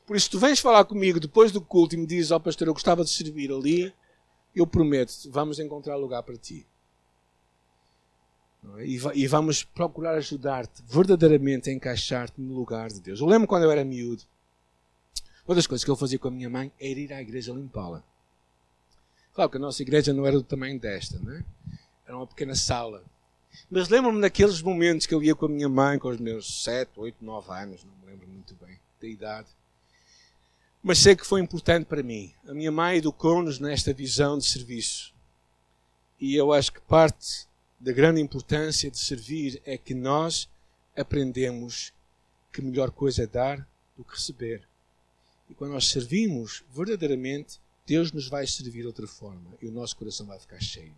Por 0.05 0.15
isso, 0.15 0.32
tu 0.32 0.39
vens 0.39 0.59
falar 0.59 0.84
comigo 0.86 1.19
depois 1.19 1.51
do 1.51 1.61
culto 1.61 1.95
e 1.95 1.97
me 1.97 2.05
dizes, 2.05 2.32
ó 2.32 2.38
oh, 2.38 2.39
pastor, 2.39 2.67
eu 2.67 2.73
gostava 2.73 3.03
de 3.03 3.09
servir 3.09 3.51
ali, 3.51 3.93
eu 4.55 4.65
prometo, 4.65 5.13
vamos 5.30 5.59
encontrar 5.59 5.95
lugar 5.95 6.23
para 6.23 6.38
ti. 6.38 6.65
É? 8.78 8.86
E 8.86 9.28
vamos 9.28 9.63
procurar 9.63 10.15
ajudar-te 10.15 10.84
verdadeiramente 10.88 11.70
a 11.70 11.74
encaixar-te 11.74 12.39
no 12.39 12.53
lugar 12.53 12.89
de 12.89 12.99
Deus. 12.99 13.20
Eu 13.20 13.28
lembro 13.28 13.47
quando 13.47 13.63
eu 13.63 13.72
era 13.72 13.84
miúdo, 13.84 14.24
uma 15.47 15.55
das 15.55 15.68
coisas 15.68 15.84
que 15.84 15.91
eu 15.91 15.95
fazia 15.95 16.20
com 16.20 16.28
a 16.28 16.32
minha 16.32 16.49
mãe 16.49 16.72
era 16.80 16.99
ir 16.99 17.13
à 17.13 17.22
igreja 17.22 17.53
limpá-la. 17.53 18.03
Claro 19.34 19.49
que 19.49 19.57
a 19.57 19.59
nossa 19.59 19.82
igreja 19.82 20.13
não 20.13 20.26
era 20.26 20.36
do 20.36 20.43
tamanho 20.43 20.80
desta, 20.80 21.20
né? 21.20 21.45
era 22.07 22.15
uma 22.15 22.26
pequena 22.26 22.55
sala. 22.55 23.03
Mas 23.70 23.89
lembro-me 23.89 24.22
daqueles 24.22 24.61
momentos 24.61 25.05
que 25.05 25.13
eu 25.13 25.22
ia 25.22 25.36
com 25.36 25.45
a 25.45 25.49
minha 25.49 25.68
mãe, 25.68 25.99
com 25.99 26.07
os 26.09 26.18
meus 26.18 26.63
7, 26.63 26.91
8, 26.95 27.24
9 27.24 27.51
anos, 27.51 27.84
não 27.84 27.91
me 27.97 28.11
lembro 28.11 28.28
muito 28.28 28.55
bem 28.55 28.80
da 29.01 29.07
idade. 29.07 29.47
Mas 30.82 30.99
sei 30.99 31.15
que 31.15 31.26
foi 31.26 31.41
importante 31.41 31.86
para 31.86 32.01
mim. 32.01 32.34
A 32.47 32.53
minha 32.53 32.72
mãe 32.72 32.97
educou-nos 32.97 33.59
nesta 33.59 33.93
visão 33.93 34.38
de 34.38 34.45
serviço. 34.45 35.13
E 36.20 36.36
eu 36.36 36.53
acho 36.53 36.72
que 36.72 36.82
parte 36.82 37.47
da 37.80 37.91
grande 37.91 38.19
importância 38.19 38.89
de 38.89 38.97
servir 38.97 39.61
é 39.65 39.78
que 39.78 39.93
nós 39.93 40.49
aprendemos 40.95 41.93
que 42.51 42.61
melhor 42.61 42.89
coisa 42.89 43.23
é 43.23 43.28
dar 43.28 43.67
do 43.95 44.03
que 44.03 44.15
receber. 44.15 44.67
E 45.49 45.53
quando 45.53 45.73
nós 45.73 45.88
servimos 45.88 46.63
verdadeiramente, 46.73 47.59
Deus 47.86 48.11
nos 48.11 48.28
vai 48.28 48.45
servir 48.47 48.82
de 48.82 48.88
outra 48.88 49.07
forma 49.07 49.53
e 49.61 49.67
o 49.67 49.71
nosso 49.71 49.95
coração 49.95 50.25
vai 50.25 50.39
ficar 50.39 50.59
cheio. 50.59 50.93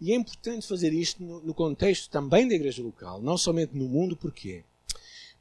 E 0.00 0.12
é 0.12 0.16
importante 0.16 0.66
fazer 0.66 0.92
isto 0.92 1.22
no, 1.22 1.54
contexto 1.54 2.10
também 2.10 2.46
da 2.46 2.54
igreja 2.54 2.82
local, 2.82 3.20
não 3.20 3.36
somente 3.38 3.76
no 3.76 3.88
mundo, 3.88 4.16
porquê? 4.16 4.64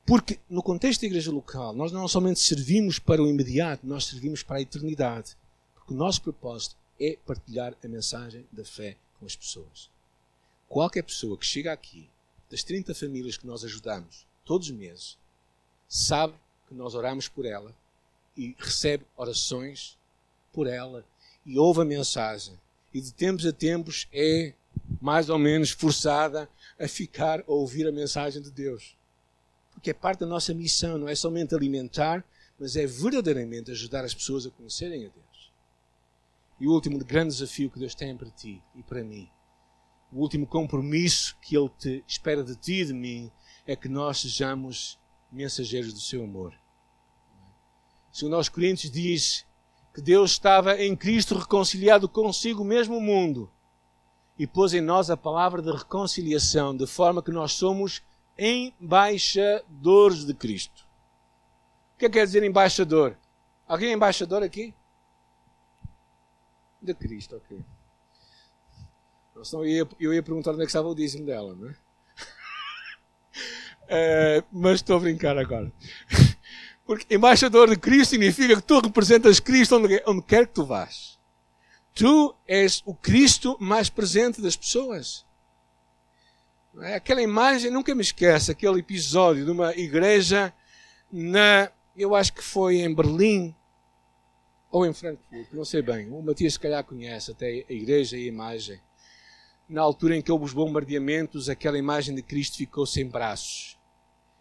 Porque 0.05 0.39
no 0.49 0.63
contexto 0.63 1.01
da 1.01 1.07
igreja 1.07 1.31
local, 1.31 1.73
nós 1.73 1.91
não 1.91 2.07
somente 2.07 2.39
servimos 2.39 2.97
para 2.97 3.21
o 3.21 3.27
imediato, 3.27 3.85
nós 3.85 4.05
servimos 4.05 4.41
para 4.41 4.57
a 4.57 4.61
eternidade. 4.61 5.35
Porque 5.75 5.93
o 5.93 5.97
nosso 5.97 6.21
propósito 6.21 6.75
é 6.99 7.17
partilhar 7.25 7.75
a 7.83 7.87
mensagem 7.87 8.45
da 8.51 8.63
fé 8.63 8.95
com 9.19 9.25
as 9.25 9.35
pessoas. 9.35 9.89
Qualquer 10.67 11.01
pessoa 11.01 11.37
que 11.37 11.45
chega 11.45 11.71
aqui, 11.71 12.09
das 12.49 12.61
30 12.63 12.93
famílias 12.93 13.37
que 13.37 13.47
nós 13.47 13.63
ajudamos 13.63 14.25
todos 14.43 14.69
os 14.69 14.75
meses, 14.75 15.17
sabe 15.87 16.33
que 16.67 16.73
nós 16.73 16.93
oramos 16.93 17.27
por 17.27 17.45
ela 17.45 17.73
e 18.35 18.55
recebe 18.59 19.05
orações 19.15 19.97
por 20.51 20.67
ela 20.67 21.05
e 21.45 21.57
ouve 21.57 21.81
a 21.81 21.85
mensagem. 21.85 22.59
E 22.93 22.99
de 22.99 23.13
tempos 23.13 23.45
a 23.45 23.53
tempos 23.53 24.07
é 24.11 24.53
mais 25.01 25.29
ou 25.29 25.37
menos 25.37 25.71
forçada 25.71 26.49
a 26.79 26.87
ficar 26.87 27.39
a 27.41 27.51
ouvir 27.51 27.87
a 27.87 27.91
mensagem 27.91 28.41
de 28.41 28.51
Deus. 28.51 28.95
Porque 29.71 29.91
é 29.91 29.93
parte 29.93 30.19
da 30.19 30.25
nossa 30.25 30.53
missão, 30.53 30.97
não 30.97 31.07
é 31.07 31.15
somente 31.15 31.55
alimentar, 31.55 32.25
mas 32.59 32.75
é 32.75 32.85
verdadeiramente 32.85 33.71
ajudar 33.71 34.03
as 34.03 34.13
pessoas 34.13 34.45
a 34.45 34.49
conhecerem 34.49 35.05
a 35.05 35.09
Deus. 35.09 35.51
E 36.59 36.67
o 36.67 36.71
último 36.71 36.97
grande 37.03 37.33
desafio 37.33 37.69
que 37.69 37.79
Deus 37.79 37.95
tem 37.95 38.17
para 38.17 38.29
ti 38.31 38.61
e 38.75 38.83
para 38.83 39.03
mim 39.03 39.29
o 40.11 40.19
último 40.19 40.47
compromisso 40.47 41.37
que 41.41 41.57
Ele 41.57 41.69
te 41.77 42.03
espera 42.07 42.43
de 42.43 42.55
ti 42.55 42.81
e 42.81 42.85
de 42.85 42.93
mim 42.93 43.31
é 43.65 43.75
que 43.75 43.89
nós 43.89 44.21
sejamos 44.21 44.99
mensageiros 45.31 45.93
do 45.93 45.99
seu 45.99 46.23
amor. 46.23 46.53
Segundo 48.11 48.35
aos 48.35 48.49
Coríntios 48.49 48.91
diz 48.91 49.45
que 49.93 50.01
Deus 50.01 50.31
estava 50.31 50.81
em 50.81 50.95
Cristo 50.95 51.37
reconciliado 51.37 52.07
consigo 52.07 52.63
mesmo 52.63 52.97
o 52.97 53.01
mundo 53.01 53.51
e 54.39 54.47
pôs 54.47 54.73
em 54.73 54.81
nós 54.81 55.09
a 55.09 55.17
palavra 55.17 55.61
de 55.61 55.71
reconciliação, 55.71 56.75
de 56.75 56.85
forma 56.85 57.21
que 57.21 57.31
nós 57.31 57.53
somos 57.53 58.03
embaixadores 58.37 60.25
de 60.25 60.33
Cristo. 60.33 60.87
O 61.95 61.97
que 61.97 62.05
é 62.05 62.09
que 62.09 62.13
quer 62.13 62.25
dizer 62.25 62.43
embaixador? 62.43 63.17
Alguém 63.67 63.89
é 63.89 63.93
embaixador 63.93 64.43
aqui? 64.43 64.73
De 66.81 66.93
Cristo, 66.93 67.35
ok. 67.35 67.59
Senão 69.43 69.63
eu 69.63 69.69
ia, 69.69 69.87
eu 69.99 70.13
ia 70.13 70.23
perguntar 70.23 70.51
onde 70.51 70.61
é 70.61 70.65
que 70.65 70.69
estava 70.69 70.87
o 70.87 70.95
dízimo 70.95 71.25
dela, 71.25 71.55
não 71.55 71.69
é? 71.69 71.75
é 73.89 74.43
mas 74.51 74.75
estou 74.75 74.97
a 74.97 74.99
brincar 74.99 75.37
agora. 75.37 75.71
Porque 76.85 77.13
embaixador 77.13 77.69
de 77.69 77.77
Cristo 77.77 78.11
significa 78.11 78.55
que 78.55 78.61
tu 78.61 78.79
representas 78.79 79.39
Cristo 79.39 79.75
onde, 79.75 80.01
onde 80.05 80.21
quer 80.21 80.47
que 80.47 80.53
tu 80.53 80.65
vás. 80.65 81.19
Tu 81.93 82.35
és 82.47 82.81
o 82.85 82.93
Cristo 82.93 83.57
mais 83.59 83.89
presente 83.89 84.41
das 84.41 84.55
pessoas. 84.55 85.25
É? 86.81 86.95
Aquela 86.95 87.21
imagem, 87.21 87.71
nunca 87.71 87.93
me 87.93 88.01
esqueço, 88.01 88.51
aquele 88.51 88.79
episódio 88.79 89.43
de 89.43 89.51
uma 89.51 89.75
igreja 89.75 90.53
na, 91.11 91.71
eu 91.95 92.15
acho 92.15 92.33
que 92.33 92.43
foi 92.43 92.77
em 92.77 92.93
Berlim 92.93 93.55
ou 94.69 94.85
em 94.85 94.93
Frankfurt, 94.93 95.47
não 95.51 95.65
sei 95.65 95.81
bem. 95.81 96.09
O 96.11 96.21
Matias 96.21 96.53
se 96.53 96.59
calhar 96.59 96.83
conhece 96.83 97.31
até 97.31 97.65
a 97.67 97.73
igreja 97.73 98.15
e 98.15 98.25
a 98.25 98.27
imagem 98.27 98.79
na 99.67 99.81
altura 99.81 100.15
em 100.15 100.21
que 100.21 100.31
houve 100.31 100.45
os 100.45 100.53
bombardeamentos, 100.53 101.49
aquela 101.49 101.77
imagem 101.77 102.15
de 102.15 102.21
Cristo 102.21 102.57
ficou 102.57 102.85
sem 102.85 103.07
braços. 103.07 103.77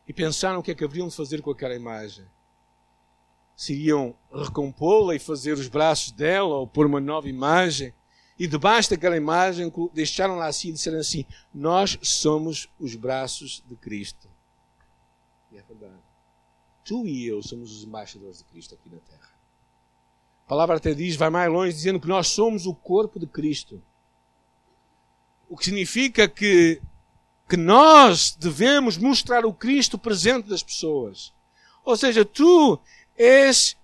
E 0.07 0.13
pensaram 0.13 0.61
o 0.61 0.63
que 0.63 0.71
é 0.71 0.75
que 0.75 0.85
haveriam 0.85 1.09
de 1.09 1.17
fazer 1.17 1.43
com 1.43 1.51
aquela 1.51 1.75
imagem. 1.75 2.25
Se 3.57 3.73
iriam 3.73 4.15
recompô-la 4.33 5.17
e 5.17 5.19
fazer 5.19 5.55
os 5.55 5.67
braços 5.67 6.13
dela 6.13 6.57
ou 6.57 6.67
pôr 6.67 6.87
uma 6.87 7.01
nova 7.01 7.29
imagem. 7.29 7.93
E 8.39 8.47
debaixo 8.47 8.91
daquela 8.91 9.17
imagem 9.17 9.73
deixaram-la 9.93 10.47
assim 10.47 10.69
e 10.69 10.73
disseram 10.73 10.99
assim: 10.99 11.25
Nós 11.53 11.99
somos 12.03 12.69
os 12.79 12.95
braços 12.95 13.65
de 13.67 13.75
Cristo. 13.75 14.29
E 15.51 15.57
é 15.57 15.63
verdade. 15.63 16.03
Tu 16.85 17.07
e 17.07 17.27
eu 17.27 17.43
somos 17.43 17.73
os 17.73 17.83
embaixadores 17.83 18.39
de 18.39 18.45
Cristo 18.45 18.75
aqui 18.75 18.89
na 18.89 18.99
terra. 18.99 19.35
A 20.45 20.49
palavra 20.49 20.77
até 20.77 20.95
diz, 20.95 21.17
vai 21.17 21.31
mais 21.31 21.51
longe, 21.51 21.73
dizendo 21.73 21.99
que 21.99 22.07
nós 22.07 22.29
somos 22.29 22.67
o 22.67 22.75
corpo 22.75 23.19
de 23.19 23.27
Cristo. 23.27 23.83
O 25.49 25.57
que 25.57 25.65
significa 25.65 26.29
que, 26.29 26.81
que 27.49 27.57
nós 27.57 28.37
devemos 28.39 28.97
mostrar 28.97 29.45
o 29.47 29.53
Cristo 29.53 29.97
presente 29.97 30.49
das 30.49 30.63
pessoas. 30.63 31.33
Ou 31.85 31.97
seja, 31.97 32.25
tu 32.25 32.79
és 33.17 33.77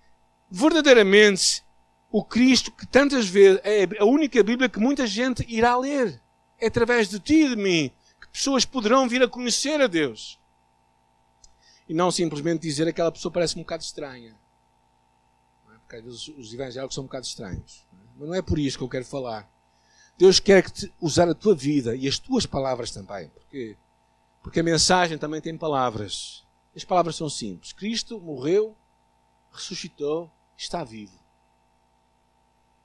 verdadeiramente 0.51 1.63
o 2.11 2.23
Cristo 2.23 2.71
que 2.71 2.85
tantas 2.85 3.27
vezes 3.27 3.59
é 3.63 3.87
a 3.99 4.05
única 4.05 4.43
Bíblia 4.43 4.69
que 4.69 4.79
muita 4.79 5.07
gente 5.07 5.45
irá 5.47 5.77
ler. 5.77 6.21
É 6.59 6.67
através 6.67 7.09
de 7.09 7.19
ti 7.19 7.45
e 7.45 7.49
de 7.49 7.55
mim 7.55 7.91
que 8.21 8.27
pessoas 8.27 8.65
poderão 8.65 9.07
vir 9.07 9.23
a 9.23 9.27
conhecer 9.27 9.81
a 9.81 9.87
Deus. 9.87 10.39
E 11.87 11.93
não 11.93 12.11
simplesmente 12.11 12.61
dizer 12.61 12.87
aquela 12.87 13.11
pessoa 13.11 13.31
parece 13.31 13.57
um 13.57 13.61
bocado 13.61 13.83
estranha. 13.83 14.35
Porque 15.81 15.95
às 15.95 16.03
vezes 16.03 16.27
os 16.37 16.53
evangélicos 16.53 16.95
são 16.95 17.03
um 17.03 17.07
bocado 17.07 17.25
estranhos. 17.25 17.85
Mas 18.17 18.27
não 18.27 18.35
é 18.35 18.41
por 18.41 18.59
isso 18.59 18.77
que 18.77 18.83
eu 18.83 18.89
quero 18.89 19.05
falar. 19.05 19.49
Deus 20.17 20.39
quer 20.39 20.65
usar 21.01 21.27
a 21.27 21.33
tua 21.33 21.55
vida 21.55 21.95
e 21.95 22.07
as 22.07 22.19
tuas 22.19 22.45
palavras 22.45 22.91
também. 22.91 23.29
Porque, 23.29 23.77
porque 24.41 24.59
a 24.59 24.63
mensagem 24.63 25.17
também 25.17 25.41
tem 25.41 25.57
palavras. 25.57 26.45
As 26.75 26.83
palavras 26.83 27.15
são 27.15 27.29
simples. 27.29 27.73
Cristo 27.73 28.19
morreu, 28.19 28.77
ressuscitou, 29.51 30.31
está 30.55 30.83
vivo. 30.83 31.19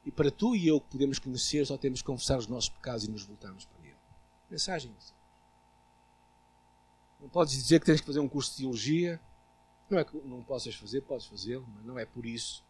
E 0.04 0.10
para 0.10 0.30
tu 0.30 0.56
e 0.56 0.66
eu 0.66 0.80
que 0.80 0.88
podemos 0.88 1.18
conhecer, 1.18 1.66
só 1.66 1.76
temos 1.76 2.00
que 2.00 2.06
confessar 2.06 2.38
os 2.38 2.46
nossos 2.46 2.70
pecados 2.70 3.04
e 3.04 3.10
nos 3.10 3.24
voltarmos 3.24 3.66
para 3.66 3.84
Ele. 3.84 3.96
Mensagem 4.50 4.90
simples. 4.90 5.14
Não 7.20 7.28
podes 7.28 7.52
dizer 7.52 7.80
que 7.80 7.86
tens 7.86 8.00
que 8.00 8.06
fazer 8.06 8.20
um 8.20 8.28
curso 8.28 8.52
de 8.52 8.58
teologia. 8.58 9.20
Não 9.90 9.98
é 9.98 10.04
que 10.04 10.16
não 10.18 10.42
possas 10.42 10.74
fazer, 10.74 11.02
podes 11.02 11.26
fazê-lo, 11.26 11.66
mas 11.74 11.84
não 11.84 11.98
é 11.98 12.06
por 12.06 12.24
isso. 12.24 12.64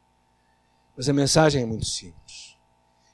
Mas 0.97 1.09
a 1.09 1.13
mensagem 1.13 1.63
é 1.63 1.67
muito 1.67 1.85
simples 1.85 2.58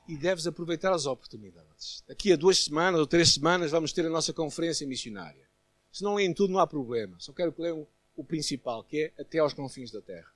e 0.07 0.17
deves 0.17 0.47
aproveitar 0.47 0.93
as 0.93 1.07
oportunidades. 1.07 2.03
Daqui 2.07 2.33
a 2.33 2.37
duas 2.37 2.59
semanas 2.59 3.01
ou 3.01 3.07
três 3.07 3.35
semanas 3.35 3.71
vamos 3.71 3.93
ter 3.93 4.05
a 4.07 4.11
nossa 4.11 4.33
conferência 4.33 4.87
missionária. 4.87 5.45
Se 5.93 6.03
não 6.03 6.15
leem 6.15 6.35
tudo, 6.35 6.53
não 6.53 6.61
há 6.61 6.67
problema. 6.67 7.17
Só 7.19 7.33
quero 7.33 7.53
que 7.53 7.63
leiam 7.63 7.87
o 8.17 8.25
principal, 8.25 8.83
que 8.85 9.05
é 9.05 9.23
até 9.23 9.39
aos 9.39 9.53
confins 9.53 9.91
da 9.91 10.01
terra. 10.01 10.31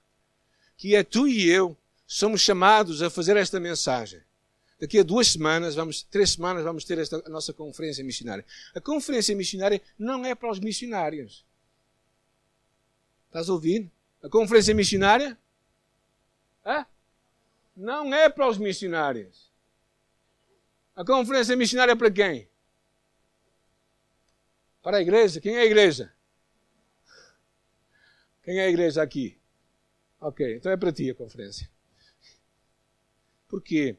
Que 0.77 0.95
é 0.95 1.03
tu 1.03 1.27
e 1.27 1.49
eu 1.49 1.77
somos 2.07 2.41
chamados 2.41 3.03
a 3.03 3.11
fazer 3.11 3.37
esta 3.37 3.61
mensagem. 3.61 4.21
Daqui 4.81 4.99
a 4.99 5.03
duas 5.03 5.29
semanas, 5.29 5.75
vamos, 5.75 6.03
três 6.03 6.31
semanas, 6.31 6.63
vamos 6.63 6.85
ter 6.85 6.99
esta, 6.99 7.21
a 7.27 7.29
nossa 7.29 7.53
conferência 7.53 8.05
missionária. 8.05 8.45
A 8.75 8.81
conferência 8.81 9.35
missionária 9.35 9.83
não 9.99 10.25
é 10.25 10.35
para 10.35 10.51
os 10.51 10.61
missionários. 10.61 11.45
Estás 13.27 13.49
a 13.49 13.53
ouvir? 13.53 13.91
A 14.23 14.29
conferência 14.29 14.75
missionária 14.75 15.37
Hã? 16.65 16.87
não 17.77 18.15
é 18.15 18.29
para 18.29 18.49
os 18.49 18.59
missionários. 18.59 19.48
A 20.99 21.05
conferência 21.05 21.55
missionária 21.55 21.93
é 21.93 21.95
para 21.95 22.11
quem? 22.11 22.49
Para 24.83 24.97
a 24.97 25.01
igreja. 25.01 25.41
Quem 25.41 25.55
é 25.55 25.61
a 25.61 25.65
igreja? 25.65 26.13
Quem 28.43 28.59
é 28.59 28.65
a 28.65 28.69
igreja 28.69 29.01
aqui? 29.01 29.39
Ok, 30.21 30.57
então 30.57 30.73
é 30.73 30.77
para 30.77 30.91
ti 30.91 31.09
a 31.09 31.15
conferência. 31.15 31.71
Porquê? 33.47 33.97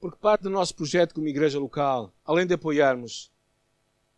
Porque 0.00 0.16
parte 0.16 0.44
do 0.44 0.48
nosso 0.48 0.74
projeto 0.74 1.14
como 1.14 1.28
igreja 1.28 1.58
local, 1.58 2.14
além 2.24 2.46
de 2.46 2.54
apoiarmos 2.54 3.30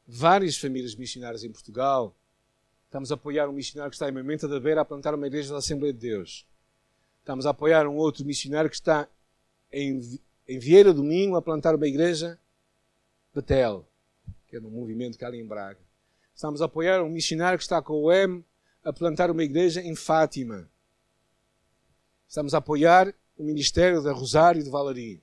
várias 0.06 0.56
famílias 0.56 0.94
missionárias 0.94 1.42
em 1.42 1.50
Portugal, 1.50 2.14
estamos 2.84 3.10
a 3.10 3.16
apoiar 3.16 3.48
um 3.48 3.52
missionário 3.52 3.90
que 3.90 3.96
está 3.96 4.08
em 4.08 4.12
Mementa 4.12 4.46
da 4.46 4.60
Beira 4.60 4.82
a 4.82 4.84
plantar 4.84 5.16
uma 5.16 5.26
igreja 5.26 5.50
da 5.50 5.58
Assembleia 5.58 5.92
de 5.92 5.98
Deus. 5.98 6.46
Estamos 7.18 7.44
a 7.44 7.50
apoiar 7.50 7.88
um 7.88 7.96
outro 7.96 8.24
missionário 8.24 8.70
que 8.70 8.76
está 8.76 9.08
em, 9.72 10.00
em 10.47 10.59
Vieira 10.59 10.92
do 10.92 11.03
Minho 11.03 11.36
a 11.36 11.42
plantar 11.42 11.74
uma 11.74 11.86
igreja 11.86 12.38
Betel, 13.34 13.88
que 14.47 14.57
é 14.57 14.61
um 14.61 14.70
movimento 14.70 15.18
que 15.18 15.24
há 15.24 15.28
ali 15.28 15.40
em 15.40 15.47
Braga. 15.47 15.80
Estamos 16.34 16.61
a 16.61 16.66
apoiar 16.66 17.03
um 17.03 17.09
missionário 17.09 17.59
que 17.59 17.64
está 17.64 17.80
com 17.80 17.95
o 17.95 18.12
M 18.12 18.45
a 18.82 18.92
plantar 18.92 19.30
uma 19.30 19.42
igreja 19.42 19.80
em 19.80 19.95
Fátima. 19.95 20.70
Estamos 22.28 22.55
a 22.55 22.59
apoiar 22.59 23.14
o 23.36 23.45
ministério 23.45 24.03
da 24.03 24.12
Rosário 24.12 24.62
de 24.62 24.70
Valarim. 24.70 25.20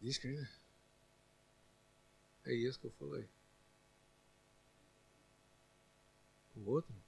Diz, 0.00 0.18
querida. 0.18 0.48
É 2.44 2.54
isso 2.54 2.78
que 2.78 2.86
eu 2.86 2.90
falei. 2.92 3.26
O 6.54 6.70
outro? 6.70 7.03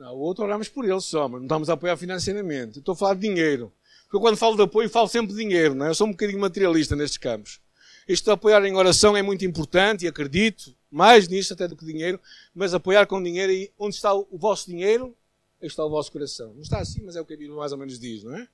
Não, 0.00 0.14
o 0.14 0.18
outro 0.20 0.44
oramos 0.44 0.66
por 0.66 0.86
ele 0.86 1.00
só, 1.02 1.28
mas 1.28 1.40
não 1.40 1.46
estamos 1.46 1.68
a 1.68 1.74
apoiar 1.74 1.94
financeiramente. 1.94 2.78
Estou 2.78 2.94
a 2.94 2.96
falar 2.96 3.12
de 3.12 3.20
dinheiro. 3.20 3.70
Porque 4.08 4.18
quando 4.18 4.34
falo 4.34 4.56
de 4.56 4.62
apoio, 4.62 4.88
falo 4.88 5.06
sempre 5.06 5.34
de 5.34 5.38
dinheiro, 5.38 5.74
não 5.74 5.84
é? 5.84 5.90
Eu 5.90 5.94
sou 5.94 6.06
um 6.06 6.12
bocadinho 6.12 6.40
materialista 6.40 6.96
nestes 6.96 7.18
campos. 7.18 7.60
Isto 8.08 8.24
de 8.24 8.30
apoiar 8.30 8.64
em 8.64 8.74
oração 8.74 9.14
é 9.14 9.20
muito 9.20 9.44
importante 9.44 10.06
e 10.06 10.08
acredito 10.08 10.74
mais 10.90 11.28
nisso 11.28 11.52
até 11.52 11.68
do 11.68 11.76
que 11.76 11.84
dinheiro, 11.84 12.18
mas 12.54 12.72
apoiar 12.72 13.06
com 13.06 13.22
dinheiro 13.22 13.52
e 13.52 13.70
onde 13.78 13.94
está 13.94 14.14
o 14.14 14.26
vosso 14.32 14.70
dinheiro, 14.70 15.14
aí 15.60 15.68
está 15.68 15.84
o 15.84 15.90
vosso 15.90 16.10
coração. 16.10 16.54
Não 16.54 16.62
está 16.62 16.78
assim, 16.78 17.02
mas 17.04 17.14
é 17.14 17.20
o 17.20 17.24
que 17.26 17.34
a 17.34 17.36
Bíblia 17.36 17.58
mais 17.58 17.70
ou 17.70 17.76
menos 17.76 18.00
diz, 18.00 18.24
não 18.24 18.34
é? 18.34 18.48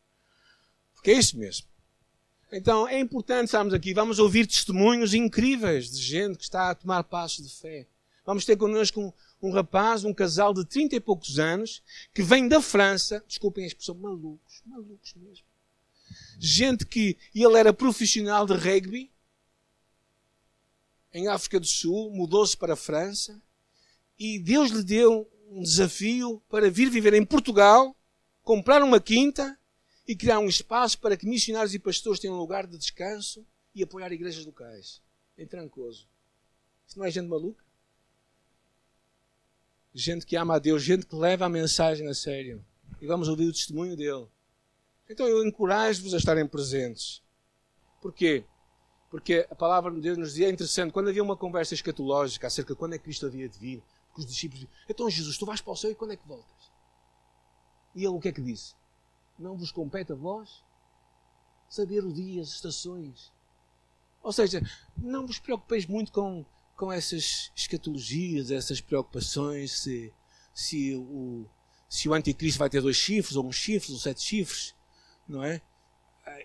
Porque 0.97 1.13
é 1.13 1.15
isso 1.15 1.39
mesmo. 1.39 1.69
Então 2.51 2.89
é 2.89 2.99
importante 2.99 3.45
estarmos 3.45 3.73
aqui, 3.73 3.95
vamos 3.95 4.19
ouvir 4.19 4.49
testemunhos 4.49 5.15
incríveis 5.15 5.93
de 5.93 6.03
gente 6.03 6.39
que 6.39 6.45
está 6.45 6.71
a 6.71 6.75
tomar 6.75 7.05
passos 7.05 7.47
de 7.47 7.55
fé. 7.55 7.87
Vamos 8.27 8.45
ter 8.45 8.57
connosco 8.57 9.01
um, 9.01 9.13
um 9.41 9.53
rapaz, 9.53 10.03
um 10.03 10.13
casal 10.13 10.53
de 10.53 10.65
30 10.65 10.97
e 10.97 11.01
poucos 11.01 11.39
anos, 11.39 11.81
que 12.13 12.25
vem 12.25 12.49
da 12.49 12.61
França, 12.61 13.25
desculpem 13.29 13.63
a 13.63 13.69
expressão, 13.69 13.95
malucos, 13.95 14.63
malucos 14.67 15.15
mesmo. 15.15 15.47
Gente 16.39 16.85
que 16.85 17.17
ele 17.33 17.57
era 17.57 17.73
profissional 17.73 18.45
de 18.45 18.55
rugby 18.55 19.13
em 21.13 21.29
África 21.29 21.61
do 21.61 21.67
Sul, 21.67 22.11
mudou-se 22.11 22.57
para 22.57 22.73
a 22.73 22.77
França 22.77 23.41
e 24.19 24.41
Deus 24.41 24.71
lhe 24.71 24.83
deu 24.83 25.31
um 25.49 25.63
desafio 25.63 26.43
para 26.49 26.69
vir 26.69 26.91
viver 26.91 27.15
em 27.15 27.25
Portugal, 27.25 27.97
comprar 28.43 28.83
uma 28.83 29.01
quinta 29.01 29.57
e 30.07 30.17
criar 30.17 30.41
um 30.41 30.49
espaço 30.49 30.99
para 30.99 31.17
que 31.17 31.27
missionários 31.27 31.75
e 31.75 31.79
pastores 31.79 32.21
tenham 32.21 32.37
um 32.37 32.41
lugar 32.41 32.67
de 32.67 32.77
descanso 32.77 33.47
e 33.73 33.85
apoiar 33.85 34.13
igrejas 34.13 34.45
locais. 34.45 35.01
Em 35.39 35.47
Trancoso. 35.47 36.09
Isso 36.87 36.99
não 36.99 37.07
é 37.07 37.11
gente 37.11 37.29
maluca? 37.29 37.66
Gente 39.99 40.27
que 40.27 40.37
ama 40.37 40.57
a 40.57 40.59
Deus, 40.59 40.83
gente 40.83 41.07
que 41.07 41.17
leva 41.17 41.47
a 41.47 41.49
mensagem 41.49 42.07
a 42.07 42.15
sério. 42.15 42.63
E 43.01 43.07
vamos 43.07 43.29
ouvir 43.29 43.47
o 43.47 43.53
testemunho 43.53 43.97
dele. 43.97 44.29
Então 45.09 45.27
eu 45.27 45.45
encorajo-vos 45.45 46.13
a 46.13 46.19
estarem 46.19 46.47
presentes. 46.47 47.23
Porquê? 48.03 48.45
Porque 49.11 49.47
a 49.51 49.55
palavra 49.55 49.91
de 49.93 50.01
Deus 50.01 50.19
nos 50.19 50.29
dizia, 50.31 50.49
é 50.49 50.51
interessante, 50.51 50.93
quando 50.93 51.09
havia 51.09 51.23
uma 51.23 51.37
conversa 51.37 51.73
escatológica 51.73 52.47
acerca 52.47 52.75
de 52.75 52.79
quando 52.79 52.95
é 52.95 52.99
que 52.99 53.05
Cristo 53.05 53.25
havia 53.25 53.49
de 53.49 53.59
vir, 53.59 53.83
porque 54.09 54.21
os 54.21 54.27
discípulos 54.27 54.61
diziam, 54.61 54.85
então 54.89 55.09
Jesus, 55.09 55.39
tu 55.39 55.47
vais 55.47 55.61
para 55.61 55.73
o 55.73 55.77
céu 55.77 55.91
e 55.91 55.95
quando 55.95 56.13
é 56.13 56.17
que 56.17 56.29
voltas? 56.29 56.71
E 57.95 58.01
ele 58.01 58.09
o 58.09 58.21
que 58.21 58.29
é 58.29 58.33
que 58.33 58.43
disse? 58.43 58.75
Não 59.39 59.57
vos 59.57 59.73
compete 59.73 60.13
a 60.13 60.15
vós 60.15 60.63
saber 61.71 62.05
o 62.05 62.13
dia, 62.13 62.43
as 62.43 62.49
estações. 62.49 63.33
Ou 64.23 64.33
seja, 64.33 64.61
não 64.97 65.27
vos 65.27 65.39
preocupeis 65.39 65.87
muito 65.87 66.13
com 66.13 66.45
com 66.77 66.93
essas 66.93 67.51
escatologias, 67.57 68.51
essas 68.51 68.81
preocupações, 68.81 69.73
se, 69.73 70.13
se, 70.53 70.95
o, 70.95 71.47
se 71.89 72.09
o 72.09 72.15
anticristo 72.15 72.59
vai 72.59 72.69
ter 72.69 72.83
dois 72.83 72.97
chifres, 72.97 73.37
ou 73.37 73.47
um 73.47 73.53
chifre, 73.53 73.93
ou 73.93 73.99
sete 73.99 74.23
chifres, 74.23 74.75
não 75.27 75.43
é? 75.43 75.61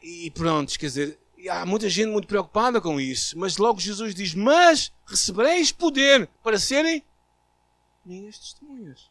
E 0.01 0.31
pronto, 0.31 0.77
quer 0.79 0.85
dizer, 0.85 1.19
há 1.49 1.65
muita 1.65 1.89
gente 1.89 2.09
muito 2.09 2.27
preocupada 2.27 2.79
com 2.79 2.99
isso, 2.99 3.37
mas 3.37 3.57
logo 3.57 3.79
Jesus 3.79 4.15
diz: 4.15 4.33
Mas 4.33 4.91
recebereis 5.05 5.71
poder 5.71 6.27
para 6.43 6.57
serem 6.57 7.03
minhas 8.05 8.37
testemunhas. 8.37 9.09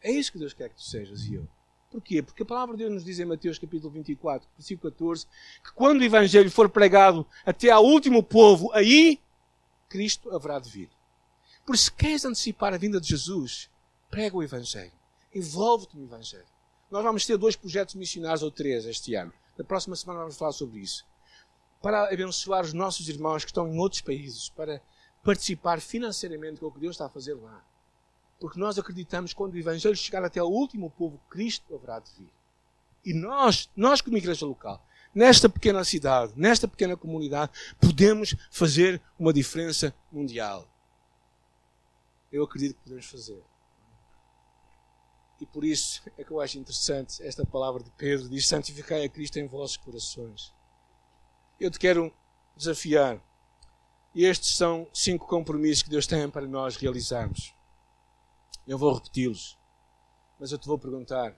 É 0.00 0.12
isso 0.12 0.30
que 0.30 0.38
Deus 0.38 0.52
quer 0.52 0.68
que 0.68 0.76
tu 0.76 0.82
sejas 0.82 1.24
e 1.24 1.34
eu. 1.34 1.48
Porquê? 1.90 2.22
Porque 2.22 2.42
a 2.42 2.46
palavra 2.46 2.76
de 2.76 2.82
Deus 2.82 2.94
nos 2.94 3.04
diz 3.04 3.18
em 3.18 3.24
Mateus 3.24 3.58
capítulo 3.58 3.90
24, 3.90 4.46
versículo 4.56 4.92
14, 4.92 5.26
que 5.64 5.72
quando 5.72 6.00
o 6.00 6.04
Evangelho 6.04 6.50
for 6.50 6.68
pregado 6.68 7.26
até 7.44 7.70
ao 7.70 7.84
último 7.84 8.22
povo, 8.22 8.70
aí 8.74 9.18
Cristo 9.88 10.34
haverá 10.34 10.58
de 10.58 10.70
vir. 10.70 10.90
Por 11.64 11.76
se 11.76 11.90
queres 11.90 12.24
antecipar 12.24 12.72
a 12.74 12.78
vinda 12.78 13.00
de 13.00 13.08
Jesus, 13.08 13.70
prega 14.10 14.36
o 14.36 14.42
Evangelho. 14.42 14.92
Envolve-te 15.34 15.96
no 15.96 16.04
Evangelho. 16.04 16.46
Nós 16.90 17.02
vamos 17.02 17.26
ter 17.26 17.36
dois 17.36 17.56
projetos 17.56 17.94
missionários 17.94 18.42
ou 18.42 18.50
três 18.50 18.86
este 18.86 19.14
ano. 19.14 19.32
Na 19.58 19.64
próxima 19.64 19.94
semana 19.96 20.20
vamos 20.20 20.36
falar 20.36 20.52
sobre 20.52 20.80
isso. 20.80 21.06
Para 21.82 22.12
abençoar 22.12 22.64
os 22.64 22.72
nossos 22.72 23.08
irmãos 23.08 23.44
que 23.44 23.50
estão 23.50 23.68
em 23.68 23.78
outros 23.78 24.00
países, 24.00 24.48
para 24.48 24.80
participar 25.22 25.80
financeiramente 25.80 26.60
com 26.60 26.66
o 26.66 26.72
que 26.72 26.80
Deus 26.80 26.94
está 26.94 27.06
a 27.06 27.10
fazer 27.10 27.34
lá. 27.34 27.64
Porque 28.40 28.58
nós 28.58 28.78
acreditamos 28.78 29.32
que 29.32 29.36
quando 29.36 29.54
o 29.54 29.58
Evangelho 29.58 29.96
chegar 29.96 30.24
até 30.24 30.40
ao 30.40 30.50
último 30.50 30.90
povo, 30.90 31.20
Cristo 31.28 31.74
haverá 31.74 31.98
de 31.98 32.10
vir. 32.12 32.32
E 33.04 33.12
nós, 33.12 33.70
nós 33.76 34.00
como 34.00 34.16
igreja 34.16 34.46
local, 34.46 34.84
nesta 35.14 35.48
pequena 35.48 35.84
cidade, 35.84 36.32
nesta 36.36 36.68
pequena 36.68 36.96
comunidade, 36.96 37.52
podemos 37.80 38.34
fazer 38.50 39.00
uma 39.18 39.32
diferença 39.32 39.94
mundial. 40.10 40.68
Eu 42.30 42.44
acredito 42.44 42.76
que 42.76 42.82
podemos 42.82 43.06
fazer. 43.06 43.42
E 45.40 45.46
por 45.46 45.64
isso 45.64 46.02
é 46.18 46.24
que 46.24 46.30
eu 46.30 46.40
acho 46.40 46.58
interessante 46.58 47.22
esta 47.22 47.46
palavra 47.46 47.82
de 47.82 47.90
Pedro: 47.92 48.28
diz: 48.28 48.46
Santificai 48.46 49.04
a 49.04 49.08
Cristo 49.08 49.38
em 49.38 49.46
vossos 49.46 49.76
corações. 49.76 50.52
Eu 51.60 51.70
te 51.70 51.78
quero 51.78 52.12
desafiar. 52.56 53.22
E 54.14 54.24
estes 54.24 54.56
são 54.56 54.88
cinco 54.92 55.26
compromissos 55.26 55.82
que 55.82 55.90
Deus 55.90 56.06
tem 56.06 56.28
para 56.28 56.46
nós 56.46 56.76
realizarmos. 56.76 57.54
Eu 58.66 58.76
vou 58.76 58.94
repeti-los. 58.94 59.56
Mas 60.40 60.50
eu 60.50 60.58
te 60.58 60.66
vou 60.66 60.78
perguntar: 60.78 61.36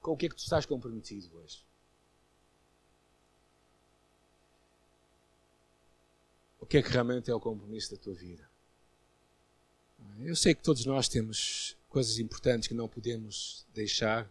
com 0.00 0.12
o 0.12 0.16
que 0.16 0.26
é 0.26 0.28
que 0.28 0.36
tu 0.36 0.42
estás 0.42 0.66
comprometido 0.66 1.34
hoje? 1.38 1.67
Que 6.68 6.76
é 6.76 6.82
que 6.82 6.90
realmente 6.90 7.30
é 7.30 7.34
o 7.34 7.40
compromisso 7.40 7.90
da 7.90 7.96
tua 7.96 8.14
vida. 8.14 8.48
Eu 10.20 10.36
sei 10.36 10.54
que 10.54 10.62
todos 10.62 10.84
nós 10.84 11.08
temos 11.08 11.76
coisas 11.88 12.18
importantes 12.18 12.68
que 12.68 12.74
não 12.74 12.88
podemos 12.88 13.64
deixar. 13.74 14.30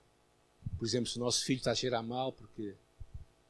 Por 0.78 0.86
exemplo, 0.86 1.10
se 1.10 1.18
o 1.18 1.20
nosso 1.20 1.44
filho 1.44 1.58
está 1.58 1.72
a 1.72 1.76
cheirar 1.76 2.04
mal 2.04 2.32
porque 2.32 2.76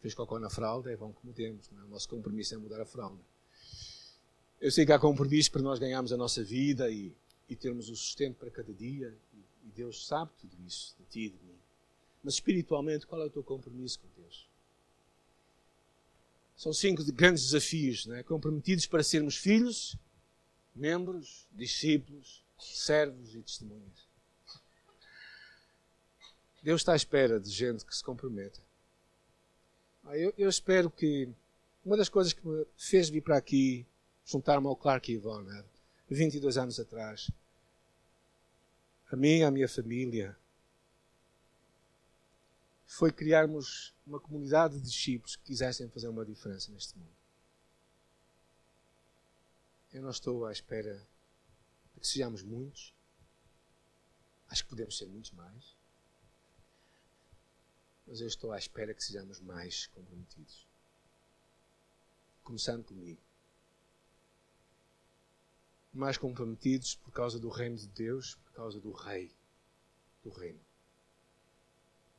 fez 0.02 0.14
cocô 0.14 0.40
na 0.40 0.50
fralda, 0.50 0.92
é 0.92 0.96
bom 0.96 1.12
que 1.12 1.26
mudemos. 1.26 1.70
É? 1.72 1.84
O 1.84 1.90
nosso 1.90 2.08
compromisso 2.08 2.54
é 2.54 2.58
mudar 2.58 2.80
a 2.82 2.86
fralda. 2.86 3.20
Eu 4.62 4.72
sei 4.72 4.86
que 4.86 4.92
há 4.92 5.00
compromisso 5.00 5.52
para 5.52 5.62
nós 5.62 5.80
ganharmos 5.80 6.14
a 6.14 6.18
nossa 6.18 6.44
vida 6.44 6.90
e, 6.90 7.12
e 7.50 7.56
termos 7.56 7.90
o 7.90 7.96
sustento 7.96 8.36
para 8.36 8.50
cada 8.50 8.74
dia. 8.74 9.14
E, 9.34 9.68
e 9.68 9.72
Deus 9.76 10.08
sabe 10.08 10.32
tudo 10.40 10.56
isso, 10.66 10.96
de 10.98 11.06
ti 11.06 11.20
e 11.26 11.30
de 11.30 11.44
mim. 11.44 11.58
Mas 12.24 12.36
espiritualmente, 12.36 13.06
qual 13.06 13.22
é 13.22 13.26
o 13.26 13.30
teu 13.30 13.44
compromisso 13.44 14.00
com 14.00 14.08
Deus? 14.22 14.48
São 16.58 16.74
cinco 16.74 17.04
grandes 17.14 17.44
desafios, 17.44 18.08
né? 18.08 18.24
comprometidos 18.24 18.88
para 18.88 19.04
sermos 19.04 19.38
filhos, 19.38 19.96
membros, 20.76 21.48
discípulos, 21.52 22.44
servos 22.60 23.36
e 23.36 23.42
testemunhas. 23.44 24.08
Deus 26.64 26.82
está 26.82 26.94
à 26.94 26.96
espera 26.96 27.40
de 27.40 27.52
gente 27.52 27.86
que 27.86 27.96
se 27.96 28.04
comprometa. 28.04 28.60
Ah, 30.04 30.18
eu, 30.18 30.34
eu 30.38 30.50
espero 30.50 30.90
que 30.90 31.30
Uma 31.86 31.96
das 31.96 32.10
coisas 32.10 32.34
que 32.34 32.46
me 32.46 32.66
fez 32.76 33.08
vir 33.08 33.22
para 33.22 33.38
aqui, 33.38 33.86
juntar-me 34.26 34.68
ao 34.68 34.76
Clark 34.76 35.10
Yvonne, 35.10 35.64
22 36.10 36.58
anos 36.58 36.80
atrás, 36.80 37.30
a 39.12 39.16
mim 39.16 39.38
e 39.38 39.44
a 39.44 39.52
minha 39.52 39.70
família, 39.70 40.36
foi 42.88 43.12
criarmos 43.12 43.94
uma 44.06 44.20
comunidade 44.20 44.78
de 44.78 44.82
discípulos 44.82 45.36
que 45.36 45.44
quisessem 45.44 45.90
fazer 45.90 46.08
uma 46.08 46.26
diferença 46.26 46.72
neste 46.72 46.98
mundo. 46.98 47.16
Eu 49.94 50.02
não 50.02 50.10
estou 50.10 50.46
à 50.46 50.52
espera 50.54 51.06
de 51.94 52.00
que 52.00 52.08
sejamos 52.08 52.42
muitos. 52.42 52.94
Acho 54.48 54.64
que 54.64 54.70
podemos 54.70 54.98
ser 54.98 55.06
muitos 55.08 55.32
mais. 55.32 55.76
Mas 58.08 58.22
eu 58.22 58.28
estou 58.28 58.54
à 58.54 58.58
espera 58.58 58.94
que 58.94 59.04
sejamos 59.04 59.42
mais 59.42 59.88
comprometidos. 59.88 60.66
Começando 62.42 62.86
comigo. 62.86 63.22
Mais 65.92 66.18
comprometidos 66.18 66.96
por 66.96 67.12
causa 67.12 67.38
do 67.38 67.50
reino 67.50 67.76
de 67.76 67.88
Deus, 67.88 68.36
por 68.36 68.54
causa 68.54 68.80
do 68.80 68.94
Rei 68.94 69.36
do 70.24 70.30
reino 70.30 70.67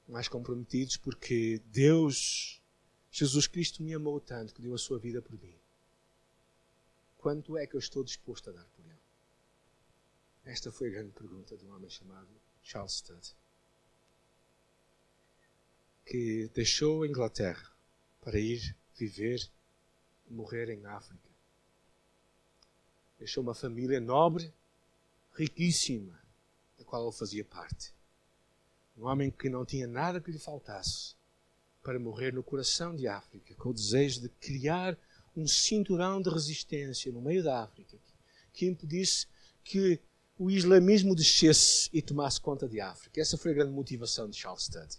mais 0.09 0.27
comprometidos 0.27 0.97
porque 0.97 1.61
Deus, 1.67 2.63
Jesus 3.11 3.47
Cristo, 3.47 3.83
me 3.83 3.93
amou 3.93 4.19
tanto 4.19 4.55
que 4.55 4.63
deu 4.63 4.75
a 4.75 4.79
sua 4.79 4.99
vida 4.99 5.21
por 5.21 5.39
mim. 5.39 5.55
Quanto 7.19 7.59
é 7.59 7.67
que 7.67 7.77
eu 7.77 7.79
estou 7.79 8.03
disposto 8.03 8.49
a 8.49 8.53
dar 8.53 8.65
por 8.71 8.85
Ele? 8.87 8.99
Esta 10.45 10.73
foi 10.73 10.89
a 10.89 10.93
grande 10.93 11.13
pergunta 11.13 11.57
de 11.57 11.67
um 11.67 11.75
homem 11.75 11.91
chamado 11.91 12.29
Charles 12.63 12.93
Studd, 12.93 13.37
que 16.07 16.49
deixou 16.55 17.03
a 17.03 17.07
Inglaterra 17.07 17.71
para 18.23 18.39
ir 18.39 18.75
viver 18.95 19.51
e 20.27 20.33
morrer 20.33 20.71
em 20.71 20.87
África. 20.87 21.29
Deixou 23.19 23.43
uma 23.43 23.55
família 23.55 24.01
nobre, 24.01 24.55
riquíssima, 25.33 26.19
da 26.79 26.85
qual 26.85 27.03
ele 27.03 27.17
fazia 27.17 27.45
parte 27.45 27.98
um 28.99 29.07
homem 29.07 29.31
que 29.31 29.49
não 29.49 29.65
tinha 29.65 29.87
nada 29.87 30.21
que 30.21 30.31
lhe 30.31 30.39
faltasse 30.39 31.15
para 31.83 31.99
morrer 31.99 32.33
no 32.33 32.43
coração 32.43 32.95
de 32.95 33.07
África, 33.07 33.55
com 33.55 33.71
o 33.71 33.75
desejo 33.75 34.21
de 34.21 34.29
criar 34.29 34.99
um 35.37 35.47
cinturão 35.47 36.21
de 36.21 36.29
resistência 36.29 37.13
no 37.13 37.23
meio 37.23 37.43
da 37.43 37.63
África 37.63 37.97
que 38.53 38.67
impedisse 38.67 39.27
que 39.63 40.01
o 40.37 40.51
islamismo 40.51 41.15
descesse 41.15 41.89
e 41.93 42.03
tomasse 42.03 42.41
conta 42.41 42.69
de 42.69 42.81
África. 42.81 43.21
Essa 43.21 43.39
foi 43.39 43.53
a 43.53 43.55
grande 43.55 43.71
motivação 43.71 44.29
de 44.29 44.37
Charles 44.37 44.65
Studd. 44.65 44.97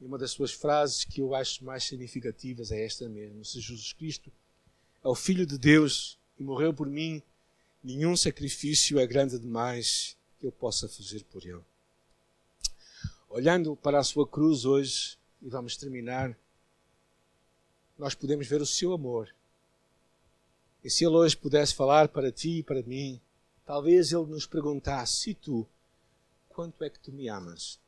E 0.00 0.04
uma 0.04 0.16
das 0.16 0.30
suas 0.30 0.52
frases 0.52 1.04
que 1.04 1.20
eu 1.20 1.34
acho 1.34 1.64
mais 1.64 1.84
significativas 1.84 2.70
é 2.70 2.84
esta 2.84 3.06
mesmo: 3.08 3.44
Se 3.44 3.60
Jesus 3.60 3.92
Cristo 3.92 4.32
é 5.04 5.08
o 5.08 5.14
Filho 5.14 5.44
de 5.44 5.58
Deus 5.58 6.18
e 6.38 6.42
morreu 6.42 6.72
por 6.72 6.86
mim, 6.86 7.22
nenhum 7.82 8.16
sacrifício 8.16 8.98
é 8.98 9.06
grande 9.06 9.38
demais 9.38 10.16
que 10.38 10.46
eu 10.46 10.52
possa 10.52 10.88
fazer 10.88 11.24
por 11.24 11.44
ele. 11.44 11.60
Olhando 13.28 13.76
para 13.76 13.98
a 13.98 14.04
sua 14.04 14.26
cruz 14.26 14.64
hoje, 14.64 15.18
e 15.42 15.48
vamos 15.50 15.76
terminar, 15.76 16.36
nós 17.98 18.14
podemos 18.14 18.46
ver 18.46 18.62
o 18.62 18.66
seu 18.66 18.92
amor. 18.92 19.34
E 20.82 20.88
se 20.88 21.04
ele 21.04 21.14
hoje 21.14 21.36
pudesse 21.36 21.74
falar 21.74 22.08
para 22.08 22.32
ti 22.32 22.58
e 22.58 22.62
para 22.62 22.82
mim, 22.82 23.20
talvez 23.66 24.12
ele 24.12 24.26
nos 24.26 24.46
perguntasse: 24.46 25.30
e 25.30 25.34
tu, 25.34 25.68
quanto 26.48 26.82
é 26.82 26.88
que 26.88 26.98
tu 26.98 27.12
me 27.12 27.28
amas? 27.28 27.78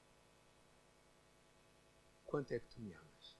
Quanto 2.26 2.52
é 2.52 2.58
que 2.58 2.66
tu 2.66 2.80
me 2.80 2.92
amas? 2.92 3.36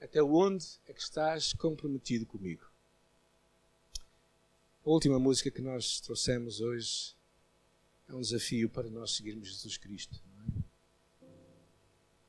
Até 0.00 0.22
onde 0.22 0.64
é 0.86 0.94
que 0.94 1.00
estás 1.00 1.52
comprometido 1.52 2.24
comigo? 2.24 2.66
A 4.84 4.90
última 4.90 5.18
música 5.18 5.50
que 5.50 5.60
nós 5.60 6.00
trouxemos 6.00 6.60
hoje 6.60 7.14
é 8.08 8.14
um 8.14 8.20
desafio 8.20 8.70
para 8.70 8.88
nós 8.88 9.14
seguirmos 9.14 9.48
Jesus 9.48 9.76
Cristo 9.76 10.27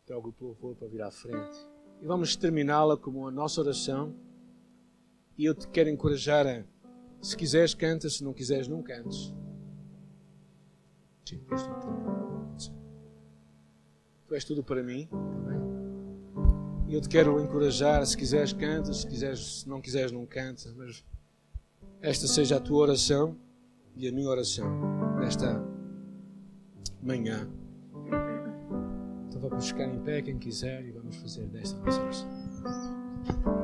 trago 0.09 0.33
o 0.39 0.43
louvor 0.43 0.75
para 0.75 0.87
vir 0.87 1.03
à 1.03 1.11
frente. 1.11 1.55
E 2.01 2.07
vamos 2.07 2.35
terminá-la 2.35 2.97
como 2.97 3.27
a 3.27 3.31
nossa 3.31 3.61
oração. 3.61 4.15
E 5.37 5.45
eu 5.45 5.53
te 5.53 5.67
quero 5.67 5.87
encorajar 5.87 6.47
a, 6.47 6.63
se 7.21 7.37
quiseres, 7.37 7.75
canta, 7.75 8.09
se 8.09 8.23
não 8.23 8.33
quiseres, 8.33 8.67
não 8.67 8.81
cantes. 8.81 9.31
Sim, 11.23 11.39
tu 14.27 14.33
és 14.33 14.43
tudo 14.43 14.63
para 14.63 14.81
mim. 14.81 15.07
E 16.87 16.95
eu 16.95 17.01
te 17.01 17.07
quero 17.07 17.39
encorajar, 17.39 18.03
se 18.03 18.17
quiseres, 18.17 18.51
canta, 18.51 18.91
se, 18.91 19.05
quiseres, 19.05 19.59
se 19.59 19.69
não 19.69 19.79
quiseres, 19.79 20.11
não 20.11 20.25
canta. 20.25 20.73
Mas 20.75 21.05
esta 22.01 22.25
seja 22.25 22.57
a 22.57 22.59
tua 22.59 22.79
oração 22.79 23.37
e 23.95 24.07
a 24.07 24.11
minha 24.11 24.27
oração 24.27 25.15
nesta 25.19 25.63
manhã. 26.99 27.47
Vamos 29.39 29.69
ficar 29.69 29.85
em 29.85 29.99
pé 29.99 30.21
quem 30.21 30.37
quiser 30.37 30.85
e 30.85 30.91
vamos 30.91 31.15
fazer 31.17 31.47
desta 31.47 31.79
nossa 31.79 32.01
oração. 32.01 33.58